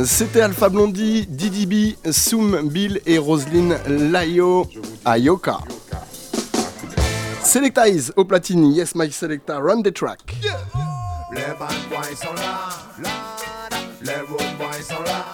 C'était 0.04 0.42
Alpha 0.42 0.68
Blondie, 0.68 1.26
Didi 1.26 1.66
B, 1.66 2.10
Soum 2.12 2.68
Bill 2.68 3.00
et 3.06 3.18
Roselyne 3.18 3.76
Layo 3.88 4.66
Ayoka. 5.04 5.58
Selectize 7.42 8.12
au 8.16 8.24
platine, 8.24 8.72
Yes 8.72 8.94
My 8.94 9.10
Selecta, 9.10 9.58
run 9.58 9.82
the 9.82 9.92
track. 9.92 10.36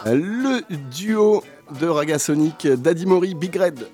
Le 0.07 0.61
duo 0.91 1.43
de 1.81 1.87
Ragasonic, 1.87 2.67
Daddy 2.67 3.07
Mori, 3.07 3.35
Big 3.35 3.57
Red. 3.57 3.87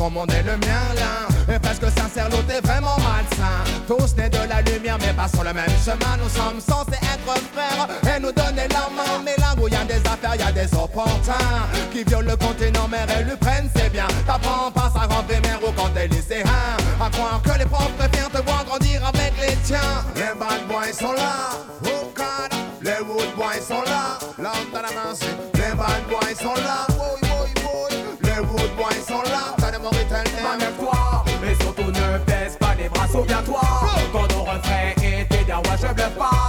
Ton 0.00 0.08
monde 0.08 0.32
et 0.32 0.42
le 0.42 0.56
mien 0.56 0.84
là. 0.96 1.54
Et 1.54 1.58
presque 1.58 1.84
sincère, 1.98 2.30
l'autre 2.30 2.50
est 2.50 2.64
vraiment 2.66 2.96
malsain. 3.04 3.60
Tous 3.86 4.16
nés 4.16 4.30
de 4.30 4.38
la 4.48 4.62
lumière 4.62 4.96
mais 4.98 5.12
pas 5.12 5.28
sur 5.28 5.44
le 5.44 5.52
même 5.52 5.76
chemin. 5.84 6.14
Nous 6.22 6.30
sommes 6.30 6.60
censés 6.60 7.00
être 7.12 7.34
frères 7.52 7.86
et 8.10 8.18
nous 8.18 8.32
donner 8.32 8.66
la 8.70 8.88
main. 8.96 9.20
Mais 9.22 9.36
là 9.36 9.54
où 9.60 9.68
il 9.68 9.74
y 9.74 9.76
a 9.76 9.84
des 9.84 10.00
affaires, 10.08 10.36
y 10.36 10.42
a 10.42 10.52
des 10.52 10.72
opportuns 10.74 11.60
Qui 11.92 12.02
violent 12.04 12.30
le 12.30 12.36
continent 12.36 12.88
mais 12.90 13.04
prennent 13.36 13.68
c'est 13.76 13.90
bien. 13.90 14.06
T'apprends 14.26 14.70
pas 14.70 14.90
ça 14.94 15.00
rend 15.00 15.22
primaire 15.24 15.60
ou 15.62 15.70
quand 15.72 15.90
t'es 15.94 16.08
lycéen. 16.08 16.44
À 16.98 17.10
croire 17.10 17.42
que 17.44 17.58
les 17.58 17.66
profs 17.66 17.92
préfèrent 17.98 18.30
te 18.30 18.42
voir 18.42 18.64
grandir 18.64 19.04
avec 19.06 19.34
les 19.42 19.56
tiens. 19.64 19.92
Les 20.16 20.32
bad 20.40 20.62
boys 20.66 20.94
sont 20.98 21.12
là, 21.12 21.60
Les 22.82 23.04
wood 23.06 23.30
boys 23.36 23.60
sont 23.60 23.82
là, 23.84 24.18
l'homme 24.38 24.70
dans 24.72 24.80
la 24.80 24.92
main 24.96 25.12
Les 25.54 25.74
bad 25.76 26.02
boys 26.08 26.34
sont 26.40 26.54
là, 26.62 26.86
souviens-toi. 33.20 33.60
Quand 34.12 34.28
nos 34.32 34.42
refrains 34.42 34.92
étaient 34.96 35.44
des 35.44 35.52
rois, 35.52 35.76
je 35.80 35.94
bluffe 35.94 36.16
pas. 36.16 36.39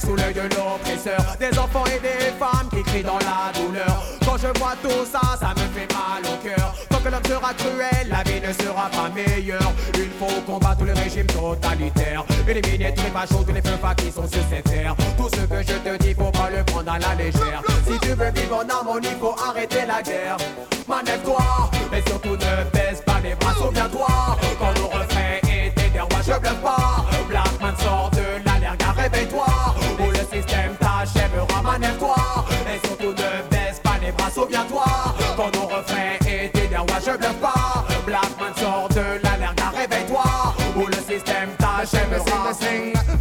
Sous 0.00 0.16
l'œil 0.16 0.32
de 0.32 0.42
l'oppresseur. 0.56 1.20
Des 1.38 1.58
enfants 1.58 1.84
et 1.86 2.00
des 2.00 2.32
femmes 2.38 2.68
qui 2.70 2.82
crient 2.82 3.02
dans 3.02 3.18
la 3.18 3.52
douleur. 3.52 4.02
Quand 4.24 4.36
je 4.38 4.58
vois 4.58 4.74
tout 4.82 5.04
ça, 5.04 5.20
ça 5.38 5.50
me 5.50 5.78
fait 5.78 5.88
mal 5.92 6.22
au 6.24 6.36
cœur. 6.42 6.74
Tant 6.88 6.98
que 6.98 7.08
l'homme 7.08 7.24
sera 7.26 7.52
cruel, 7.52 8.08
la 8.08 8.22
vie 8.22 8.40
ne 8.40 8.52
sera 8.52 8.88
pas 8.88 9.10
meilleure. 9.14 9.72
Il 9.94 10.08
faut 10.18 10.40
combattre 10.46 10.78
tous 10.78 10.84
les 10.86 10.92
régimes 10.92 11.26
totalitaires 11.26 12.24
Éliminer 12.48 12.94
tous 12.94 13.02
les 13.02 13.10
fachos, 13.10 13.44
tous 13.44 13.52
les 13.52 13.60
feux 13.60 13.78
qui 13.96 14.10
sont 14.10 14.26
sur 14.26 14.42
cette 14.50 14.64
terre 14.64 14.96
Tout 15.16 15.28
ce 15.28 15.42
que 15.42 15.62
je 15.62 15.74
te 15.78 16.02
dis, 16.02 16.14
faut 16.14 16.30
pas 16.30 16.50
le 16.50 16.64
prendre 16.64 16.92
à 16.92 16.98
la 16.98 17.14
légère. 17.14 17.62
Si 17.86 17.98
tu 18.00 18.14
veux 18.14 18.30
vivre 18.30 18.64
en 18.64 18.68
harmonie, 18.68 19.08
faut 19.20 19.34
arrêter 19.46 19.84
la 19.86 20.02
guerre 20.02 20.38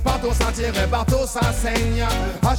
Partout 0.03 0.33
ça 0.33 0.51
tire 0.51 0.83
et 0.83 0.87
partout 0.87 1.25
ça 1.25 1.41
saigne. 1.53 2.05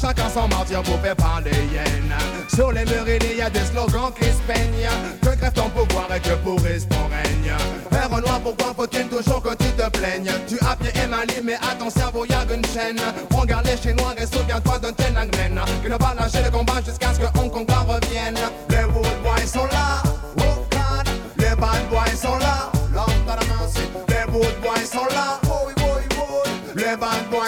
Chacun 0.00 0.28
son 0.32 0.46
martyr 0.48 0.82
pour 0.82 1.00
faire 1.00 1.16
parler 1.16 1.50
hyène. 1.50 2.14
Sur 2.54 2.72
les 2.72 2.84
murs 2.84 3.08
il 3.08 3.36
y 3.36 3.42
a 3.42 3.50
des 3.50 3.64
slogans 3.64 4.12
qui 4.18 4.26
se 4.26 4.40
peignent. 4.46 4.88
Que 5.20 5.36
crève 5.36 5.52
ton 5.52 5.68
pouvoir 5.70 6.06
et 6.14 6.20
que 6.20 6.34
pourrisse 6.36 6.88
ton 6.88 7.08
règne. 7.10 7.52
Père 7.90 8.08
noir 8.10 8.40
pourquoi 8.40 8.74
faut-il 8.76 9.08
toujours 9.08 9.42
que 9.42 9.54
tu 9.56 9.70
te 9.72 9.88
plaignes? 9.90 10.30
Tu 10.46 10.56
as 10.64 10.76
pied 10.76 10.92
et 11.02 11.06
mal 11.06 11.26
mais 11.42 11.54
à 11.56 11.74
ton 11.78 11.90
cerveau 11.90 12.24
y 12.26 12.32
a 12.32 12.44
une 12.54 12.64
chaîne. 12.66 13.00
On 13.34 13.44
garde 13.44 13.66
les 13.66 13.76
chinois 13.76 14.14
et 14.16 14.26
souviens-toi 14.26 14.78
d'un 14.78 14.92
Tiananmen. 14.92 15.60
Qui 15.82 15.90
ne 15.90 15.96
va 15.96 16.14
lâcher 16.18 16.42
le 16.44 16.50
combat 16.50 16.80
jusqu'à 16.86 17.12
ce 17.14 17.18
que 17.18 17.37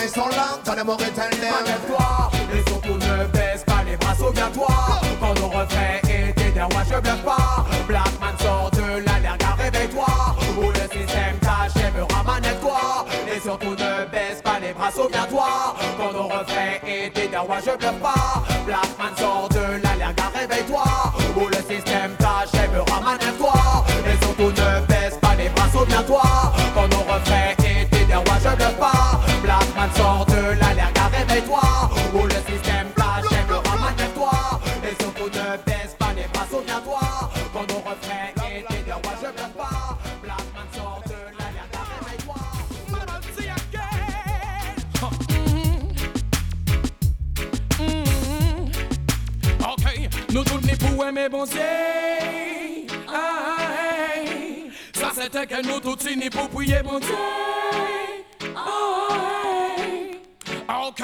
boys 0.00 0.08
sont 0.08 0.28
là, 0.28 0.58
t'as 0.64 0.76
des 0.76 0.84
Mauritaniens 0.84 1.28
Manève-toi 1.30 2.30
et 2.54 2.68
surtout 2.68 2.94
ne 2.94 3.26
baisse 3.26 3.64
pas 3.64 3.82
les 3.86 3.96
bras, 3.96 4.14
souviens-toi. 4.14 4.68
Quand 5.20 5.34
nos 5.34 5.48
refrains 5.48 5.98
étaient 6.04 6.50
des 6.50 6.60
je 6.60 7.00
bluffe 7.00 7.24
pas. 7.24 7.66
Blackman 7.86 8.38
sort 8.38 8.70
de 8.72 9.04
l'allerga, 9.04 9.54
réveille-toi. 9.58 10.06
Ou 10.58 10.68
le 10.68 10.98
système 10.98 11.36
t'achèvera, 11.40 12.22
manève-toi 12.24 13.06
Et 13.32 13.40
surtout 13.40 13.70
ne 13.70 14.10
baisse 14.10 14.42
pas 14.42 14.58
les 14.60 14.72
bras, 14.72 14.90
souviens-toi. 14.90 15.48
Quand 15.98 16.12
nos 16.12 16.28
refrains 16.28 16.78
étaient 16.86 17.28
des 17.28 17.36
rois, 17.36 17.58
je 17.60 17.76
bluffe 17.76 18.00
pas. 18.00 18.42
Blackman 18.66 19.16
sort 19.16 19.48
bon 51.30 51.44
Dieu. 51.44 51.60
Ça 54.92 55.10
c'était 55.14 55.46
que 55.46 55.66
nous 55.66 55.80
tous 55.80 56.08
ni 56.16 56.28
pour 56.28 56.48
prier 56.48 56.82
bon 56.82 56.98
Dieu. 56.98 57.14
Ok, 60.68 61.02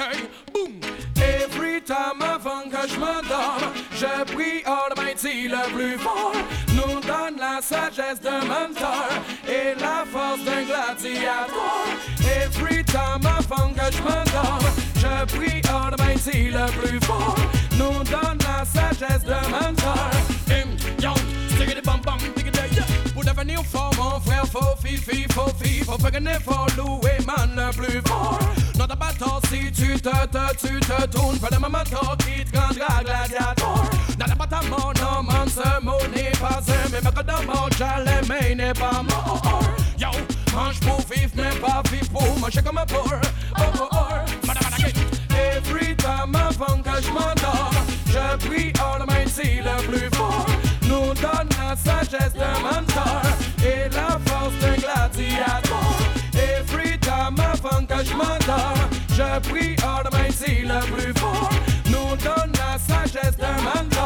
boom. 0.53 0.79
Every 1.17 1.81
time 1.81 2.21
avant 2.21 2.69
que 2.69 2.87
je 2.87 2.99
m'endorme, 2.99 3.73
je 3.93 4.33
prie 4.33 4.63
Almighty 4.65 5.47
le 5.47 5.73
plus 5.73 5.97
fort. 5.97 6.33
Nous 6.69 6.99
donne 7.01 7.37
la 7.39 7.61
sagesse 7.61 8.21
d'un 8.21 8.41
mentor 8.41 9.07
et 9.47 9.79
la 9.79 10.03
force 10.11 10.43
d'un 10.43 10.63
gladiateur. 10.63 11.85
Every 12.21 12.83
time 12.83 13.25
avant 13.25 13.73
que 13.73 13.91
je 13.95 14.01
m'endorme, 14.01 14.67
je 14.95 15.35
prie 15.35 15.61
Almighty 15.69 16.49
le 16.49 16.65
plus 16.81 16.99
fort. 17.05 17.35
Nous 17.77 18.03
donne 18.03 18.37
la 18.39 18.65
sagesse 18.65 19.23
de 19.23 19.37
mentor. 19.51 20.09
Him, 20.47 20.77
young, 20.99 21.17
stick 21.49 21.69
it 21.69 21.83
bum, 21.83 22.01
dig 22.35 22.47
it. 22.47 23.13
Pour 23.13 23.23
devenir 23.23 23.63
fort, 23.63 23.91
mon 23.97 24.19
frère, 24.19 24.45
faut 24.45 24.75
fifi, 24.81 25.25
faut 25.33 25.51
fi, 25.59 25.83
faut 25.83 25.97
faire 25.97 26.11
gagner 26.11 26.39
fort, 26.43 26.67
louer 26.77 27.17
man 27.25 27.49
le 27.55 27.71
plus 27.75 28.01
fort. 28.05 28.39
Notre 28.77 28.95
bateau, 28.95 29.39
si 29.49 29.71
tu 29.71 29.99
te, 29.99 30.09
te, 30.27 30.55
tu 30.57 30.79
te 30.79 31.07
tournes, 31.07 31.39
fais 31.39 31.59
ma 31.59 31.69
moto 31.69 32.15
qui 32.19 32.45
te 32.45 32.57
rendra 32.57 33.03
gladiator. 33.03 33.83
Dans 34.19 34.27
la 34.27 34.35
bataille, 34.35 34.69
mon 34.69 34.93
nom, 35.01 35.23
man, 35.23 35.47
ce 35.47 35.83
mot 35.83 35.97
n'est 36.15 36.31
pas 36.39 36.59
un, 36.59 36.89
mais 36.91 37.01
ma 37.01 37.11
code 37.11 37.25
de 37.25 37.45
mort, 37.45 37.69
j'allais, 37.77 38.21
mais 38.29 38.55
n'est 38.55 38.73
pas 38.73 39.01
mort. 39.03 39.41
Yo, 39.97 40.09
mange 40.53 40.79
pour 40.81 41.01
vivre, 41.11 41.31
mais 41.35 41.59
pas 41.59 41.81
vivre 41.91 42.09
pour 42.09 42.39
manger 42.39 42.61
comme 42.61 42.77
un 42.77 42.85
porc. 42.85 43.13
Oh, 43.59 43.63
oh, 43.79 43.87
oh, 43.91 44.36
madame, 45.37 45.57
Every 45.57 45.95
time 45.95 46.35
avant 46.35 46.81
que 46.81 47.01
je 47.01 47.11
m'endors, 47.11 47.71
je 48.07 48.47
prie 48.47 48.73
Almighty 48.79 49.61
le 49.61 49.87
plus 49.87 50.09
fort. 50.15 50.45
Nous 50.83 51.13
donne 51.15 51.49
la 51.59 51.75
sagesse 51.75 52.33
d'un 52.33 52.59
mentor 52.61 53.21
et 53.63 53.89
la 53.93 54.19
force 54.25 54.53
d'un 54.61 54.75
gladiateur. 54.75 55.97
Every 56.33 56.97
time 56.99 57.39
avant 57.39 57.85
que 57.85 58.03
je 58.05 58.13
m'endors, 58.13 58.89
je 59.09 59.39
prie 59.49 59.75
Almighty 59.83 60.63
le 60.63 60.79
plus 60.93 61.13
fort. 61.19 61.49
Nous 61.85 62.15
donne 62.17 62.51
la 62.53 62.77
sagesse 62.77 63.37
d'un 63.37 63.61
mentor. 63.61 63.96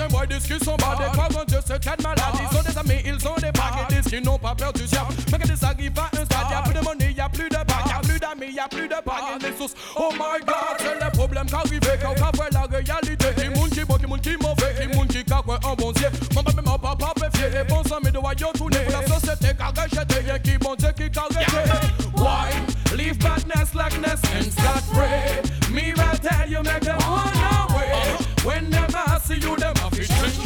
Certains 0.00 0.16
boys 0.16 0.26
disent 0.26 0.46
qu'ils 0.46 0.64
sont 0.64 0.76
bas, 0.76 0.96
des 0.96 1.14
fois 1.14 1.28
quand 1.30 1.44
Dieu 1.46 1.58
se 1.60 1.74
traite 1.74 2.02
malade. 2.02 2.24
Ils 2.34 2.58
ont 2.58 2.62
des 2.62 2.78
amis, 2.78 3.02
ils 3.04 3.28
ont 3.28 3.34
des 3.36 3.52
bagues, 3.52 3.84
ils 3.90 3.96
disent 3.96 4.10
qu'ils 4.10 4.24
n'ont 4.24 4.38
pas 4.38 4.54
peur 4.54 4.72
du 4.72 4.84
diable. 4.84 5.12
Mais 5.30 5.38
quand 5.38 5.44
ils 5.46 5.64
arrivent 5.64 5.98
à 5.98 6.04
un 6.18 6.24
stade, 6.24 6.50
y'a 6.50 6.62
plus 6.62 6.74
de 6.74 6.80
monnaie, 6.80 7.12
y'a 7.12 7.28
plus 7.28 7.48
de 7.50 7.56
bagues, 7.56 7.86
y'a 7.86 8.00
plus 8.00 8.18
d'amis, 8.18 8.54
y'a 8.54 8.68
plus 8.68 8.88
de 8.88 8.94
bagues. 9.04 9.42
Les 9.42 9.56
sources, 9.58 9.74
oh 9.96 10.08
my 10.14 10.20
ah. 10.22 10.46
god, 10.46 10.56
c'est 10.78 11.04
le 11.04 11.10
problème 11.10 11.46
qu'arrive 11.46 11.80
quand 12.00 12.14
on 12.16 12.36
voit 12.36 12.48
la 12.50 12.62
réalité. 12.62 13.26
Qui 13.36 13.48
moun 13.50 13.68
qui 13.68 13.84
bon, 13.84 13.96
qui 13.96 14.06
moun 14.06 14.20
qui 14.20 14.36
mauvais, 14.40 14.74
qui 14.80 14.96
moun 14.96 15.06
qui 15.06 15.22
kakwe 15.22 15.58
en 15.64 15.74
bon 15.74 15.92
Dieu. 15.92 16.08
Mon 16.34 16.42
papa, 16.44 16.62
mon 16.64 16.78
papa, 16.78 17.28
fier, 17.34 17.50
les 17.50 17.64
bons 17.64 17.92
amis 17.92 18.10
de 18.10 18.18
royaume 18.18 18.52
tourner. 18.54 18.78
Pour 18.78 19.00
la 19.00 19.20
société 19.20 19.54
qu'a 19.54 19.82
rejeté, 19.82 20.26
y'a 20.26 20.38
qui 20.38 20.56
bon 20.56 20.76
Dieu 20.76 20.92
qui 20.96 21.10
qu'a. 21.10 21.28
Why? 22.16 22.48
Leave 22.96 23.18
badness, 23.18 23.74
lackness, 23.74 24.20
and 24.34 24.50
start 24.50 24.82
pray. 24.94 25.42
Me 25.70 25.92
will 25.92 26.18
tell 26.18 26.48
you, 26.48 26.62
make 26.62 26.89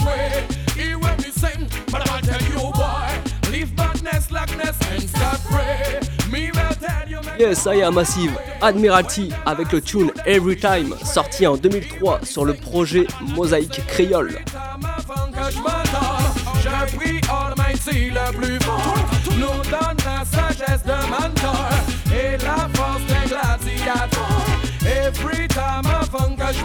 way. 0.04 0.46
Hear 0.76 0.98
what 0.98 1.18
me 1.18 1.30
sing, 1.30 1.68
but 1.90 2.08
I'll 2.10 2.20
tell 2.20 2.42
you 2.42 2.58
why. 2.72 3.18
Leave 3.50 3.74
badness, 3.76 4.30
lackness, 4.30 4.76
and 4.90 5.02
start 5.08 5.40
pray. 5.50 6.00
Me 6.30 6.50
will 6.50 6.74
tell 6.80 7.08
you, 7.08 7.20
make 7.22 7.38
Yes, 7.40 7.66
I 7.66 7.82
am 7.82 7.94
Massive, 7.94 8.36
Admiralty 8.60 9.30
avec 9.46 9.72
le 9.72 9.80
tune 9.80 10.10
Every 10.26 10.56
Time, 10.56 10.94
sorti 11.04 11.46
en 11.46 11.56
2003 11.56 12.20
sur 12.24 12.44
le 12.44 12.54
projet 12.54 13.06
Mosaïque 13.34 13.80
Créole. 13.86 14.38
avant 14.54 15.30
que 15.30 15.50
je 15.52 15.58
m'endors, 15.58 16.34
je 16.62 16.96
prie 16.96 17.20
Almighty 17.28 18.10
le 18.10 18.32
plus 18.36 18.58
fort. 18.60 18.94
Nous 19.36 19.70
donne 19.70 19.96
la 20.04 20.24
sagesse 20.24 20.82
de 20.84 21.10
mentor 21.10 21.68
et 22.12 22.36
la 22.42 22.68
force 22.74 23.02
d'un 23.08 23.26
gladiateur. 23.28 24.46
Every 24.86 25.48
time 25.48 25.86
avant 25.86 26.34
que 26.36 26.52
je 26.52 26.64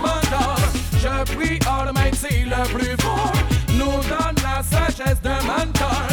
je 1.19 1.35
prie 1.35 1.59
Almighty 1.67 2.45
le 2.45 2.63
plus 2.73 2.95
fort. 3.01 3.31
Nous 3.73 3.99
donne 4.07 4.35
la 4.43 4.63
sagesse 4.63 5.21
de 5.21 5.29
mentor. 5.29 6.03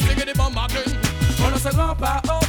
Stick 0.00 0.26
des 0.26 0.34
bombes 0.34 0.58
On 1.44 1.50
ne 1.50 1.58
se 1.58 1.76
rend 1.76 1.94
pas 1.94 2.20
au 2.28 2.41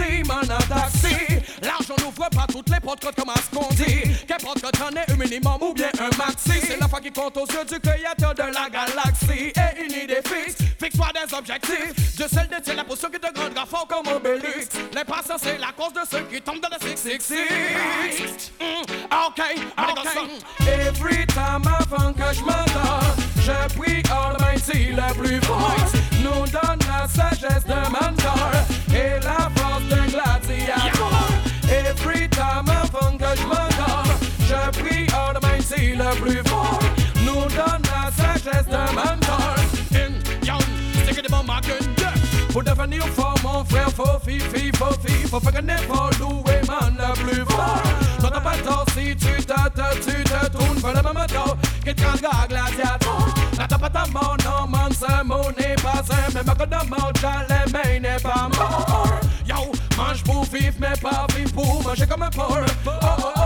en 0.00 0.74
taxi. 0.74 1.16
L'argent 1.62 1.94
n'ouvre 1.98 2.28
pas 2.30 2.46
toutes 2.50 2.70
les 2.70 2.80
portes, 2.80 3.06
comme 3.14 3.30
à 3.30 3.34
ce 3.36 3.56
qu'on 3.56 3.68
dit. 3.74 4.02
Qu'importe 4.26 4.60
que 4.60 4.70
t'en 4.70 4.90
aies 4.90 5.04
un 5.08 5.16
minimum 5.16 5.58
ou 5.60 5.72
bien 5.72 5.90
un 5.98 6.16
maxi. 6.16 6.60
C'est 6.66 6.80
la 6.80 6.88
foi 6.88 7.00
qui 7.00 7.10
compte 7.10 7.36
aux 7.36 7.46
yeux 7.46 7.64
du 7.64 7.80
créateur 7.80 8.34
de 8.34 8.42
la 8.42 8.68
galaxie. 8.70 9.52
Et 9.54 9.84
une 9.84 9.92
idée 9.92 10.20
fixe, 10.26 10.56
fixe-toi 10.80 11.08
des 11.14 11.34
objectifs. 11.34 12.16
Dieu 12.16 12.26
seul 12.32 12.48
détient 12.48 12.74
la 12.74 12.84
potion 12.84 13.08
qui 13.10 13.18
te 13.20 13.38
rendra 13.38 13.66
fort 13.66 13.86
comme 13.88 14.12
Obélix. 14.12 14.68
L'impatience 14.94 15.40
c'est 15.42 15.58
la 15.58 15.72
cause 15.72 15.92
de 15.92 16.00
ceux 16.10 16.24
qui 16.24 16.40
tombent 16.40 16.60
dans 16.60 16.68
le 16.68 16.78
666. 16.80 18.52
Mm, 18.60 18.82
ok, 19.28 19.40
ok. 19.78 20.66
Every 20.66 21.26
time 21.26 21.62
avant 21.66 22.12
que 22.12 22.34
je 22.34 22.40
m'endors, 22.40 23.31
je 23.44 23.76
prie 23.76 24.02
Almighty 24.10 24.92
le 24.92 25.14
plus 25.14 25.40
fort. 25.42 25.76
Nous 26.22 26.44
donne 26.46 26.78
la 26.88 27.06
sagesse 27.08 27.64
de 27.64 27.80
mentor 27.90 28.50
et 28.94 29.18
la 29.22 29.50
force 29.56 29.84
d'un 29.90 30.06
gladiateur. 30.06 31.12
Every 31.68 32.28
time 32.28 32.68
avant 32.68 33.16
que 33.16 33.30
je 33.36 33.46
m'endors, 33.46 34.06
je 34.48 34.80
prie 34.80 35.06
Almighty 35.12 35.96
le 35.96 36.14
plus 36.20 36.42
fort. 36.48 36.78
Nous 37.24 37.44
donne 37.56 37.82
la 37.92 38.10
sagesse 38.12 38.66
de 38.66 38.94
mentor. 38.94 39.56
In 39.94 40.12
young, 40.44 40.62
stick 41.02 41.18
it 41.18 41.32
in 41.32 41.46
my. 41.46 41.60
Pour 42.52 42.62
devenir 42.62 43.06
fort, 43.08 43.34
mon 43.42 43.64
frère, 43.64 43.90
faut 43.90 44.20
fifi, 44.26 44.70
faut 44.76 44.94
fi, 45.02 45.26
faut 45.26 45.40
faire 45.40 45.52
gagner 45.52 45.78
fort, 45.88 46.10
louer 46.20 46.60
man 46.68 46.94
le 46.98 47.12
plus 47.24 47.44
fort. 47.46 47.82
Notre 48.22 48.42
bateau, 48.42 48.84
si 48.94 49.16
tu 49.16 49.42
te, 49.42 49.54
tu 50.04 50.22
te 50.22 50.50
tournes, 50.50 51.02
bateau, 51.14 51.56
qui 51.84 51.94
te 51.94 52.04
rendra 52.04 52.46
gladiateur. 52.48 53.26
La 53.58 53.66
tape 53.66 53.90
à 53.94 54.06
mort, 54.08 54.36
non, 54.44 54.68
man, 54.68 54.92
ce 54.92 55.24
mot 55.24 55.50
n'est 55.58 55.74
pas 55.76 56.02
un, 56.10 56.32
même 56.32 56.54
que 56.54 56.64
de 56.64 56.88
mort, 56.88 57.12
j'allais, 57.20 57.64
mais 57.72 57.96
il 57.96 58.02
n'est 58.02 58.20
pas 58.22 58.48
mort. 58.56 59.06
Yo, 59.46 59.72
mange 59.96 60.22
pour 60.24 60.44
vivre, 60.44 60.76
mais 60.78 60.96
pas 61.00 61.26
vivre 61.34 61.52
pour 61.52 61.82
manger 61.82 62.06
comme 62.06 62.22
un 62.22 62.30
porc. 62.30 62.58
Oh, 62.86 62.90
oh, 63.02 63.32
oh. 63.36 63.42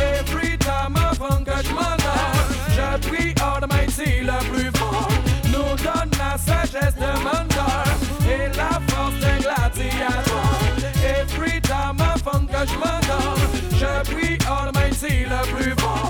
Every 0.00 0.56
time 0.58 0.96
avant 0.96 1.42
que 1.44 1.52
je 1.64 1.70
m'endors, 1.72 2.48
je 2.70 3.08
prie 3.08 3.34
Almighty 3.40 4.20
le 4.22 4.38
plus 4.50 4.70
fort. 4.78 5.08
Nous 5.46 5.76
donne 5.82 6.10
la 6.18 6.36
sagesse 6.38 6.94
de 6.94 7.12
mentor 7.24 7.84
et 8.28 8.48
la 8.56 8.80
force 8.88 9.18
d'un 9.20 9.38
gladiateur. 9.38 10.58
Every 11.04 11.60
time 11.62 12.00
avant 12.00 12.46
que 12.46 12.68
je 12.68 12.74
m'endors, 12.74 13.38
je 13.72 14.10
prie 14.12 14.38
Almighty 14.46 15.24
le 15.24 15.56
plus 15.56 15.74
fort. 15.80 16.09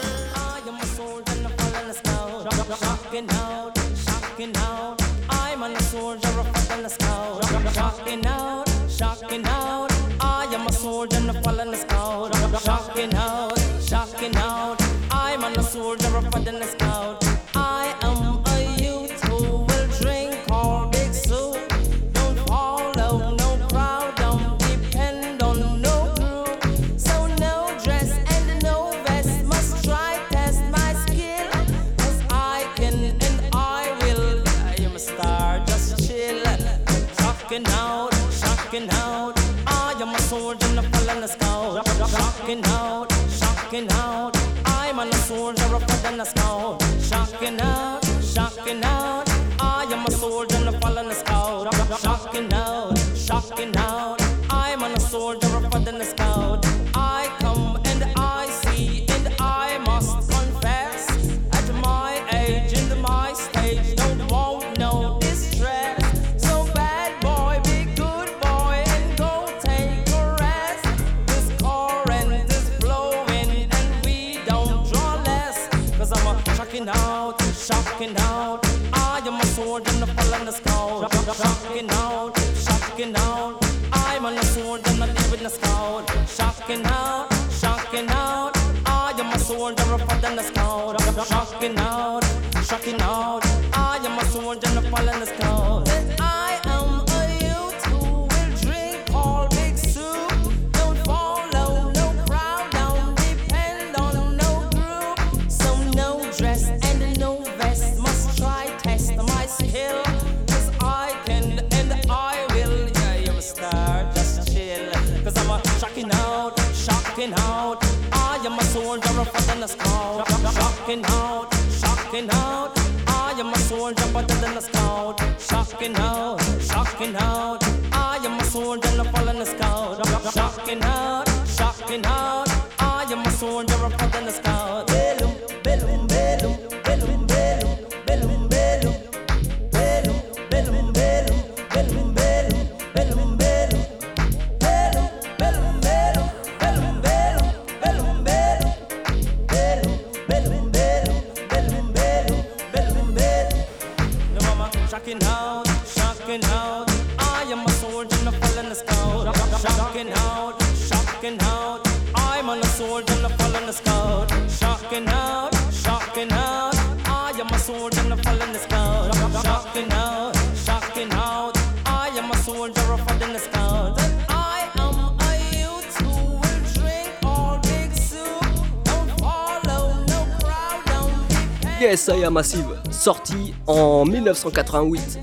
Massive, 182.31 182.79
sorti 182.89 183.53
en 183.67 184.05
1988. 184.05 185.19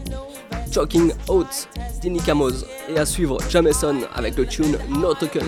Choking 0.72 1.12
Out, 1.28 1.68
Dini 2.02 2.20
Camoz. 2.20 2.66
Et 2.88 2.98
à 2.98 3.06
suivre 3.06 3.38
Jameson 3.48 3.96
avec 4.14 4.36
le 4.36 4.46
tune 4.46 4.78
No 4.90 5.14
Token. 5.14 5.46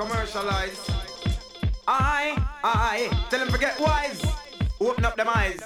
Commercialize. 0.00 0.80
I, 1.86 2.42
I, 2.64 3.26
tell 3.28 3.40
them 3.40 3.50
forget 3.50 3.78
wise. 3.78 4.22
Open 4.80 5.04
up 5.04 5.14
them 5.14 5.28
eyes. 5.28 5.60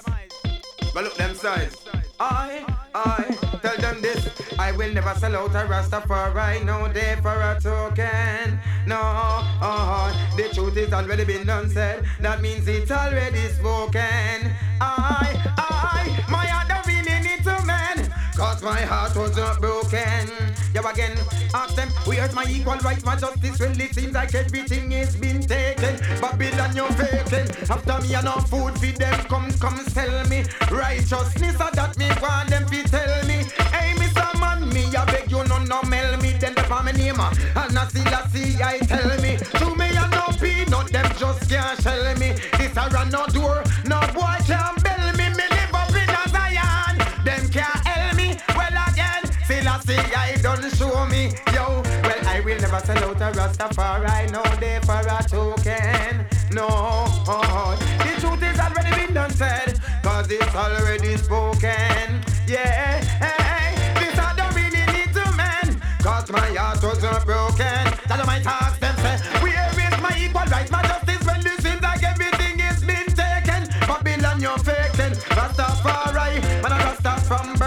But 0.93 1.05
look 1.05 1.15
them 1.15 1.33
size. 1.35 1.75
I, 2.19 2.65
I, 2.93 3.23
tell 3.61 3.77
them 3.77 4.01
this. 4.01 4.27
I 4.59 4.73
will 4.73 4.93
never 4.93 5.13
sell 5.19 5.37
out 5.37 5.51
a 5.51 5.63
Rastafari. 5.71 6.65
No 6.65 6.91
day 6.91 7.15
for 7.21 7.31
a 7.31 7.57
token. 7.61 8.59
No, 8.85 8.99
uh, 8.99 10.11
the 10.35 10.49
truth 10.53 10.75
is 10.75 10.91
already 10.91 11.23
been 11.23 11.47
done 11.47 11.69
said. 11.69 12.05
That 12.19 12.41
means 12.41 12.67
it's 12.67 12.91
already 12.91 13.47
spoken. 13.59 14.51
I, 14.81 15.31
I, 15.57 16.25
my 16.29 16.45
Cause 18.35 18.61
my 18.61 18.81
heart 18.81 19.15
was 19.15 19.35
not 19.37 19.61
broken. 19.61 20.27
Yeah, 20.73 20.91
again, 20.91 21.17
ask 21.53 21.73
them, 21.75 21.87
where's 22.03 22.33
my 22.35 22.43
equal 22.49 22.75
rights, 22.79 23.05
my 23.05 23.15
justice? 23.15 23.57
Well, 23.59 23.79
it 23.79 23.95
seems 23.95 24.13
like 24.13 24.35
everything 24.35 24.91
is 24.91 25.15
been 25.15 25.39
taken. 25.39 25.95
Babylon, 26.19 26.75
you're 26.75 26.91
vacant. 26.91 27.69
After 27.69 28.01
me, 28.01 28.13
enough 28.13 28.49
food 28.49 28.73
for 28.77 28.91
them. 28.99 29.19
Come, 29.29 29.51
come, 29.53 29.77
sell 29.87 30.27
me. 30.27 30.43
Righteousness, 30.69 31.55
or 31.55 31.71
that 31.71 31.97
me 31.97 32.09
want 32.21 32.49
them 32.49 32.65
to 32.67 32.83
tell 32.83 33.25
me. 33.25 33.45
Hey, 33.71 33.93
Mr. 33.95 34.37
Man, 34.37 34.67
me, 34.67 34.83
I 34.93 35.05
beg 35.05 35.31
you, 35.31 35.41
no, 35.45 35.63
no, 35.63 35.81
mail 35.83 36.17
me. 36.17 36.33
Then 36.33 36.55
the 36.55 36.63
family 36.63 36.91
name, 36.91 37.19
and 37.19 37.77
I 37.79 37.87
see, 37.87 38.01
I 38.03 38.27
see, 38.27 38.61
I 38.61 38.79
tell 38.79 39.21
me. 39.21 39.37
To 39.37 39.75
me, 39.75 39.95
I 39.95 40.09
no 40.11 40.37
peanut, 40.37 40.91
them 40.91 41.09
just 41.17 41.49
can't 41.49 41.81
shell 41.81 42.15
me. 42.17 42.33
This 42.57 42.75
I 42.75 42.89
run 42.89 43.09
no 43.11 43.25
door, 43.27 43.63
still 49.95 50.19
I 50.19 50.35
see, 50.35 50.35
I 50.35 50.41
don't 50.41 50.75
show 50.75 51.05
me. 51.05 51.31
Yo, 51.53 51.81
well, 52.03 52.27
I 52.27 52.41
will 52.41 52.59
never 52.59 52.79
sell 52.79 52.97
out 52.97 53.21
a 53.21 53.37
Rastafari, 53.37 54.31
no 54.31 54.43
day 54.59 54.79
for 54.83 54.99
a 54.99 55.23
token. 55.23 56.25
No, 56.51 56.67
the 57.99 58.13
truth 58.19 58.43
is 58.43 58.59
already 58.59 58.95
been 58.95 59.13
done 59.13 59.31
said, 59.31 59.79
cause 60.03 60.29
it's 60.29 60.55
already 60.55 61.17
spoken. 61.17 62.23
Yeah, 62.47 62.99
this 63.99 64.17
I 64.17 64.33
don't 64.35 64.55
really 64.55 64.85
need 64.93 65.13
to 65.13 65.25
mend, 65.35 65.81
cause 66.01 66.29
my 66.31 66.47
heart 66.55 66.83
was 66.83 67.01
not 67.01 67.25
broken. 67.25 67.85
Tell 68.07 68.17
them 68.17 68.29
I 68.29 68.39
talk 68.41 68.79
them 68.79 68.95
say, 68.97 69.17
where 69.41 69.69
is 69.69 70.01
my 70.01 70.15
equal 70.17 70.45
rights, 70.51 70.71
my 70.71 70.81
justice 70.83 71.25
when 71.27 71.41
this 71.41 71.57
seems 71.63 71.81
like 71.81 72.03
everything 72.03 72.59
is 72.59 72.83
been 72.83 73.07
taken. 73.07 73.67
Babylon, 73.87 74.41
you're 74.41 74.59
faking. 74.59 75.15
Rastafari, 75.35 76.41
man, 76.61 76.71
I 76.71 76.85
Rasta 76.85 77.64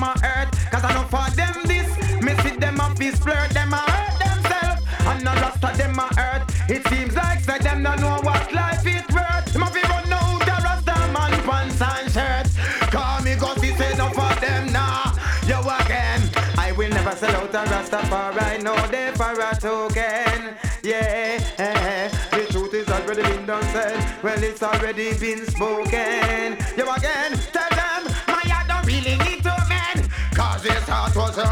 this 0.00 0.06
mama 0.06 0.14
earth. 0.24 0.70
Cause 0.70 0.84
I 0.84 0.94
know 0.94 1.04
for 1.04 1.30
them 1.36 1.54
this, 1.64 1.88
me 2.22 2.34
see 2.42 2.56
them 2.56 2.80
up 2.80 3.00
is 3.00 3.18
flirt, 3.18 3.50
them 3.50 3.72
a 3.72 3.76
hurt 3.76 4.18
themselves, 4.18 4.82
and 5.00 5.24
no 5.24 5.32
Rasta 5.32 5.76
them 5.76 5.98
a 5.98 6.06
hurt. 6.20 6.42
It 6.68 6.86
seems 6.88 7.14
like 7.16 7.40
say 7.40 7.58
them 7.58 7.82
don't 7.82 8.00
know 8.00 8.18
what 8.22 8.52
life 8.52 8.86
is 8.86 9.06
worth. 9.14 9.52
Them 9.52 9.62
a 9.62 9.66
fi 9.66 9.82
run 9.88 10.12
out 10.12 10.40
the 10.40 10.56
Rasta 10.64 10.94
man 11.12 11.32
pants 11.42 11.80
and 11.80 12.12
shirts. 12.12 12.56
Call 12.90 13.22
me 13.22 13.34
cause 13.36 13.60
he 13.62 13.74
say 13.74 13.94
no 13.96 14.08
for 14.10 14.34
them 14.40 14.72
now. 14.72 15.12
Yo 15.46 15.60
again, 15.60 16.22
I 16.56 16.72
will 16.76 16.90
never 16.90 17.14
sell 17.16 17.36
out 17.36 17.54
a 17.54 17.70
Rastafari, 17.70 18.62
no 18.62 18.74
day 18.90 19.12
for 19.14 19.32
a 19.32 19.54
token. 19.56 20.56
Yeah, 20.82 21.38
the 22.30 22.46
truth 22.50 22.72
is 22.74 22.88
already 22.88 23.22
been 23.22 23.46
done 23.46 23.62
said. 23.64 24.22
Well, 24.22 24.42
it's 24.42 24.62
already 24.62 25.12
been 25.18 25.44
spoken. 25.46 26.56
Yo 26.76 26.90
again, 26.94 27.38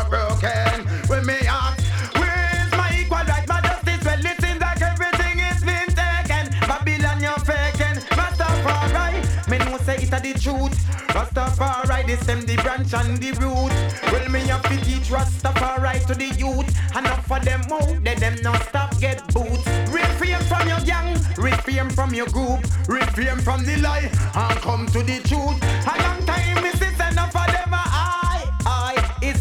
broken. 0.08 0.86
When 1.08 1.24
me 1.24 1.38
ask, 1.48 1.82
where's 2.14 2.72
my 2.72 2.90
equal 3.00 3.24
right, 3.24 3.46
my 3.48 3.60
justice? 3.60 4.04
Well, 4.04 4.20
it 4.20 4.40
seems 4.40 4.60
like 4.60 4.82
everything 4.82 5.40
is 5.40 5.64
been 5.64 5.88
taken. 5.88 6.44
Babylon, 6.68 7.20
you're 7.20 7.42
faking. 7.48 8.02
Rastafari, 8.12 9.48
me 9.48 9.58
know 9.58 9.78
say 9.78 9.96
it 9.96 10.12
a 10.12 10.20
the 10.20 10.34
truth. 10.38 10.76
Rastafari, 11.14 12.06
this 12.06 12.20
them 12.26 12.42
the 12.42 12.56
branch 12.56 12.92
and 12.94 13.18
the 13.18 13.32
root. 13.40 13.72
Well, 14.12 14.28
me 14.30 14.40
have 14.48 14.62
to 14.62 14.76
teach 14.84 15.08
Rastafari 15.08 16.04
to 16.06 16.14
the 16.14 16.28
youth. 16.36 16.68
Enough 16.96 17.26
for 17.26 17.40
them 17.40 17.62
out, 17.72 18.04
they 18.04 18.14
them 18.14 18.36
not 18.42 18.62
stop 18.68 18.98
get 19.00 19.26
boots. 19.32 19.66
Refrain 19.90 20.40
from 20.50 20.68
your 20.68 20.80
gang, 20.80 21.16
refrain 21.36 21.88
from 21.90 22.12
your 22.12 22.26
group, 22.26 22.60
refrain 22.88 23.38
from 23.38 23.64
the 23.64 23.76
lie, 23.78 24.10
and 24.34 24.60
come 24.60 24.86
to 24.86 25.02
the 25.02 25.20
truth. 25.28 25.58
A 25.86 25.94
long 26.02 26.20
time 26.26 26.62
me 26.62 26.70
sit 26.72 26.94
enough 27.10 27.32
for 27.32 27.46
them. 27.52 27.87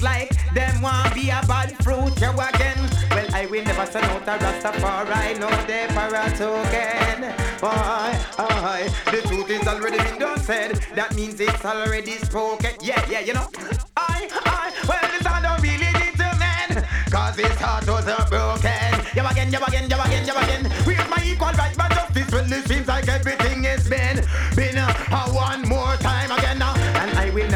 Like 0.02 0.32
them 0.54 0.82
want 0.82 1.14
be 1.14 1.30
a 1.30 1.42
bad 1.48 1.72
fruit. 1.84 2.20
You 2.22 2.32
again. 2.32 2.78
Well, 3.12 3.28
I 3.34 3.48
will 3.50 3.64
never 3.64 3.86
send 3.86 4.06
out 4.06 4.28
a 4.28 4.38
Rastafari, 4.44 5.40
no 5.40 5.50
day 5.66 5.88
for 5.90 6.14
a 6.14 6.30
token. 6.38 7.34
Why, 7.60 8.20
I, 8.38 8.90
the 9.12 9.22
truth 9.28 9.50
is 9.50 9.68
already 9.68 9.98
been 9.98 10.20
done 10.20 10.40
said. 10.40 10.76
That 10.96 11.16
means 11.16 11.40
it's 11.40 11.66
already 11.66 12.12
spoken. 12.12 12.72
Yeah, 12.82 13.04
yeah, 13.10 13.22
you 13.22 13.34
know. 13.34 13.48
I, 13.96 14.30
I, 14.46 14.72
well, 14.88 15.12
this 15.12 15.26
I 15.26 15.42
don't 15.42 15.62
really 15.62 15.92
need 15.98 16.16
to 16.18 16.30
mend. 16.38 16.86
Cause 17.12 17.36
his 17.36 17.58
heart 17.60 17.88
was 17.88 18.06
broken. 18.30 18.94
You 19.16 19.26
again, 19.26 19.52
you 19.52 19.60
again, 19.66 19.90
you 19.90 19.98
again, 19.98 20.28
you 20.28 20.36
again. 20.36 20.72
Where's 20.86 21.10
my 21.10 21.24
equal 21.26 21.54
right, 21.58 21.76
my 21.78 21.90
justice? 21.90 22.28
Suddenly 22.28 22.62
seems 22.62 22.88
like 22.88 23.08
everything 23.08 23.66
is 23.66 23.90
been, 23.90 24.24
been 24.56 24.78
a, 24.78 24.88
uh, 25.12 25.30
one 25.32 25.67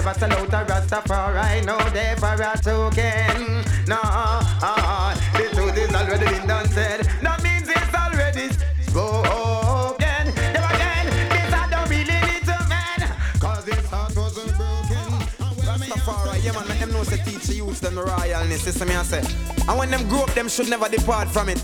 never 0.04 0.20
sell 0.20 0.32
out 0.34 0.48
a 0.48 0.72
Rastafari, 0.72 1.66
no, 1.66 1.78
there 1.90 2.16
for 2.18 2.34
a 2.34 2.58
token. 2.58 3.64
No, 3.88 4.00
uh, 4.02 5.16
the 5.34 5.50
truth 5.54 5.78
is 5.78 5.94
already 5.94 6.26
been 6.26 6.48
done 6.48 6.68
said. 6.70 7.02
That 7.22 7.44
means 7.44 7.70
it's 7.70 7.94
already 7.94 8.50
spoken. 8.82 10.26
Never 10.54 10.74
again, 10.74 11.06
this 11.30 11.54
I 11.54 11.68
don't 11.70 11.90
really 11.90 12.20
need 12.28 12.44
to 12.46 12.58
man. 12.68 13.16
Cause 13.40 13.66
his 13.66 13.86
heart 13.90 14.16
wasn't 14.16 14.58
broken. 14.58 15.12
Rastafari, 15.62 16.44
yeah 16.44 16.54
man, 16.54 16.68
let 16.68 16.80
them 16.80 16.92
know 16.92 17.04
say 17.04 17.22
teach 17.24 17.44
the 17.44 17.56
youth 17.56 17.80
them 17.82 17.96
the 17.96 18.04
royalness. 18.04 18.64
This 18.64 18.84
me 18.84 18.96
I 18.96 19.04
say. 19.04 19.24
And 19.68 19.78
when 19.78 19.92
them 19.92 20.08
grow 20.10 20.24
up, 20.24 20.34
them 20.34 20.50
should 20.50 20.70
never 20.70 20.90
depart 20.90 21.28
from 21.30 21.50
it. 21.50 21.64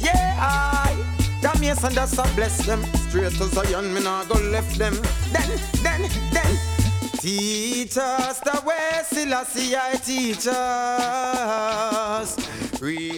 Yeah, 0.00 0.36
I. 0.40 0.96
That 1.42 1.60
means 1.60 1.84
and 1.84 1.94
that's 1.94 2.18
a 2.18 2.22
bless 2.34 2.66
them. 2.66 2.82
Straight 3.08 3.32
to 3.34 3.44
Zion, 3.44 3.94
me 3.94 4.02
nah 4.02 4.24
go 4.24 4.34
left 4.50 4.76
them. 4.78 4.94
Then, 5.30 5.60
then, 5.82 6.10
then. 6.32 6.77
Teach 7.20 7.96
us 7.98 8.38
the 8.40 8.62
way, 8.64 9.02
Selassie, 9.04 9.74
I 9.74 9.96
teach 9.98 10.46
us. 10.46 12.36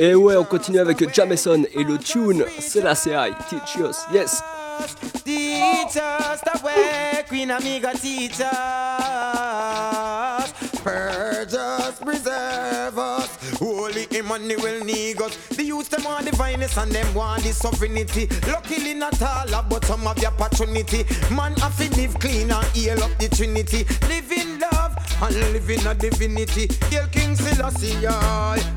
Et 0.00 0.14
ouais, 0.14 0.36
on 0.36 0.44
continue 0.44 0.78
avec 0.78 1.12
Jameson 1.14 1.64
et 1.74 1.84
le 1.84 1.98
tune, 1.98 2.46
c'est 2.58 2.80
la 2.80 2.94
CI, 2.94 3.34
Teach 3.50 3.76
Us, 3.76 3.98
yes. 4.12 4.42
Teach 5.22 5.96
us 5.96 6.40
the 6.40 6.62
way, 6.64 7.24
Queen 7.28 7.50
Amiga 7.50 7.92
teach 7.92 8.40
us. 8.40 8.46
Purge. 10.82 11.69
Holy 14.30 14.54
Emmanuel 14.54 14.84
need 14.84 15.20
us. 15.20 15.36
The 15.48 15.64
youth 15.64 15.90
them 15.90 16.04
want 16.04 16.24
the 16.24 16.36
finest 16.36 16.78
and 16.78 16.92
them 16.92 17.12
want 17.14 17.42
the 17.42 17.52
sovereignty. 17.52 18.28
Luckily 18.46 18.94
not 18.94 19.20
all, 19.20 19.64
but 19.68 19.84
some 19.84 20.06
of 20.06 20.14
the 20.16 20.26
opportunity. 20.28 21.04
Man 21.34 21.54
have 21.54 21.76
to 21.78 21.90
live 21.96 22.16
clean 22.20 22.52
and 22.52 22.64
heal 22.66 23.02
up 23.02 23.10
the 23.18 23.28
Trinity. 23.28 23.84
Live 24.06 24.30
in 24.30 24.60
love 24.60 24.96
and 25.20 25.34
live 25.34 25.68
in 25.68 25.84
a 25.84 25.94
divinity. 25.94 26.68
Hail 26.90 27.08
King 27.08 27.34
Selassie, 27.34 28.06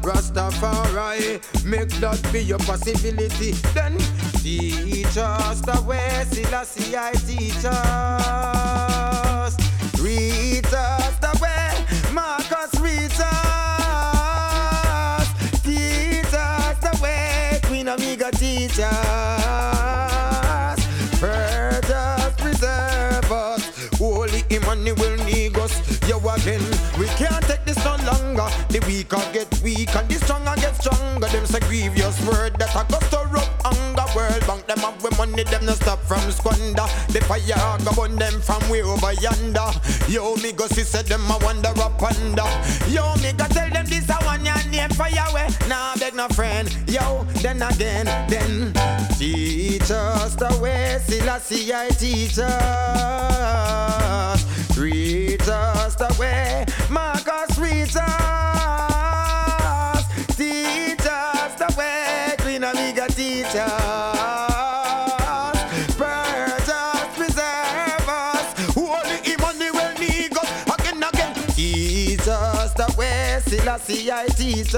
Rastafari. 0.02 1.40
Make 1.64 1.90
that 2.02 2.20
be 2.34 2.40
your 2.44 2.60
possibility. 2.60 3.52
Then 3.76 3.96
teach 4.42 5.18
us 5.18 5.62
the 5.62 5.80
way, 5.88 6.26
Selassie, 6.32 6.98
I 6.98 7.14
teach 7.14 7.64
us. 7.64 9.56
Read 10.02 10.66
us 10.74 11.03
no 27.84 27.96
longer. 28.06 28.48
The 28.70 28.80
weaker 28.88 29.22
get 29.34 29.50
weak 29.62 29.96
and 29.96 30.08
the 30.10 30.16
stronger 30.16 30.56
get 30.56 30.76
stronger. 30.76 31.28
Them 31.28 31.46
say 31.46 31.60
grievous 31.62 32.20
word 32.26 32.58
that 32.60 32.76
I 32.76 32.84
go 32.88 33.00
stir 33.08 33.38
up 33.38 33.50
hunger. 33.64 34.06
World 34.16 34.46
bank 34.46 34.68
them 34.68 34.86
up 34.86 35.02
with 35.02 35.18
money, 35.18 35.44
them 35.44 35.66
no 35.66 35.74
stop 35.74 36.00
from 36.04 36.32
squander. 36.32 36.88
The 37.10 37.22
fire 37.28 37.78
go 37.84 37.92
burn 37.96 38.16
them 38.16 38.42
from 38.42 38.68
way 38.70 38.82
over 38.84 39.14
yonder. 39.14 39.72
Yo, 40.08 40.36
me 40.38 40.52
go 40.52 40.68
see 40.68 40.84
say 40.84 41.02
them 41.04 41.30
a 41.32 41.38
wander 41.42 41.74
up 41.82 42.02
under. 42.02 42.48
Yo, 42.88 43.16
me 43.22 43.34
go 43.34 43.46
tell 43.48 43.70
them 43.70 43.86
this 43.86 44.10
a 44.10 44.16
one 44.26 44.46
your 44.46 44.64
name 44.70 44.90
fire 44.92 45.34
way. 45.34 45.48
Nah, 45.68 45.96
beg 45.98 46.14
no 46.16 46.28
friend. 46.30 46.70
Yo, 46.88 47.26
then 47.42 47.62
again, 47.62 48.06
then 48.30 48.74
teach 49.18 49.90
us 49.92 50.36
the 50.36 50.58
way. 50.62 51.00
Selassie, 51.06 51.74
I 51.74 51.90
see 51.90 52.14
teach 52.14 52.38
us. 52.40 52.54
Reach 54.78 55.48
us 55.48 55.96
the 55.96 56.16
way. 56.20 56.63
Marcus, 56.94 57.58
reach 57.58 57.96
us. 57.96 58.06
Teach 60.38 61.06
us 61.08 61.56
the 61.56 61.74
way. 61.76 62.36
Queen 62.38 62.64
Omega, 62.64 63.08
teach 63.08 63.56
us. 63.56 63.66
Purge 65.98 66.70
us, 66.70 67.18
preserve 67.18 68.08
us. 68.08 68.54
Holy 68.76 69.18
Emmanuel, 69.34 69.92
us. 70.38 70.50
Again, 70.76 71.04
again. 71.04 71.34
Teach 71.56 72.28
us 72.28 72.74
the 72.74 72.94
way. 72.96 73.42
Selassie, 73.48 74.12
I 74.12 74.28
teach. 74.28 74.76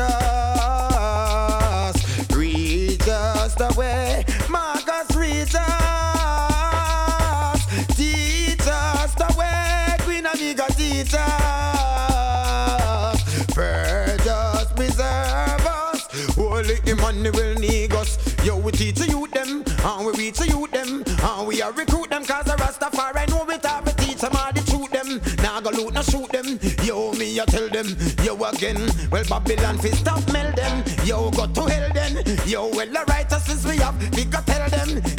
Holy 17.15 17.29
Emmanuel, 17.29 17.55
need 17.55 17.93
us. 17.93 18.17
Yo, 18.43 18.57
we 18.57 18.71
teach 18.71 18.95
the 18.95 19.07
youth 19.07 19.31
them, 19.31 19.63
and 19.83 20.05
we 20.05 20.11
reach 20.13 20.37
the 20.37 20.47
youth 20.47 20.71
them, 20.71 21.03
and 21.07 21.47
we 21.47 21.61
are 21.61 21.71
recruit 21.71 22.09
them, 22.09 22.25
cause 22.25 22.45
the 22.45 22.51
Rastafari 22.51 23.29
know 23.29 23.49
it 23.49 23.65
all. 23.65 23.81
We 23.83 23.91
teach 23.93 24.17
them 24.17 24.33
all 24.35 24.51
the 24.51 24.61
truth 24.61 24.91
them. 24.91 25.21
Now 25.41 25.61
go 25.61 25.69
loot, 25.69 25.93
now 25.93 26.01
shoot 26.01 26.29
them. 26.31 26.59
Yo, 26.83 27.13
me, 27.13 27.39
I 27.39 27.45
tell 27.45 27.69
them, 27.69 27.95
yo 28.23 28.35
again. 28.43 28.89
Well, 29.11 29.23
Babylon, 29.29 29.77
fi 29.77 29.91
stop 29.91 30.31
meld 30.31 30.55
them. 30.55 30.83
Yo, 31.05 31.31
go 31.31 31.47
to 31.47 31.61
hell 31.61 31.89
then. 31.93 32.23
Yo, 32.45 32.67
well, 32.69 32.87
the 32.87 33.05
righteousness 33.07 33.65
we 33.65 33.77
have, 33.77 33.95
we 34.15 34.25
go 34.25 34.39
tell 34.45 34.69
them. 34.69 35.14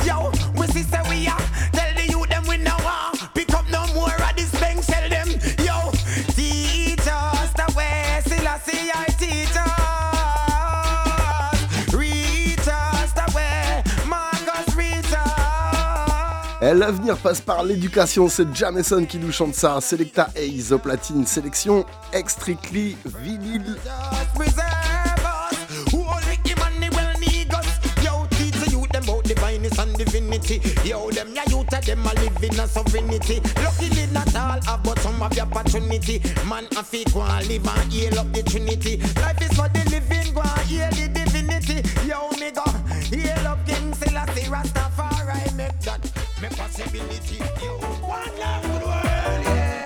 L'avenir 16.75 17.17
passe 17.19 17.41
par 17.41 17.63
l'éducation, 17.63 18.29
c'est 18.29 18.53
Jameson 18.55 19.05
qui 19.05 19.19
nous 19.19 19.31
chante 19.31 19.55
ça. 19.55 19.81
Selecta 19.81 20.29
Ace 20.35 20.73
au 20.73 20.79
platine, 20.79 21.25
sélection 21.27 21.85
Extrictly 22.13 22.97
Vinyl. 23.05 23.77
preserve 24.35 24.63
us. 25.23 25.93
Holy 25.93 26.39
Emmanuel 26.45 27.15
need 27.21 27.53
us. 27.53 28.05
Yo, 28.05 28.27
teach 28.31 28.53
the 28.61 28.71
youth 28.73 28.89
them 28.89 29.05
about 29.05 29.23
divineness 29.25 29.79
and 29.79 29.97
divinity. 29.97 30.61
Yo, 30.85 31.09
them 31.11 31.29
ya 31.35 31.43
youth 31.49 31.73
of 31.73 31.85
them 31.85 32.01
a 32.05 32.13
live 32.21 32.43
in 32.43 32.59
a 32.61 32.67
sovereignty. 32.67 33.41
Luckily 33.63 34.07
not 34.13 34.35
all 34.35 34.61
have, 34.63 34.83
but 34.83 34.99
some 35.01 35.15
have 35.21 35.35
the 35.35 35.43
opportunity. 35.43 36.21
Man 36.49 36.67
a 36.77 36.83
fi 36.83 37.05
go 37.13 37.23
and 37.23 37.47
live 37.49 37.67
and 37.67 37.93
heal 37.93 38.19
up 38.19 38.33
the 38.33 38.43
Trinity. 38.43 38.97
Life 39.23 39.41
is 39.43 39.57
for 39.57 39.69
the 39.69 39.85
living, 39.91 40.35
go 40.35 40.41
and 40.43 40.67
heal 40.69 40.91
the 40.91 41.09
divinity. 41.15 41.83
Yo, 42.09 42.29
me 42.41 42.51
go 42.51 42.65
heal 43.15 43.47
up 43.47 43.65
King 43.67 43.95
Selassie 43.95 44.51
Rastafari. 44.51 45.55
Make 45.57 45.79
that 45.81 46.03
me 46.51 46.57
possibility. 46.57 47.37
Yo, 47.63 47.79
one 48.07 48.39
love 48.39 48.63
for 48.63 48.79
the 48.79 48.87
world, 48.87 49.45
yeah. 49.45 49.83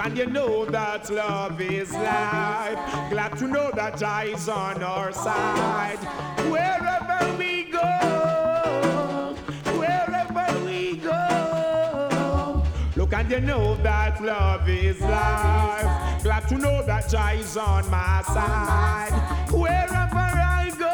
And 0.00 0.16
you 0.16 0.26
know 0.26 0.64
that 0.64 1.10
love 1.10 1.60
is 1.60 1.92
life. 1.92 2.78
Glad 3.10 3.36
to 3.36 3.46
know 3.46 3.70
that 3.72 3.98
Jah 3.98 4.22
is 4.24 4.48
on 4.48 4.82
our 4.82 5.12
side. 5.12 5.98
Wherever 6.48 7.36
we 7.36 7.64
go, 7.64 9.34
wherever 9.76 10.64
we 10.64 10.96
go. 10.96 12.62
Look 12.96 13.12
and 13.12 13.30
you 13.30 13.40
know 13.40 13.74
that 13.82 14.22
love 14.22 14.66
is 14.66 14.98
life. 15.02 16.07
Glad 16.22 16.48
to 16.48 16.58
know 16.58 16.82
that 16.82 17.08
Jah 17.08 17.32
is 17.34 17.56
on 17.56 17.88
my 17.90 18.22
side. 18.22 19.12
Wherever 19.52 19.96
I 20.16 20.72
go, 20.76 20.92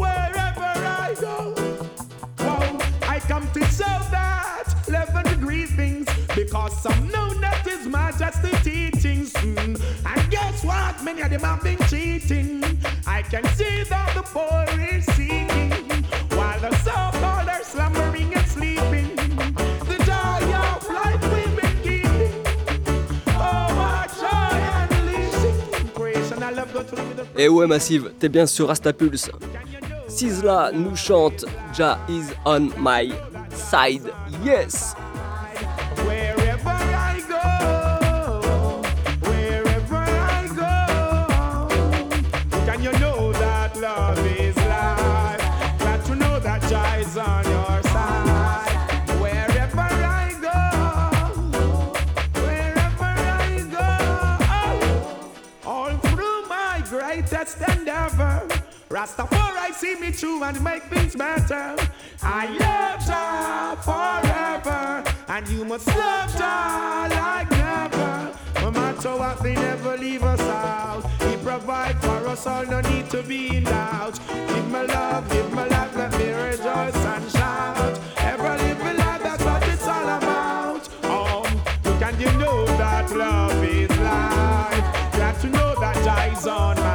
wherever 0.00 0.64
I 0.64 1.14
go. 1.20 1.54
Wow, 2.38 2.78
I 3.02 3.20
come 3.20 3.46
to 3.52 3.60
show 3.66 3.84
that 4.10 4.64
11 4.88 5.24
degree 5.24 5.66
things 5.66 6.06
because 6.34 6.80
some 6.82 7.08
know 7.08 7.34
that 7.40 7.66
His 7.66 7.86
Majesty 7.86 8.50
teachings. 8.62 9.32
Mm. 9.34 9.80
And 10.06 10.30
guess 10.30 10.64
what? 10.64 11.02
Many 11.04 11.20
of 11.22 11.30
them 11.30 11.42
have 11.42 11.62
been 11.62 11.78
cheating. 11.88 12.64
I 13.06 13.22
can 13.22 13.44
see 13.54 13.82
that 13.84 14.14
the 14.14 14.22
poor 14.22 14.64
is 14.80 15.04
seeking 15.14 15.70
while 16.36 16.58
the 16.60 16.74
so-called 16.78 17.15
Et 27.38 27.48
ouais, 27.48 27.66
Massive, 27.66 28.12
t'es 28.18 28.28
bien 28.28 28.46
sur 28.46 28.68
Rastapulse. 28.68 29.30
Sizzla 30.08 30.70
nous 30.72 30.96
chante 30.96 31.44
Ja 31.76 31.98
is 32.08 32.32
on 32.46 32.70
my 32.78 33.12
side. 33.50 34.10
Yes! 34.44 34.94
Rastafari 58.96 59.74
see 59.74 59.94
me 59.96 60.10
through 60.10 60.42
and 60.42 60.58
make 60.64 60.82
things 60.84 61.14
better. 61.14 61.76
I 62.22 62.46
love 62.56 63.04
Jah 63.06 63.76
forever, 63.84 65.04
and 65.28 65.46
you 65.48 65.66
must 65.66 65.86
love 65.88 66.34
Jah 66.38 67.06
like 67.10 67.50
never. 67.50 68.32
No 68.62 68.70
matter 68.70 69.14
what, 69.14 69.42
they 69.42 69.54
never 69.54 69.98
leave 69.98 70.22
us 70.22 70.40
out. 70.40 71.04
He 71.20 71.36
provide 71.44 72.00
for 72.00 72.26
us 72.26 72.46
all, 72.46 72.64
no 72.64 72.80
need 72.80 73.10
to 73.10 73.22
be 73.22 73.58
in 73.58 73.64
doubt. 73.64 74.18
Give 74.48 74.70
my 74.70 74.84
love, 74.84 75.28
give 75.30 75.52
my 75.52 75.66
life, 75.66 75.94
let 75.94 76.12
me 76.18 76.32
rejoice 76.32 76.96
and 76.96 77.30
shout. 77.32 78.00
Ever 78.16 78.56
live 78.56 78.80
a 78.80 78.94
life, 78.94 79.22
that's 79.22 79.44
what 79.44 79.62
it's 79.68 79.86
all 79.86 80.08
about. 80.08 80.88
Um, 81.04 81.60
look 81.84 82.00
and 82.00 82.18
you 82.18 82.32
know 82.38 82.64
that 82.78 83.14
love 83.14 83.62
is 83.62 83.90
life. 83.98 85.12
Glad 85.12 85.38
to 85.42 85.48
know 85.48 85.74
that 85.80 85.96
Jah 86.02 86.32
is 86.32 86.46
on 86.46 86.85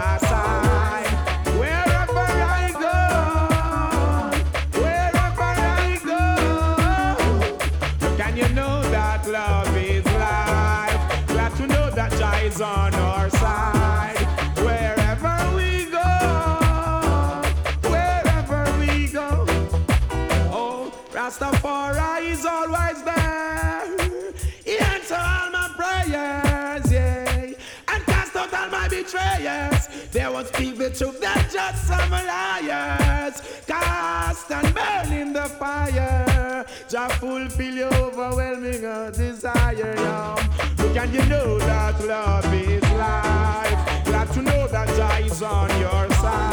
betrayers. 30.11 30.23
They 30.23 30.33
won't 30.33 30.47
speak 30.47 30.77
the 30.77 30.89
truth, 30.89 31.19
they're 31.19 31.47
just 31.51 31.87
some 31.87 32.11
liars. 32.11 33.41
Cast 33.67 34.51
and 34.51 34.73
burn 34.73 35.17
in 35.17 35.33
the 35.33 35.43
fire. 35.43 36.65
Just 36.89 37.15
fulfill 37.15 37.73
your 37.73 37.93
overwhelming 37.95 38.81
desire, 39.11 39.95
yo. 39.95 40.35
Look 40.77 40.97
and 40.97 41.13
you 41.13 41.25
know 41.25 41.59
that 41.59 42.05
love 42.05 42.53
is 42.53 42.83
life. 42.83 44.05
Glad 44.05 44.31
to 44.33 44.41
know 44.41 44.67
that 44.67 44.87
Jah 44.95 45.25
is 45.25 45.41
on 45.41 45.69
your 45.79 46.09
side. 46.15 46.50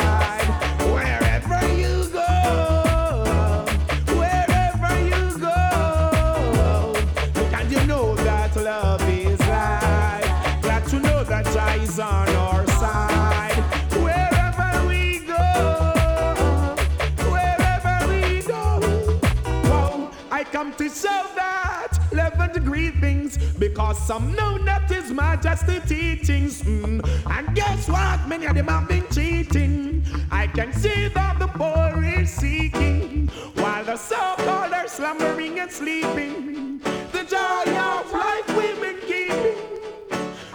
Because 23.79 23.97
some 24.09 24.35
know 24.35 24.57
not 24.57 24.91
His 24.91 25.13
Majesty 25.13 25.79
teachings. 25.87 26.63
Mm. 26.63 26.99
And 27.31 27.55
guess 27.55 27.89
what? 27.89 28.27
Many 28.27 28.47
of 28.47 28.57
them 28.57 28.67
have 28.67 28.89
been 28.89 29.07
cheating. 29.13 30.05
I 30.33 30.49
can 30.49 30.73
see 30.73 31.07
that 31.07 31.39
the 31.39 31.47
poor 31.47 32.03
is 32.03 32.29
seeking 32.29 33.29
while 33.55 33.85
the 33.85 33.97
so-called 33.97 34.73
are 34.73 34.89
slumbering 34.89 35.61
and 35.61 35.71
sleeping. 35.71 36.81
The 37.13 37.23
joy 37.23 37.71
of 37.79 38.13
life 38.13 38.49
we've 38.59 38.81
been 38.81 38.99
keeping. 39.07 39.59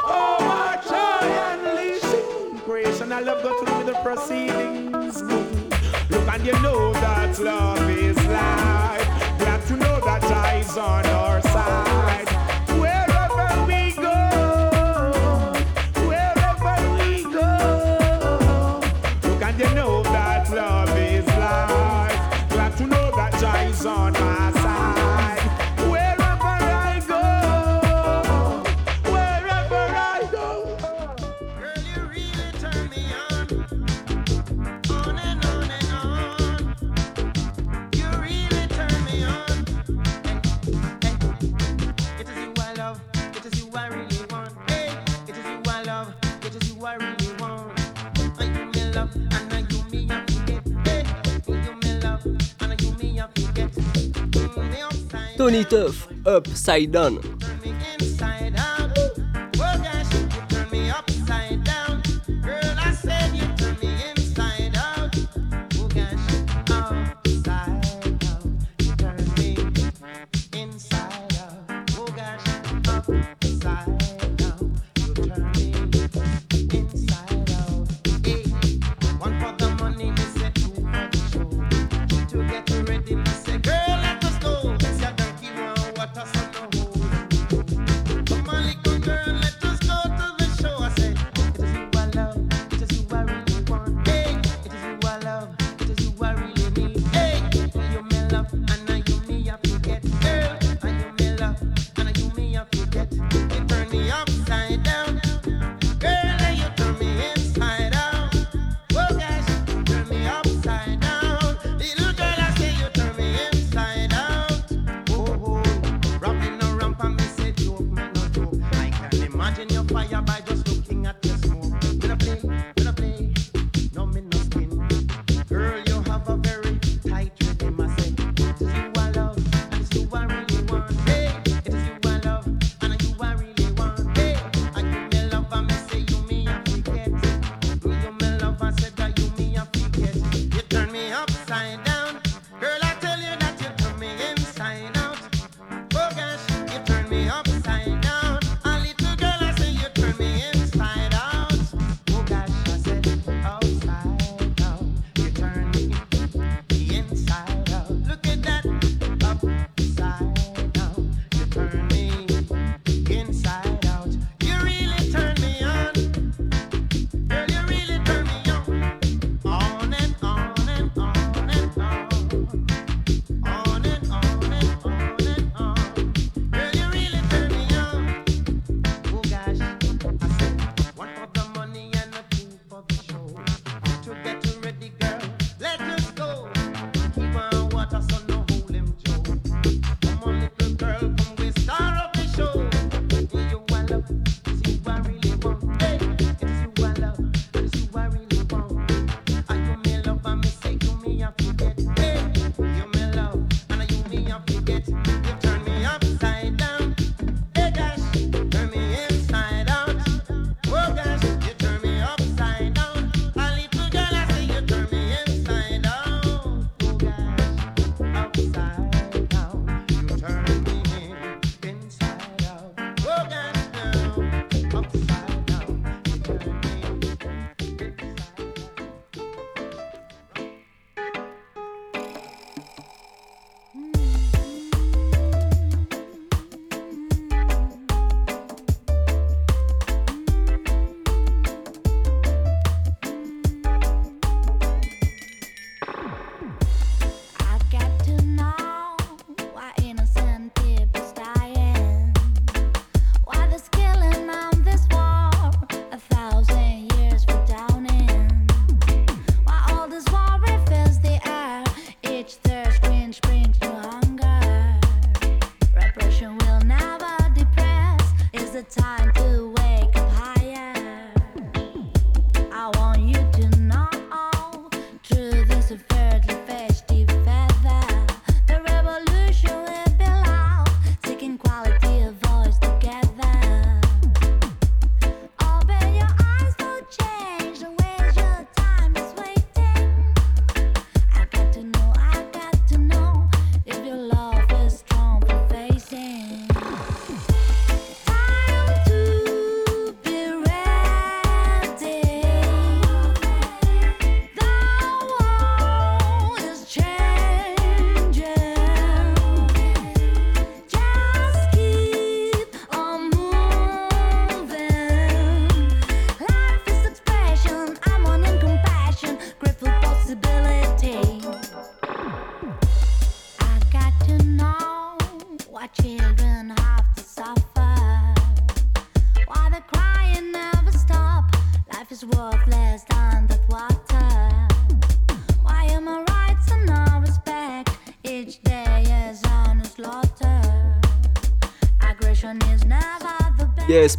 Oh, 0.04 0.38
our 0.42 0.76
joy 0.84 1.26
unleashing. 1.54 2.60
Creation, 2.66 3.14
I 3.14 3.22
love 3.22 3.42
go 3.42 3.64
through 3.64 3.86
the 3.86 3.98
proceedings. 4.04 5.22
Look 6.10 6.28
and 6.28 6.46
you 6.46 6.60
know 6.62 6.92
that 6.92 7.40
love 7.40 7.90
Tony 55.44 55.66
Tuff, 55.66 56.08
Upside 56.26 56.94
Down. 56.94 57.33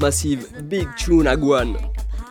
Massive, 0.01 0.47
Big 0.62 0.89
Tune 0.97 1.27
Aguan, 1.27 1.77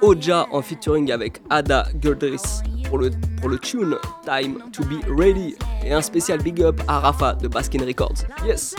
Oja 0.02 0.48
en 0.52 0.62
featuring 0.64 1.12
avec 1.12 1.40
Ada 1.52 1.86
Gurdris 1.96 2.42
pour 2.90 2.98
le, 2.98 3.12
pour 3.40 3.50
le 3.50 3.60
tune 3.60 3.96
Time 4.26 4.58
to 4.72 4.84
be 4.86 5.04
Ready 5.08 5.56
et 5.86 5.94
un 5.94 6.02
spécial 6.02 6.42
big 6.42 6.62
up 6.64 6.82
à 6.88 7.00
Rafa 7.00 7.36
de 7.36 7.48
Baskin 7.48 7.86
Records. 7.86 8.26
Yes! 8.44 8.76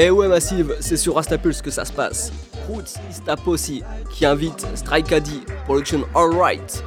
Et 0.00 0.08
ouais 0.08 0.28
Massive, 0.28 0.76
c'est 0.80 0.96
sur 0.96 1.16
Rastapulse 1.16 1.60
que 1.60 1.70
ça 1.70 1.84
se 1.84 1.92
passe. 1.92 2.32
Roots 2.66 2.98
Istaposi 3.10 3.82
qui 4.10 4.24
invite 4.24 4.66
Strike 4.74 5.12
Addy, 5.12 5.42
production 5.66 6.04
Alright, 6.14 6.82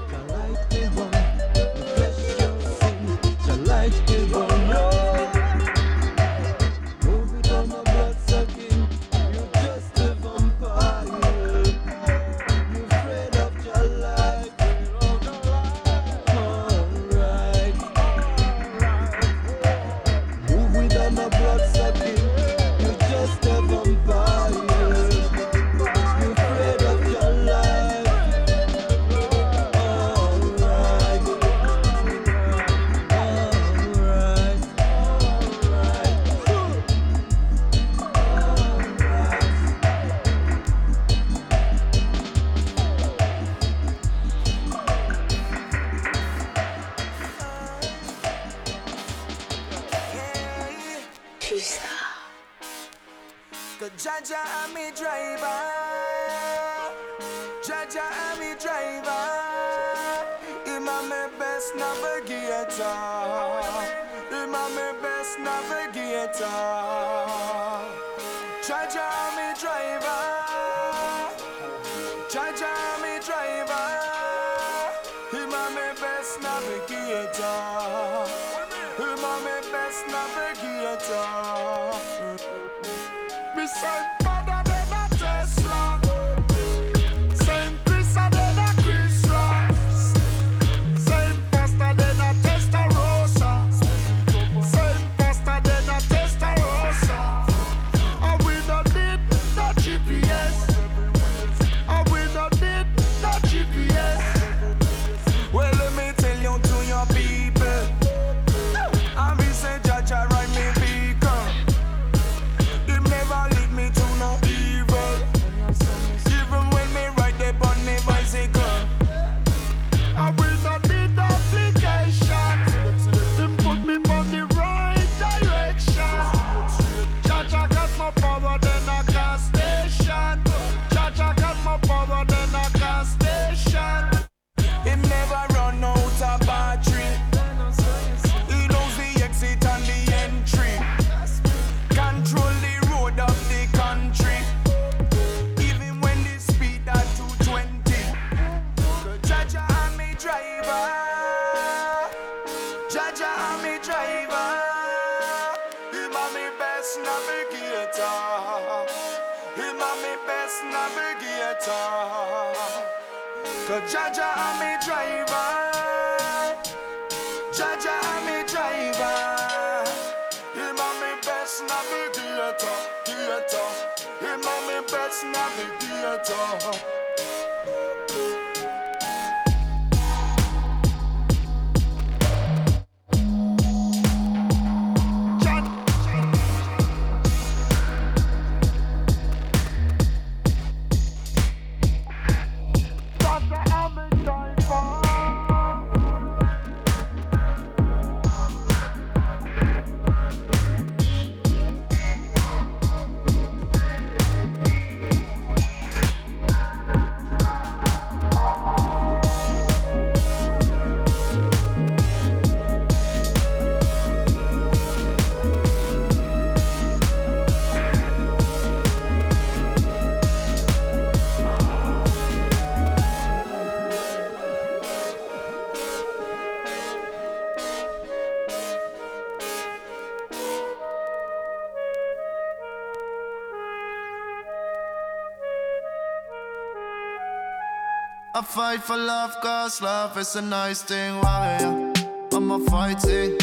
I 238.43 238.45
fight 238.45 238.83
for 238.83 238.97
love 238.97 239.39
cause 239.39 239.81
love 239.81 240.17
is 240.17 240.35
a 240.35 240.41
nice 240.41 240.81
thing 240.81 241.15
Why? 241.21 241.57
Yeah, 241.61 241.93
am 242.33 242.51
I 242.51 242.59
fighting? 242.65 243.37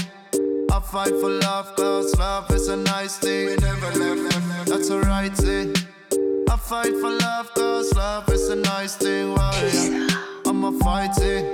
I 0.71 0.79
fight 0.81 1.19
for 1.23 1.31
love 1.31 1.75
cause 1.75 2.15
love 2.19 2.51
is 2.51 2.69
a 2.69 2.77
nice 2.77 3.17
thing. 3.17 3.47
We 3.47 3.57
never 3.57 3.91
left, 3.99 4.67
that's 4.67 4.91
alright. 4.91 5.31
right 5.31 5.35
thing 5.35 5.75
I 6.51 6.57
fight 6.59 6.93
for 7.01 7.13
love 7.13 7.49
cause 7.55 7.95
love 7.95 8.29
is 8.29 8.51
a 8.51 8.57
nice 8.57 8.97
thing 8.97 9.33
Why? 9.33 9.71
Yeah, 9.73 10.51
am 10.51 10.67
I 10.67 10.79
fighting? 10.85 11.51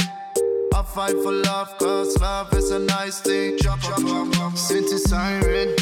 I 0.74 0.82
fight 0.82 1.14
for 1.23 1.31
love 1.31 1.78
cause 1.78 2.20
love 2.20 2.52
is 2.52 2.73
a 2.73 2.81
nice 2.81 3.20
thing. 3.20 3.59
Chop, 3.59 3.78
chop, 3.78 4.01
chop, 4.01 4.32
chop, 4.32 4.56
siren. 4.56 5.77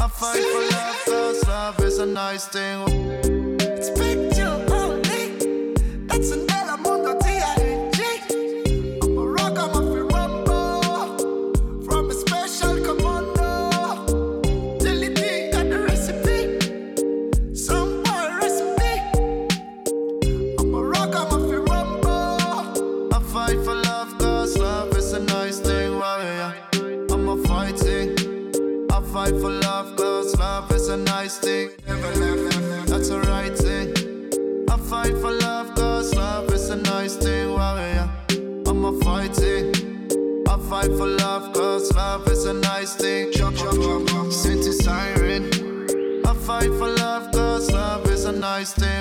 I 0.00 0.06
fight 0.06 0.44
for 0.52 0.76
love 0.76 1.04
cause 1.06 1.48
love 1.48 1.80
is 1.80 1.98
a 1.98 2.06
nice 2.06 2.46
thing 2.46 3.33
a 30.94 30.96
nice 30.96 31.38
thing. 31.38 31.70
That's 32.86 33.08
a 33.08 33.20
right 33.22 33.56
thing. 33.58 33.88
I 34.70 34.76
fight 34.76 35.14
for 35.22 35.32
love, 35.32 35.74
cause 35.74 36.14
love 36.14 36.52
is 36.52 36.70
a 36.70 36.76
nice 36.76 37.16
thing. 37.16 37.50
Warrior, 37.50 38.08
I'm 38.68 38.84
a 38.84 38.92
fighting. 39.00 39.74
I 40.46 40.56
fight 40.70 40.92
for 40.98 41.08
love, 41.08 41.52
cause 41.52 41.92
love 41.94 42.28
is 42.28 42.44
a 42.44 42.54
nice 42.54 42.94
thing. 42.94 43.32
Chop, 43.32 43.56
chop, 43.56 43.74
chop, 43.74 44.32
City 44.32 44.70
siren. 44.70 45.42
I 46.24 46.32
fight 46.34 46.72
for 46.78 46.90
love, 47.02 47.32
cause 47.32 47.72
love 47.72 48.08
is 48.08 48.24
a 48.26 48.32
nice 48.32 48.72
thing. 48.72 48.93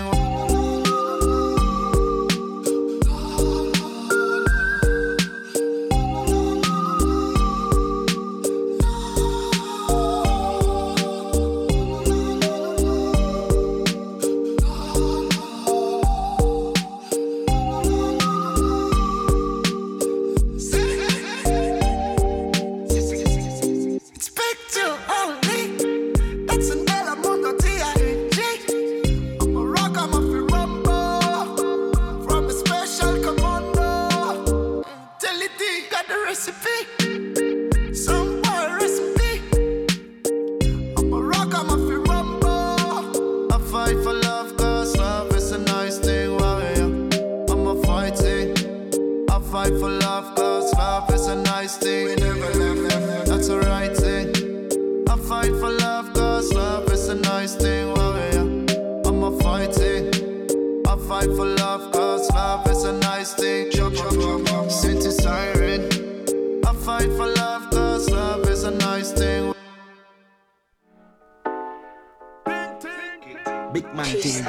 This. 74.22 74.44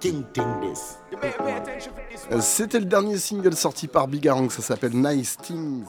King 0.00 0.24
this. 0.60 0.98
Euh, 2.32 2.40
C'était 2.40 2.80
le 2.80 2.86
dernier 2.86 3.16
single 3.18 3.54
sorti 3.54 3.86
par 3.86 4.08
Big 4.08 4.26
Arang, 4.26 4.50
ça 4.50 4.62
s'appelle 4.62 4.94
Nice 4.94 5.36
Things. 5.40 5.84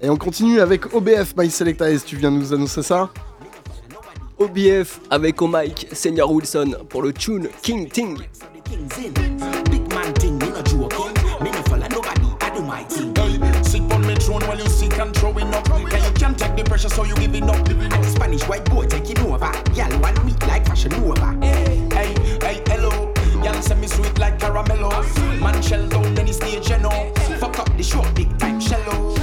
Et 0.00 0.08
on 0.08 0.16
continue 0.16 0.60
avec 0.60 0.94
OBF, 0.94 1.34
My 1.36 1.50
Selecta 1.50 1.90
S, 1.90 2.04
tu 2.06 2.16
viens 2.16 2.30
nous 2.30 2.54
annoncer 2.54 2.82
ça? 2.82 3.10
OBF 4.38 5.00
avec 5.10 5.42
au 5.42 5.48
mic 5.48 5.88
Senior 5.92 6.32
Wilson 6.32 6.74
pour 6.88 7.02
le 7.02 7.12
tune 7.12 7.48
King 7.60 7.88
Ting. 7.90 8.18
Pressure, 16.68 16.88
so 16.88 17.04
you 17.04 17.14
giving 17.16 17.48
up. 17.48 17.66
Spanish 18.04 18.42
white 18.46 18.64
boy 18.70 18.86
taking 18.86 19.18
over. 19.20 19.50
Y'all 19.74 19.98
want 20.00 20.22
me 20.24 20.32
like 20.46 20.66
fashion 20.66 20.92
over. 20.94 21.32
Hey, 21.40 21.88
hey, 21.92 22.14
hey, 22.42 22.62
hello. 22.66 23.12
Y'all 23.42 23.62
send 23.62 23.80
me 23.80 23.86
sweet 23.86 24.18
like 24.18 24.38
caramello. 24.38 24.90
Man 25.40 25.60
shell 25.62 25.88
down 25.88 26.18
any 26.18 26.32
stage, 26.32 26.68
you 26.68 26.78
know. 26.78 27.12
Fuck 27.40 27.58
up 27.58 27.76
the 27.76 27.82
show, 27.82 28.04
big 28.14 28.38
time 28.38 28.60
shallow. 28.60 29.14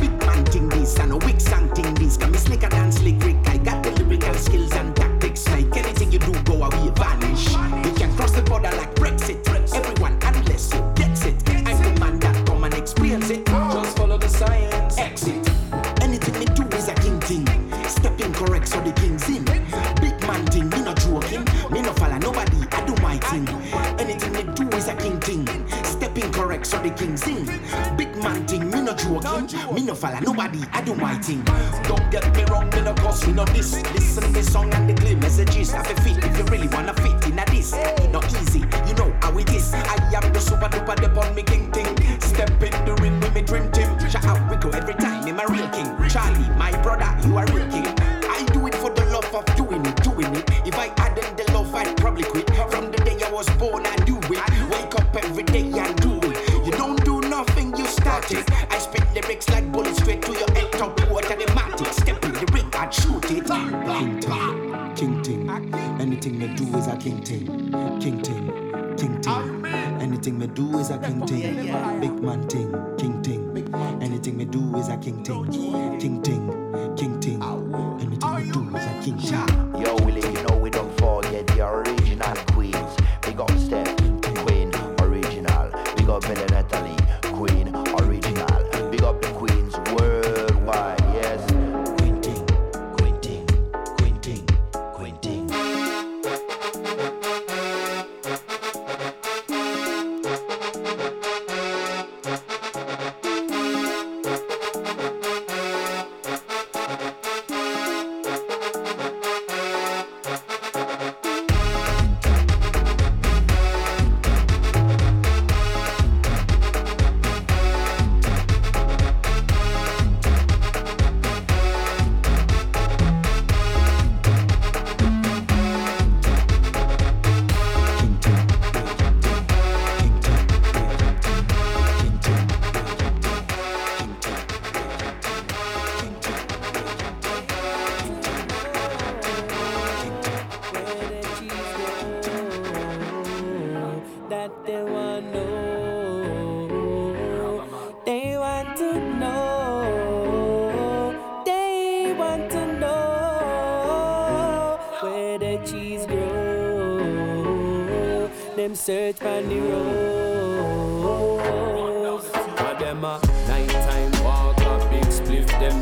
Big 0.00 0.12
man 0.26 0.44
thing 0.46 0.68
this, 0.68 0.98
and 0.98 1.12
a 1.12 1.16
weak 1.18 1.40
song 1.40 1.68
thing 1.74 1.94
this. 1.94 2.16
Can 2.16 2.32
me 2.32 2.38
slicker 2.38 2.68
than 2.68 2.90
slick 2.90 3.22
Rick. 3.22 3.36
I 3.46 3.58
got 3.58 3.82
the 3.82 3.90
lyrical 3.92 4.34
skills 4.34 4.72
and 4.72 4.87
the 26.88 26.96
king's 26.96 27.26
in. 27.26 27.44
Big 27.96 28.14
man 28.22 28.46
thing, 28.46 28.70
me 28.70 28.80
not 28.82 28.98
joking. 28.98 29.74
Me 29.74 29.84
no 29.84 29.94
follow 29.94 30.18
nobody, 30.20 30.60
I 30.72 30.82
do 30.82 30.94
my 30.94 31.14
thing. 31.18 31.42
Don't 31.84 32.10
get 32.10 32.24
me 32.36 32.44
wrong, 32.44 32.70
me 32.70 32.80
no 32.80 32.94
cause 32.94 33.26
me 33.26 33.32
no 33.32 33.44
this. 33.46 33.82
Listen 33.94 34.32
the 34.32 34.42
song 34.42 34.72
and 34.74 34.88
the 34.88 34.94
clear 34.94 35.16
messages. 35.16 35.72
A 35.72 35.82
fit 35.82 36.24
if 36.24 36.38
you 36.38 36.44
really 36.44 36.68
wanna 36.68 36.94
fit 36.94 37.26
in 37.26 37.38
a 37.38 37.44
this. 37.46 37.72
It 37.74 38.10
not 38.10 38.24
easy, 38.40 38.60
you 38.86 38.94
know 38.94 39.14
how 39.20 39.36
it 39.38 39.50
is. 39.52 39.72
I 39.74 39.96
am 40.14 40.32
the 40.32 40.40
super 40.40 40.68
duper 40.68 40.96
dip 40.96 41.16
on 41.16 41.34
me 41.34 41.42
king 41.42 41.70
thing. 41.72 41.96
Step 42.20 42.50
in 42.62 42.72
the 42.84 42.94
ring 43.02 43.20
with 43.20 43.34
me 43.34 43.42
dream 43.42 43.70
team. 43.72 43.98
Shout 44.08 44.24
out, 44.24 44.50
we 44.50 44.56
go 44.56 44.70
every 44.70 44.94
time. 44.94 45.26
I'm 45.28 45.38
a 45.38 45.46
real 45.52 45.68
king. 45.70 46.08
Charlie, 46.08 46.48
my 46.56 46.70
brother, 46.82 47.10
you 47.26 47.36
are 47.36 47.46
real 47.46 47.68
king. 47.70 47.97
King 66.98 67.22
ting, 67.22 67.46
king 68.00 68.20
ting, 68.22 68.96
king 68.96 69.20
ting. 69.20 69.64
Anything 70.00 70.38
me 70.38 70.46
do 70.48 70.78
is 70.78 70.90
a 70.90 70.98
king 70.98 71.24
ting, 71.26 72.00
big 72.00 72.22
man 72.22 72.46
ting, 72.48 72.72
king 72.98 73.22
ting. 73.22 73.42
Anything 74.02 74.36
me 74.36 74.44
do 74.44 74.76
is 74.76 74.88
a 74.88 74.96
king 74.96 75.22
ting, 75.22 75.46
king 76.00 76.22
ting, 76.22 76.67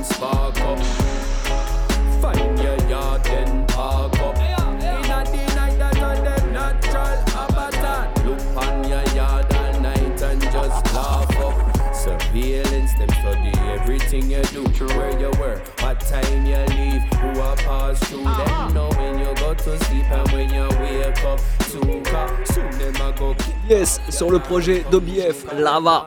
spark 0.07 0.61
up. 0.61 0.79
Find 2.21 2.59
your 2.59 2.79
yard 2.89 3.25
then 3.25 3.67
park 3.67 4.19
up. 4.21 4.37
In 4.37 5.11
a 5.11 5.25
the 5.25 5.55
night 5.55 5.79
that 5.79 6.03
on 6.03 6.25
them 6.25 6.53
natural 6.53 7.17
habitat. 7.35 8.25
Look 8.25 8.41
on 8.57 8.89
your 8.89 9.05
yard 9.15 9.53
all 9.55 9.81
night 9.81 10.23
and 10.23 10.43
just 10.43 10.95
laugh 10.95 11.37
up. 11.39 11.95
Surveillance, 11.95 12.95
them 12.95 13.09
study 13.21 13.53
everything 13.69 14.31
you 14.31 14.43
do, 14.45 14.63
where 14.97 15.19
you 15.19 15.31
were, 15.41 15.61
what 15.81 16.01
time 16.01 16.47
you 16.47 16.63
leave, 16.77 17.03
who 17.21 17.41
are 17.41 17.57
pass 17.57 17.99
through. 18.09 18.23
Ah. 18.25 18.69
Them 18.69 18.75
know 18.75 18.89
when 18.99 19.19
you 19.19 19.35
go 19.35 19.55
to 19.55 19.85
sleep 19.85 20.05
and 20.11 20.31
when 20.33 20.49
you 20.53 20.69
wake 20.81 21.25
up. 21.25 21.41
Soon, 21.69 22.05
soon 22.47 22.71
them 22.79 22.95
a 23.03 23.13
go 23.19 23.35
Yes, 23.69 24.01
sur 24.09 24.31
le 24.31 24.39
projet 24.39 24.85
d'OBF, 24.91 25.47
Lava. 25.55 26.07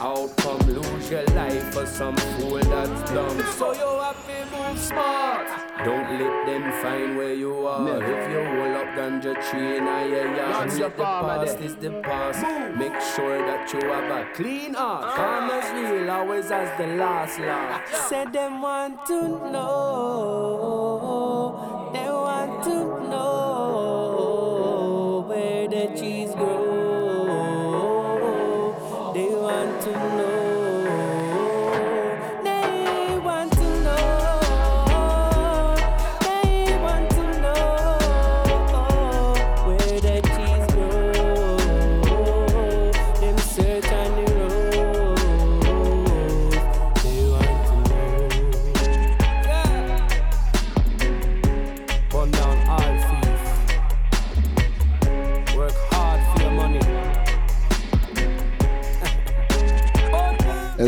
know 0.00 0.26
the 0.26 0.42
outcome. 0.42 0.58
Lose 0.74 1.10
your 1.10 1.24
life 1.26 1.72
for 1.72 1.86
some 1.86 2.16
fool 2.16 2.58
that's 2.58 3.10
dumb. 3.10 3.40
So 3.56 3.72
you 3.72 4.00
have 4.00 4.26
to 4.26 4.46
move 4.56 4.78
smart. 4.78 5.48
Don't 5.84 6.18
let 6.18 6.46
them 6.46 6.72
find 6.82 7.16
where 7.16 7.34
you 7.34 7.66
are. 7.66 7.84
Never. 7.84 8.04
If 8.04 8.30
you 8.30 8.44
hold 8.44 8.76
up 8.76 8.88
ganja 8.96 9.34
tree 9.50 9.76
in 9.76 9.86
a 9.86 10.08
your 10.08 10.36
yard, 10.36 10.68
let 10.72 10.80
of 10.80 10.96
the 10.96 11.02
farmer 11.02 11.44
past 11.44 11.58
there. 11.58 11.66
is 11.66 11.74
the 11.76 11.90
past. 12.02 12.42
Make 12.76 13.00
sure 13.16 13.38
that 13.38 13.72
you 13.72 13.80
have 13.88 14.10
a 14.10 14.24
clean 14.34 14.74
heart. 14.74 15.04
Ah. 15.04 15.16
Farmers 15.16 15.70
real 15.74 16.10
always 16.10 16.48
has 16.50 16.70
the 16.78 16.86
last 16.96 17.38
laugh. 17.38 18.08
Said 18.08 18.32
them 18.32 18.62
want 18.62 19.06
to 19.06 19.22
know, 19.52 20.80
they 21.92 22.10
want 22.10 22.64
to 22.64 22.74
know 23.08 23.47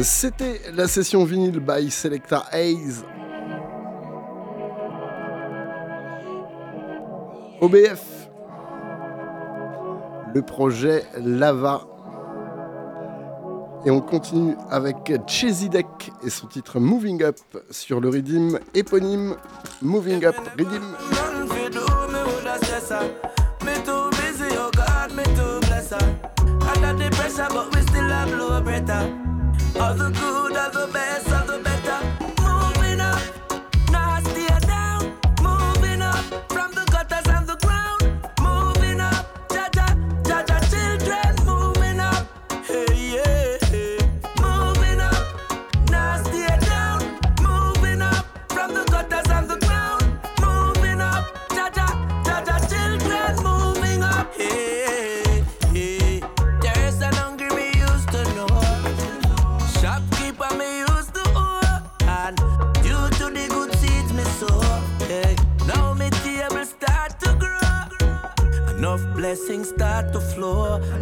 C'était 0.03 0.61
la 0.73 0.89
session 0.89 1.25
vinyle 1.25 1.61
by 1.61 1.91
Selecta 1.91 2.45
Hayes. 2.53 3.03
OBF. 7.61 8.31
Le 10.35 10.43
projet 10.43 11.05
Lava. 11.19 11.83
Et 13.85 13.91
on 13.91 14.01
continue 14.01 14.55
avec 14.71 15.13
Chesidek 15.27 16.13
et 16.25 16.31
son 16.31 16.47
titre 16.47 16.81
Moving 16.81 17.23
Up 17.23 17.37
sur 17.71 18.01
le 18.01 18.09
Redeem 18.09 18.59
éponyme 18.75 19.37
Moving 19.83 20.25
Up 20.25 20.37
Redeem. 20.59 20.97
All 29.81 29.95
the 29.95 30.11
good, 30.11 30.57
all 30.59 30.71
the 30.71 30.93
best, 30.93 31.30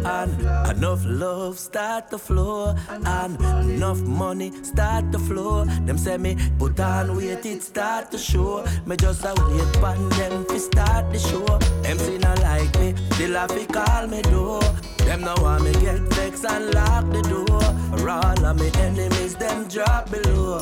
And 0.05 0.77
enough 0.77 1.03
love 1.05 1.59
start 1.59 2.09
to 2.11 2.17
flow. 2.17 2.75
And 2.89 3.39
enough 3.69 4.01
money 4.01 4.51
start 4.63 5.11
to 5.11 5.19
flow. 5.19 5.65
Them 5.65 5.97
say 5.97 6.17
me 6.17 6.37
put 6.57 6.79
on 6.79 7.15
weight, 7.15 7.45
it 7.45 7.63
start 7.63 8.11
to 8.11 8.17
show. 8.17 8.65
Me 8.85 8.95
just 8.95 9.23
a 9.25 9.33
wait 9.47 9.73
pan 9.81 10.09
them 10.09 10.45
fi 10.45 10.57
start 10.57 11.11
the 11.11 11.19
show. 11.19 11.59
See 11.99 12.17
not 12.17 12.39
like 12.39 12.73
me, 12.79 12.95
still 13.11 13.33
have 13.33 13.51
fi 13.51 13.65
call 13.65 14.07
me 14.07 14.21
door. 14.21 14.61
Them 14.99 15.21
know 15.21 15.35
want 15.41 15.63
me 15.63 15.73
get 15.73 15.99
vexed 16.13 16.45
and 16.45 16.73
lock 16.73 17.05
the 17.11 17.21
door. 17.23 18.09
All 18.09 18.45
of 18.45 18.59
me 18.59 18.71
enemies, 18.79 19.35
them 19.35 19.67
drop 19.67 20.09
below. 20.09 20.59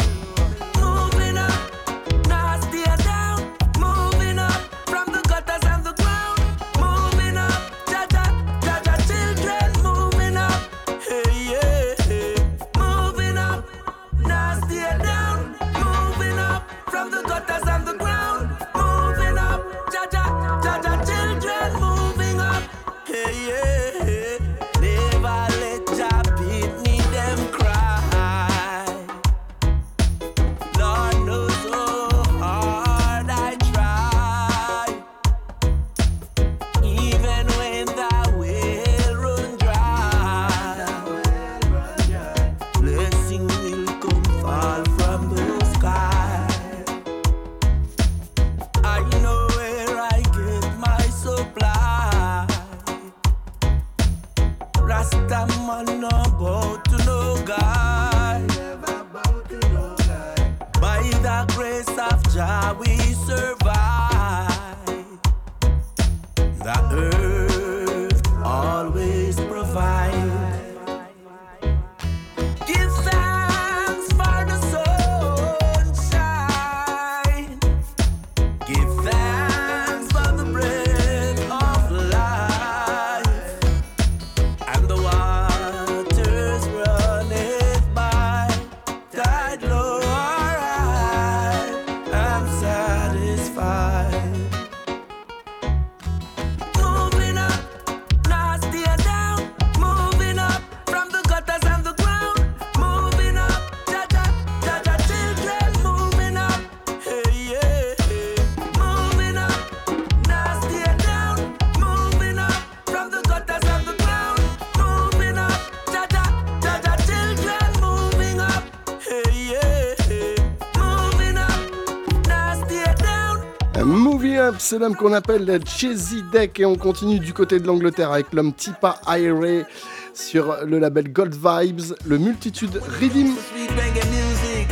C'est 124.68 124.80
l'homme 124.80 124.96
qu'on 124.98 125.14
appelle 125.14 125.62
Chesy 125.66 126.24
Deck 126.30 126.60
et 126.60 126.66
on 126.66 126.76
continue 126.76 127.20
du 127.20 127.32
côté 127.32 127.58
de 127.58 127.66
l'Angleterre 127.66 128.12
avec 128.12 128.34
l'homme 128.34 128.52
Tipa 128.52 129.00
Ire 129.08 129.66
sur 130.14 130.58
le 130.66 130.78
label 130.78 131.14
Gold 131.14 131.34
Vibes, 131.34 131.96
le 132.06 132.18
multitude 132.18 132.82
music, 133.00 134.68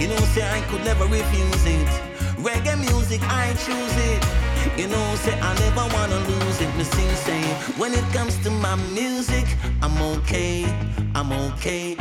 you 0.00 0.06
know, 0.06 0.18
say 0.26 0.42
I 0.42 0.60
never 0.84 1.06
wanna 5.94 6.18
lose 6.28 6.60
it. 6.60 6.68
When 7.78 7.94
it 7.94 8.04
comes 8.12 8.36
to 8.44 8.50
my 8.50 8.76
music, 8.92 9.46
I'm 9.82 9.98
okay, 10.18 10.66
I'm 11.14 11.32
okay. 11.54 11.96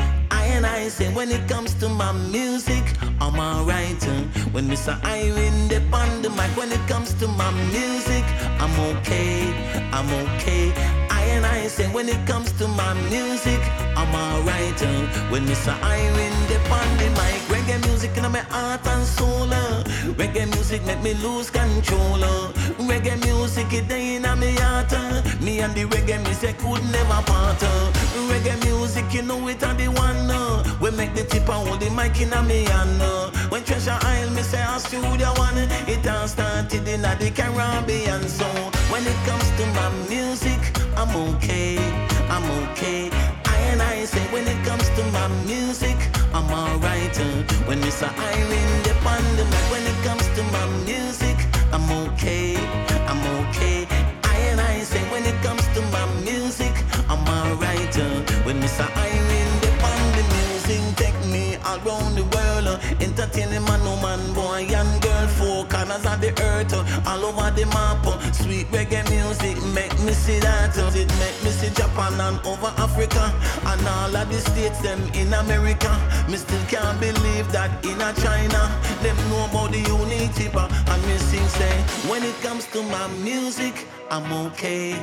And 0.57 0.65
I 0.65 0.87
say, 0.87 1.13
when 1.13 1.29
it 1.29 1.47
comes 1.47 1.75
to 1.75 1.87
my 1.87 2.11
music, 2.13 2.83
I'm 3.21 3.39
alright. 3.39 4.01
uh. 4.07 4.23
When 4.53 4.67
Mr. 4.67 4.99
Irie 5.01 5.69
dip 5.69 5.93
on 5.93 6.23
the 6.23 6.31
mic, 6.31 6.49
when 6.57 6.71
it 6.71 6.81
comes 6.87 7.13
to 7.21 7.27
my 7.27 7.51
music, 7.69 8.23
I'm 8.59 8.73
okay, 8.97 9.53
I'm 9.93 10.09
okay. 10.25 10.73
I 11.11 11.21
and 11.35 11.45
I 11.45 11.67
say, 11.67 11.85
when 11.93 12.09
it 12.09 12.25
comes 12.25 12.51
to 12.53 12.67
my 12.69 12.93
music, 13.07 13.61
I'm 13.95 14.09
alright. 14.15 14.81
uh. 14.81 15.29
When 15.29 15.45
Mr. 15.45 15.77
Irie 15.79 16.47
dip 16.47 16.56
on 16.71 16.97
the 16.97 17.09
mic, 17.19 17.41
reggae 17.51 17.79
music 17.87 18.15
in 18.17 18.31
my 18.31 18.39
heart 18.39 18.85
and 18.87 19.05
soul. 19.05 19.51
uh. 19.53 19.83
Reggae 20.19 20.45
music 20.53 20.83
make 20.85 21.01
me 21.01 21.13
lose 21.15 21.49
control. 21.49 22.23
uh. 22.23 22.51
Reggae 22.89 23.17
music 23.25 23.71
it 23.73 23.91
in 23.91 24.21
my 24.23 24.51
heart. 24.61 24.93
uh. 24.93 25.21
Me 25.43 25.59
and 25.59 25.73
the 25.75 25.83
reggae 25.85 26.21
music 26.23 26.57
could 26.59 26.83
never 26.91 27.21
part. 27.29 27.59
Reggae 28.29 28.57
music, 28.65 29.05
you 29.13 29.21
know 29.21 29.47
it 29.47 29.63
are 29.63 29.73
the 29.73 29.87
one. 29.87 30.27
We 30.81 30.91
make 30.91 31.13
the 31.15 31.23
tip 31.23 31.49
and 31.49 31.67
hold 31.67 31.79
the 31.79 31.89
mic 31.89 32.19
in 32.21 32.29
me 32.47 32.63
hand. 32.65 33.01
When 33.51 33.63
Treasure 33.63 33.97
Isle, 34.01 34.29
me 34.31 34.41
say 34.41 34.61
a 34.61 34.79
studio 34.79 35.33
one. 35.37 35.57
It 35.87 36.07
all 36.07 36.27
started 36.27 36.87
in 36.87 37.01
the 37.01 37.31
Caribbean. 37.35 38.27
So 38.27 38.45
when 38.91 39.03
it 39.05 39.19
comes 39.25 39.49
to 39.57 39.65
my 39.77 39.89
music, 40.09 40.59
I'm 40.95 41.13
okay. 41.33 41.77
I'm 42.29 42.43
okay. 42.69 43.09
I 43.45 43.55
and 43.71 43.81
I 43.81 44.05
say 44.05 44.21
when 44.33 44.47
it 44.47 44.59
comes 44.65 44.87
to 44.89 45.03
my 45.11 45.27
music, 45.45 45.97
I'm 46.37 46.51
alright. 46.51 47.19
uh. 47.19 47.43
When 47.65 47.79
Mr. 47.81 48.07
Irie 48.07 48.83
dip 48.83 49.03
on 49.05 49.23
the 49.37 49.45
mic, 49.45 49.65
when 49.73 49.81
it 49.91 49.97
comes 50.05 50.27
to 50.37 50.43
my 50.55 50.65
music, 50.85 51.37
I'm 51.73 51.89
okay. 52.05 52.55
I'm 53.09 53.21
okay. 53.41 53.87
I 54.23 54.35
and 54.51 54.61
I 54.61 54.81
say 54.83 55.01
when 55.09 55.25
it 55.25 55.37
comes 55.41 55.65
to 55.75 55.81
my 55.95 56.05
music, 56.21 56.73
I'm 57.09 57.25
alright. 57.27 57.97
uh. 57.97 58.21
When 58.45 58.61
Mr. 58.61 58.85
Irie 58.85 59.61
dip 59.61 59.83
on 59.83 60.01
the 60.17 60.23
music, 60.37 60.81
take 61.01 61.19
me 61.25 61.55
around 61.73 62.13
the 62.15 62.23
world, 62.23 62.36
entertaining 63.01 63.63
man, 63.65 63.83
no 63.83 63.95
man, 64.01 64.21
boy 64.33 64.67
and 64.69 65.01
girl, 65.01 65.27
four 65.39 65.65
corners 65.65 66.05
of 66.05 66.21
the 66.21 66.31
earth, 66.43 66.73
all 67.07 67.25
over 67.25 67.51
the 67.51 67.65
map. 67.67 68.05
Sweet 68.33 68.67
reggae 68.71 69.03
music 69.09 69.57
make 69.73 69.93
me 70.03 70.11
see 70.11 70.39
that. 70.39 70.75
It 70.77 71.09
make 71.19 71.37
me 71.43 71.51
see 71.51 71.69
Japan 71.73 72.13
and 72.19 72.39
over 72.45 72.71
Africa 72.77 73.33
and 73.65 73.87
all 73.87 74.15
of 74.15 74.29
the 74.29 74.39
states 74.39 74.79
them 74.79 75.01
in 75.13 75.33
America. 75.33 75.91
Me 76.29 76.37
still 76.37 76.63
can't 76.67 76.99
believe 76.99 77.51
that 77.51 77.71
in 77.85 77.99
a 78.01 78.13
China 78.13 78.61
them 79.01 79.17
know 79.29 79.45
about 79.45 79.71
the 79.71 79.79
unity, 79.79 80.49
but 80.53 80.71
and 80.71 81.01
me 81.07 81.17
sing 81.17 81.47
say 81.47 81.75
when 82.09 82.23
it 82.23 82.35
comes 82.41 82.65
to 82.67 82.81
my 82.83 83.07
music, 83.23 83.85
I'm 84.09 84.31
okay, 84.47 84.95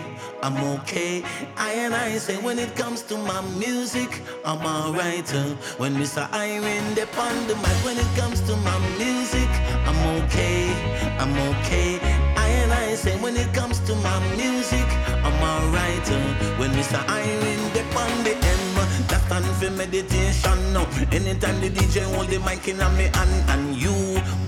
I'm 0.42 0.56
okay. 0.80 1.22
I 1.56 1.72
and 1.74 1.94
I 1.94 2.16
say 2.18 2.36
when 2.38 2.58
it 2.58 2.74
comes 2.74 3.02
to 3.02 3.16
my 3.18 3.40
music, 3.58 4.22
I'm 4.44 4.64
alright. 4.64 5.28
uh. 5.34 5.44
When 5.76 5.94
Mr. 5.96 6.26
Irie 6.30 6.94
dip 6.94 7.16
on 7.18 7.46
the 7.46 7.54
mic, 7.56 7.76
when 7.84 7.98
it 7.98 8.10
comes 8.16 8.40
to 8.42 8.56
my 8.56 8.78
music, 8.98 9.48
I'm 9.88 10.00
okay, 10.24 10.72
I'm 11.18 11.32
okay. 11.52 11.98
I 12.36 12.48
and 12.64 12.72
I 12.72 12.94
say 12.94 13.16
when 13.20 13.36
it 13.36 13.52
comes 13.52 13.78
to 13.80 13.94
my 13.96 14.18
music, 14.36 14.86
I'm 15.26 15.38
alright. 15.52 16.10
uh. 16.10 16.56
When 16.58 16.70
Mr. 16.72 16.98
Irie 17.06 17.74
dip 17.74 17.96
on 17.96 18.24
the 18.24 18.34
M, 18.34 18.63
that 19.08 19.20
stand 19.26 19.44
for 19.56 19.70
meditation. 19.70 20.72
No, 20.72 20.82
anytime 21.12 21.60
the 21.60 21.70
DJ 21.70 22.02
hold 22.14 22.28
the 22.28 22.38
mic 22.40 22.68
in 22.68 22.78
me 22.96 23.10
hand, 23.12 23.50
and 23.50 23.76
you 23.76 23.92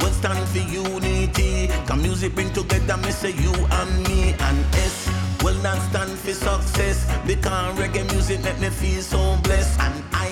will 0.00 0.12
stand 0.12 0.46
for 0.48 0.58
unity. 0.58 1.68
Cause 1.86 2.00
music 2.02 2.34
bring 2.34 2.52
together, 2.52 2.96
me 2.98 3.10
say 3.10 3.32
you 3.32 3.52
and 3.52 4.08
me 4.08 4.34
and 4.38 4.58
S. 4.74 5.08
Will 5.42 5.60
not 5.62 5.78
stand 5.90 6.10
for 6.18 6.32
success 6.32 7.06
because 7.26 7.78
reggae 7.78 8.04
music 8.12 8.42
make 8.42 8.58
me 8.58 8.68
feel 8.68 9.02
so 9.02 9.38
blessed. 9.42 9.78
And 9.80 10.04
I 10.12 10.30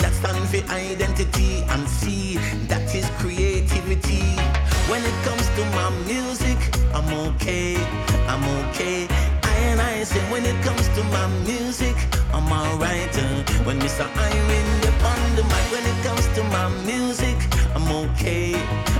that 0.00 0.12
stand 0.14 0.42
for 0.48 0.62
identity 0.72 1.62
and 1.68 1.88
see 1.88 2.36
that 2.68 2.94
is 2.94 3.08
creativity. 3.18 4.24
When 4.90 5.02
it 5.04 5.16
comes 5.24 5.46
to 5.56 5.62
my 5.78 5.90
music, 6.06 6.58
I'm 6.94 7.08
okay, 7.28 7.76
I'm 8.28 8.42
okay. 8.70 9.06
I 9.42 9.54
and 9.70 9.80
I 9.80 10.02
say 10.04 10.20
when 10.30 10.44
it 10.44 10.58
comes 10.64 10.88
to 10.96 11.02
my 11.04 11.26
music, 11.44 11.96
I'm 12.36 12.52
alright. 12.52 13.16
uh. 13.16 13.64
When 13.64 13.78
Mr. 13.80 14.04
Irene 14.16 14.80
dip 14.82 15.02
on 15.02 15.36
the 15.36 15.42
mic, 15.44 15.66
when 15.72 15.84
it 15.86 15.98
comes 16.04 16.26
to 16.36 16.42
my 16.54 16.68
music, 16.84 17.36
I'm 17.74 17.88
okay, 18.10 18.54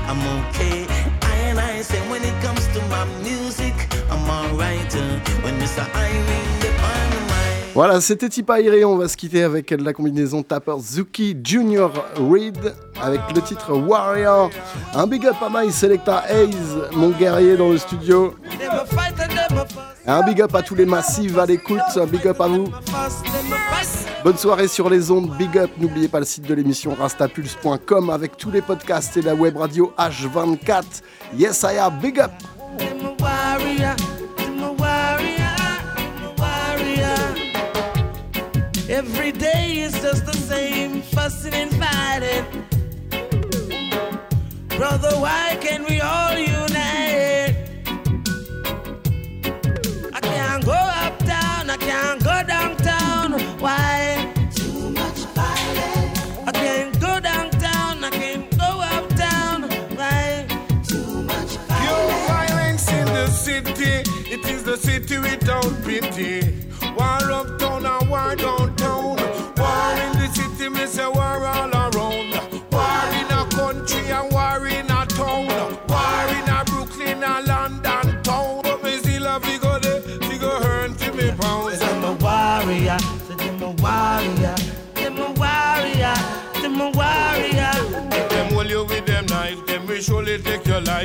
I'm 0.09 0.21
okay. 0.49 0.87
I 1.23 1.35
and 1.51 1.59
I 1.61 1.83
say 1.83 2.01
when 2.11 2.23
it 2.25 2.35
comes 2.43 2.67
to 2.75 2.81
my 2.89 3.05
music, 3.23 3.75
I'm 4.11 4.25
alright. 4.29 4.95
uh. 4.97 5.43
When 5.45 5.55
Mr. 5.61 5.85
Irene 5.95 6.61
dip 6.61 6.73
on 6.83 7.11
the 7.11 7.21
mic. 7.29 7.75
Voilà, 7.75 8.01
c'était 8.01 8.31
Tipa 8.31 8.59
Ire. 8.61 8.89
On 8.89 8.97
va 8.97 9.07
se 9.07 9.17
quitter 9.19 9.43
avec 9.43 9.71
la 9.71 9.93
combinaison 9.93 10.43
Tapper 10.43 10.77
Zuki 10.81 11.37
Junior 11.45 11.93
Reed 12.17 12.73
avec 13.03 13.21
le 13.35 13.43
titre 13.43 13.73
Warrior. 13.75 14.49
Un 14.95 15.07
big 15.07 15.27
up 15.27 15.37
à 15.43 15.51
My 15.53 15.71
Selecta 15.71 16.25
Hayes, 16.31 16.57
mon 16.93 17.11
guerrier 17.11 17.57
dans 17.59 17.69
le 17.69 17.77
studio. 17.77 18.35
Un 20.07 20.23
big 20.23 20.41
up 20.41 20.55
à 20.55 20.63
tous 20.63 20.75
les 20.75 20.87
massifs 20.87 21.37
à 21.37 21.47
l'écoute. 21.47 21.81
Un 21.97 22.07
big 22.07 22.27
up 22.27 22.41
à 22.41 22.47
vous. 22.47 22.69
Bonne 24.23 24.37
soirée 24.37 24.69
sur 24.69 24.89
les 24.89 25.11
ondes. 25.11 25.37
Big 25.37 25.57
up. 25.59 25.71
N'oubliez 25.79 26.09
pas 26.09 26.21
le 26.21 26.25
site 26.25 26.47
de 26.47 26.55
l'émission 26.55 26.95
rastapulse.com 26.95 28.11
avec 28.11 28.37
tous 28.37 28.51
les 28.51 28.63
podcasts 28.63 29.17
et 29.17 29.23
la 29.23 29.35
web 29.35 29.57
radio 29.57 29.93
H24. 29.99 30.85
Yes, 31.35 31.63
I 31.63 31.79
am. 31.79 31.99
Big 32.01 32.21
up. 32.21 32.33
Every 38.89 39.33
day 39.33 39.79
is 39.85 40.01
just 40.01 40.25
the 40.27 40.33
same, 40.33 41.03
fussing 41.03 41.53
and 41.53 41.73
fighting. 41.75 42.45
Brother, 44.69 45.17
why 45.19 45.59
can't 45.61 45.89
we 45.89 46.01
all 46.01 46.39
unite? 46.39 46.56
Downtown. 52.47 53.33
Why? 53.59 54.33
Too 54.55 54.91
much 54.91 55.21
violence. 55.35 56.49
I 56.49 56.53
can't 56.53 57.01
go 57.01 57.21
downtown, 57.21 58.05
I 58.05 58.11
can't 58.11 58.51
go 58.59 58.81
uptown. 58.95 59.63
Why? 59.97 60.47
Too 60.87 61.23
much 61.23 61.57
violence. 61.69 61.83
Pure 61.83 62.27
violence 62.29 62.93
in 62.93 63.07
the 63.07 63.27
city. 63.29 63.95
It 64.35 64.45
is 64.47 64.63
the 64.65 64.77
city 64.77 65.19
without 65.19 65.73
pity. 65.85 66.55
War 66.97 67.31
uptown 67.39 67.87
and 67.87 68.11
war 68.11 68.35
downtown. 68.37 68.56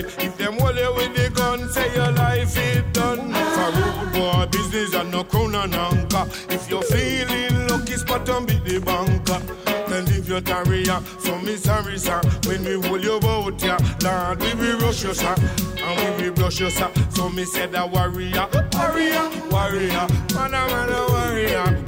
Life. 0.02 0.20
If 0.20 0.38
them 0.38 0.58
hold 0.60 0.76
you 0.76 0.94
with 0.96 1.16
the 1.16 1.30
gun, 1.30 1.70
say 1.70 1.94
your 1.96 2.12
life 2.12 2.58
is 2.58 2.84
done. 2.94 3.34
For 3.34 3.72
rude 3.72 4.14
boy 4.14 4.46
business 4.52 4.94
and 4.94 5.12
no 5.12 5.24
crown 5.24 5.56
and 5.56 5.76
anchor. 5.76 6.28
If 6.50 6.70
you're 6.70 6.84
feeling 6.84 7.68
lucky, 7.68 7.96
spot 7.96 8.28
and 8.30 8.48
beat 8.48 8.64
the 8.64 8.80
banker. 8.80 9.42
Then 9.88 10.06
leave 10.06 10.30
your 10.30 10.42
career, 10.42 11.00
so 11.20 11.38
me 11.40 11.56
sorry 11.58 11.98
sir. 11.98 12.22
When 12.46 12.64
we 12.64 12.88
hold 12.88 13.04
you 13.04 13.20
out 13.24 13.62
ya, 13.62 13.78
Lord 14.04 14.42
we 14.42 14.54
will 14.54 14.80
rush 14.80 15.04
you 15.04 15.14
sir, 15.14 15.36
and 15.38 16.22
we 16.22 16.30
will 16.30 16.34
brush 16.34 16.60
you 16.60 16.70
sir. 16.70 16.90
So 17.10 17.30
me 17.30 17.44
said 17.46 17.76
a 17.76 17.86
warrior, 17.86 18.48
warrior, 18.74 19.30
warrior, 19.50 20.08
man 20.34 20.54
a 20.54 20.68
man 20.68 20.90
a 20.90 21.08
warrior. 21.10 21.84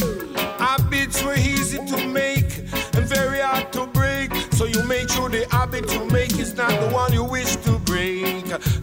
Habits 0.59 1.23
were 1.23 1.35
easy 1.35 1.77
to 1.77 2.07
make 2.07 2.57
and 2.95 3.05
very 3.07 3.39
hard 3.39 3.71
to 3.73 3.87
break. 3.87 4.33
So 4.51 4.65
you 4.65 4.83
make 4.83 5.09
sure 5.09 5.29
the 5.29 5.47
habit 5.49 5.91
you 5.93 6.05
make 6.05 6.37
is 6.39 6.55
not 6.55 6.69
the 6.71 6.89
one 6.89 7.13
you 7.13 7.23
wish. 7.23 7.55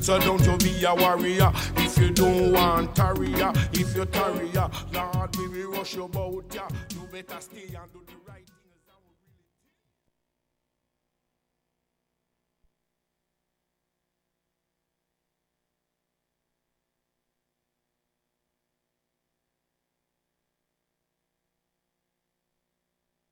So 0.01 0.19
don't 0.19 0.45
you 0.45 0.57
be 0.59 0.85
a 0.85 0.95
warrior 0.95 1.53
if 1.77 1.99
you 1.99 2.11
don't 2.11 2.53
want 2.53 2.95
tarrier. 2.97 3.53
If 3.73 3.95
you're 3.95 4.07
tarrier, 4.07 4.71
Lord, 4.93 5.37
we 5.37 5.49
will 5.49 5.73
rush 5.73 5.95
your 5.95 6.09
boat, 6.09 6.45
yeah. 6.55 6.69
You 6.95 7.09
better 7.11 7.41
stay 7.41 7.75
and 7.75 7.93
do 7.93 8.01
the 8.07 8.20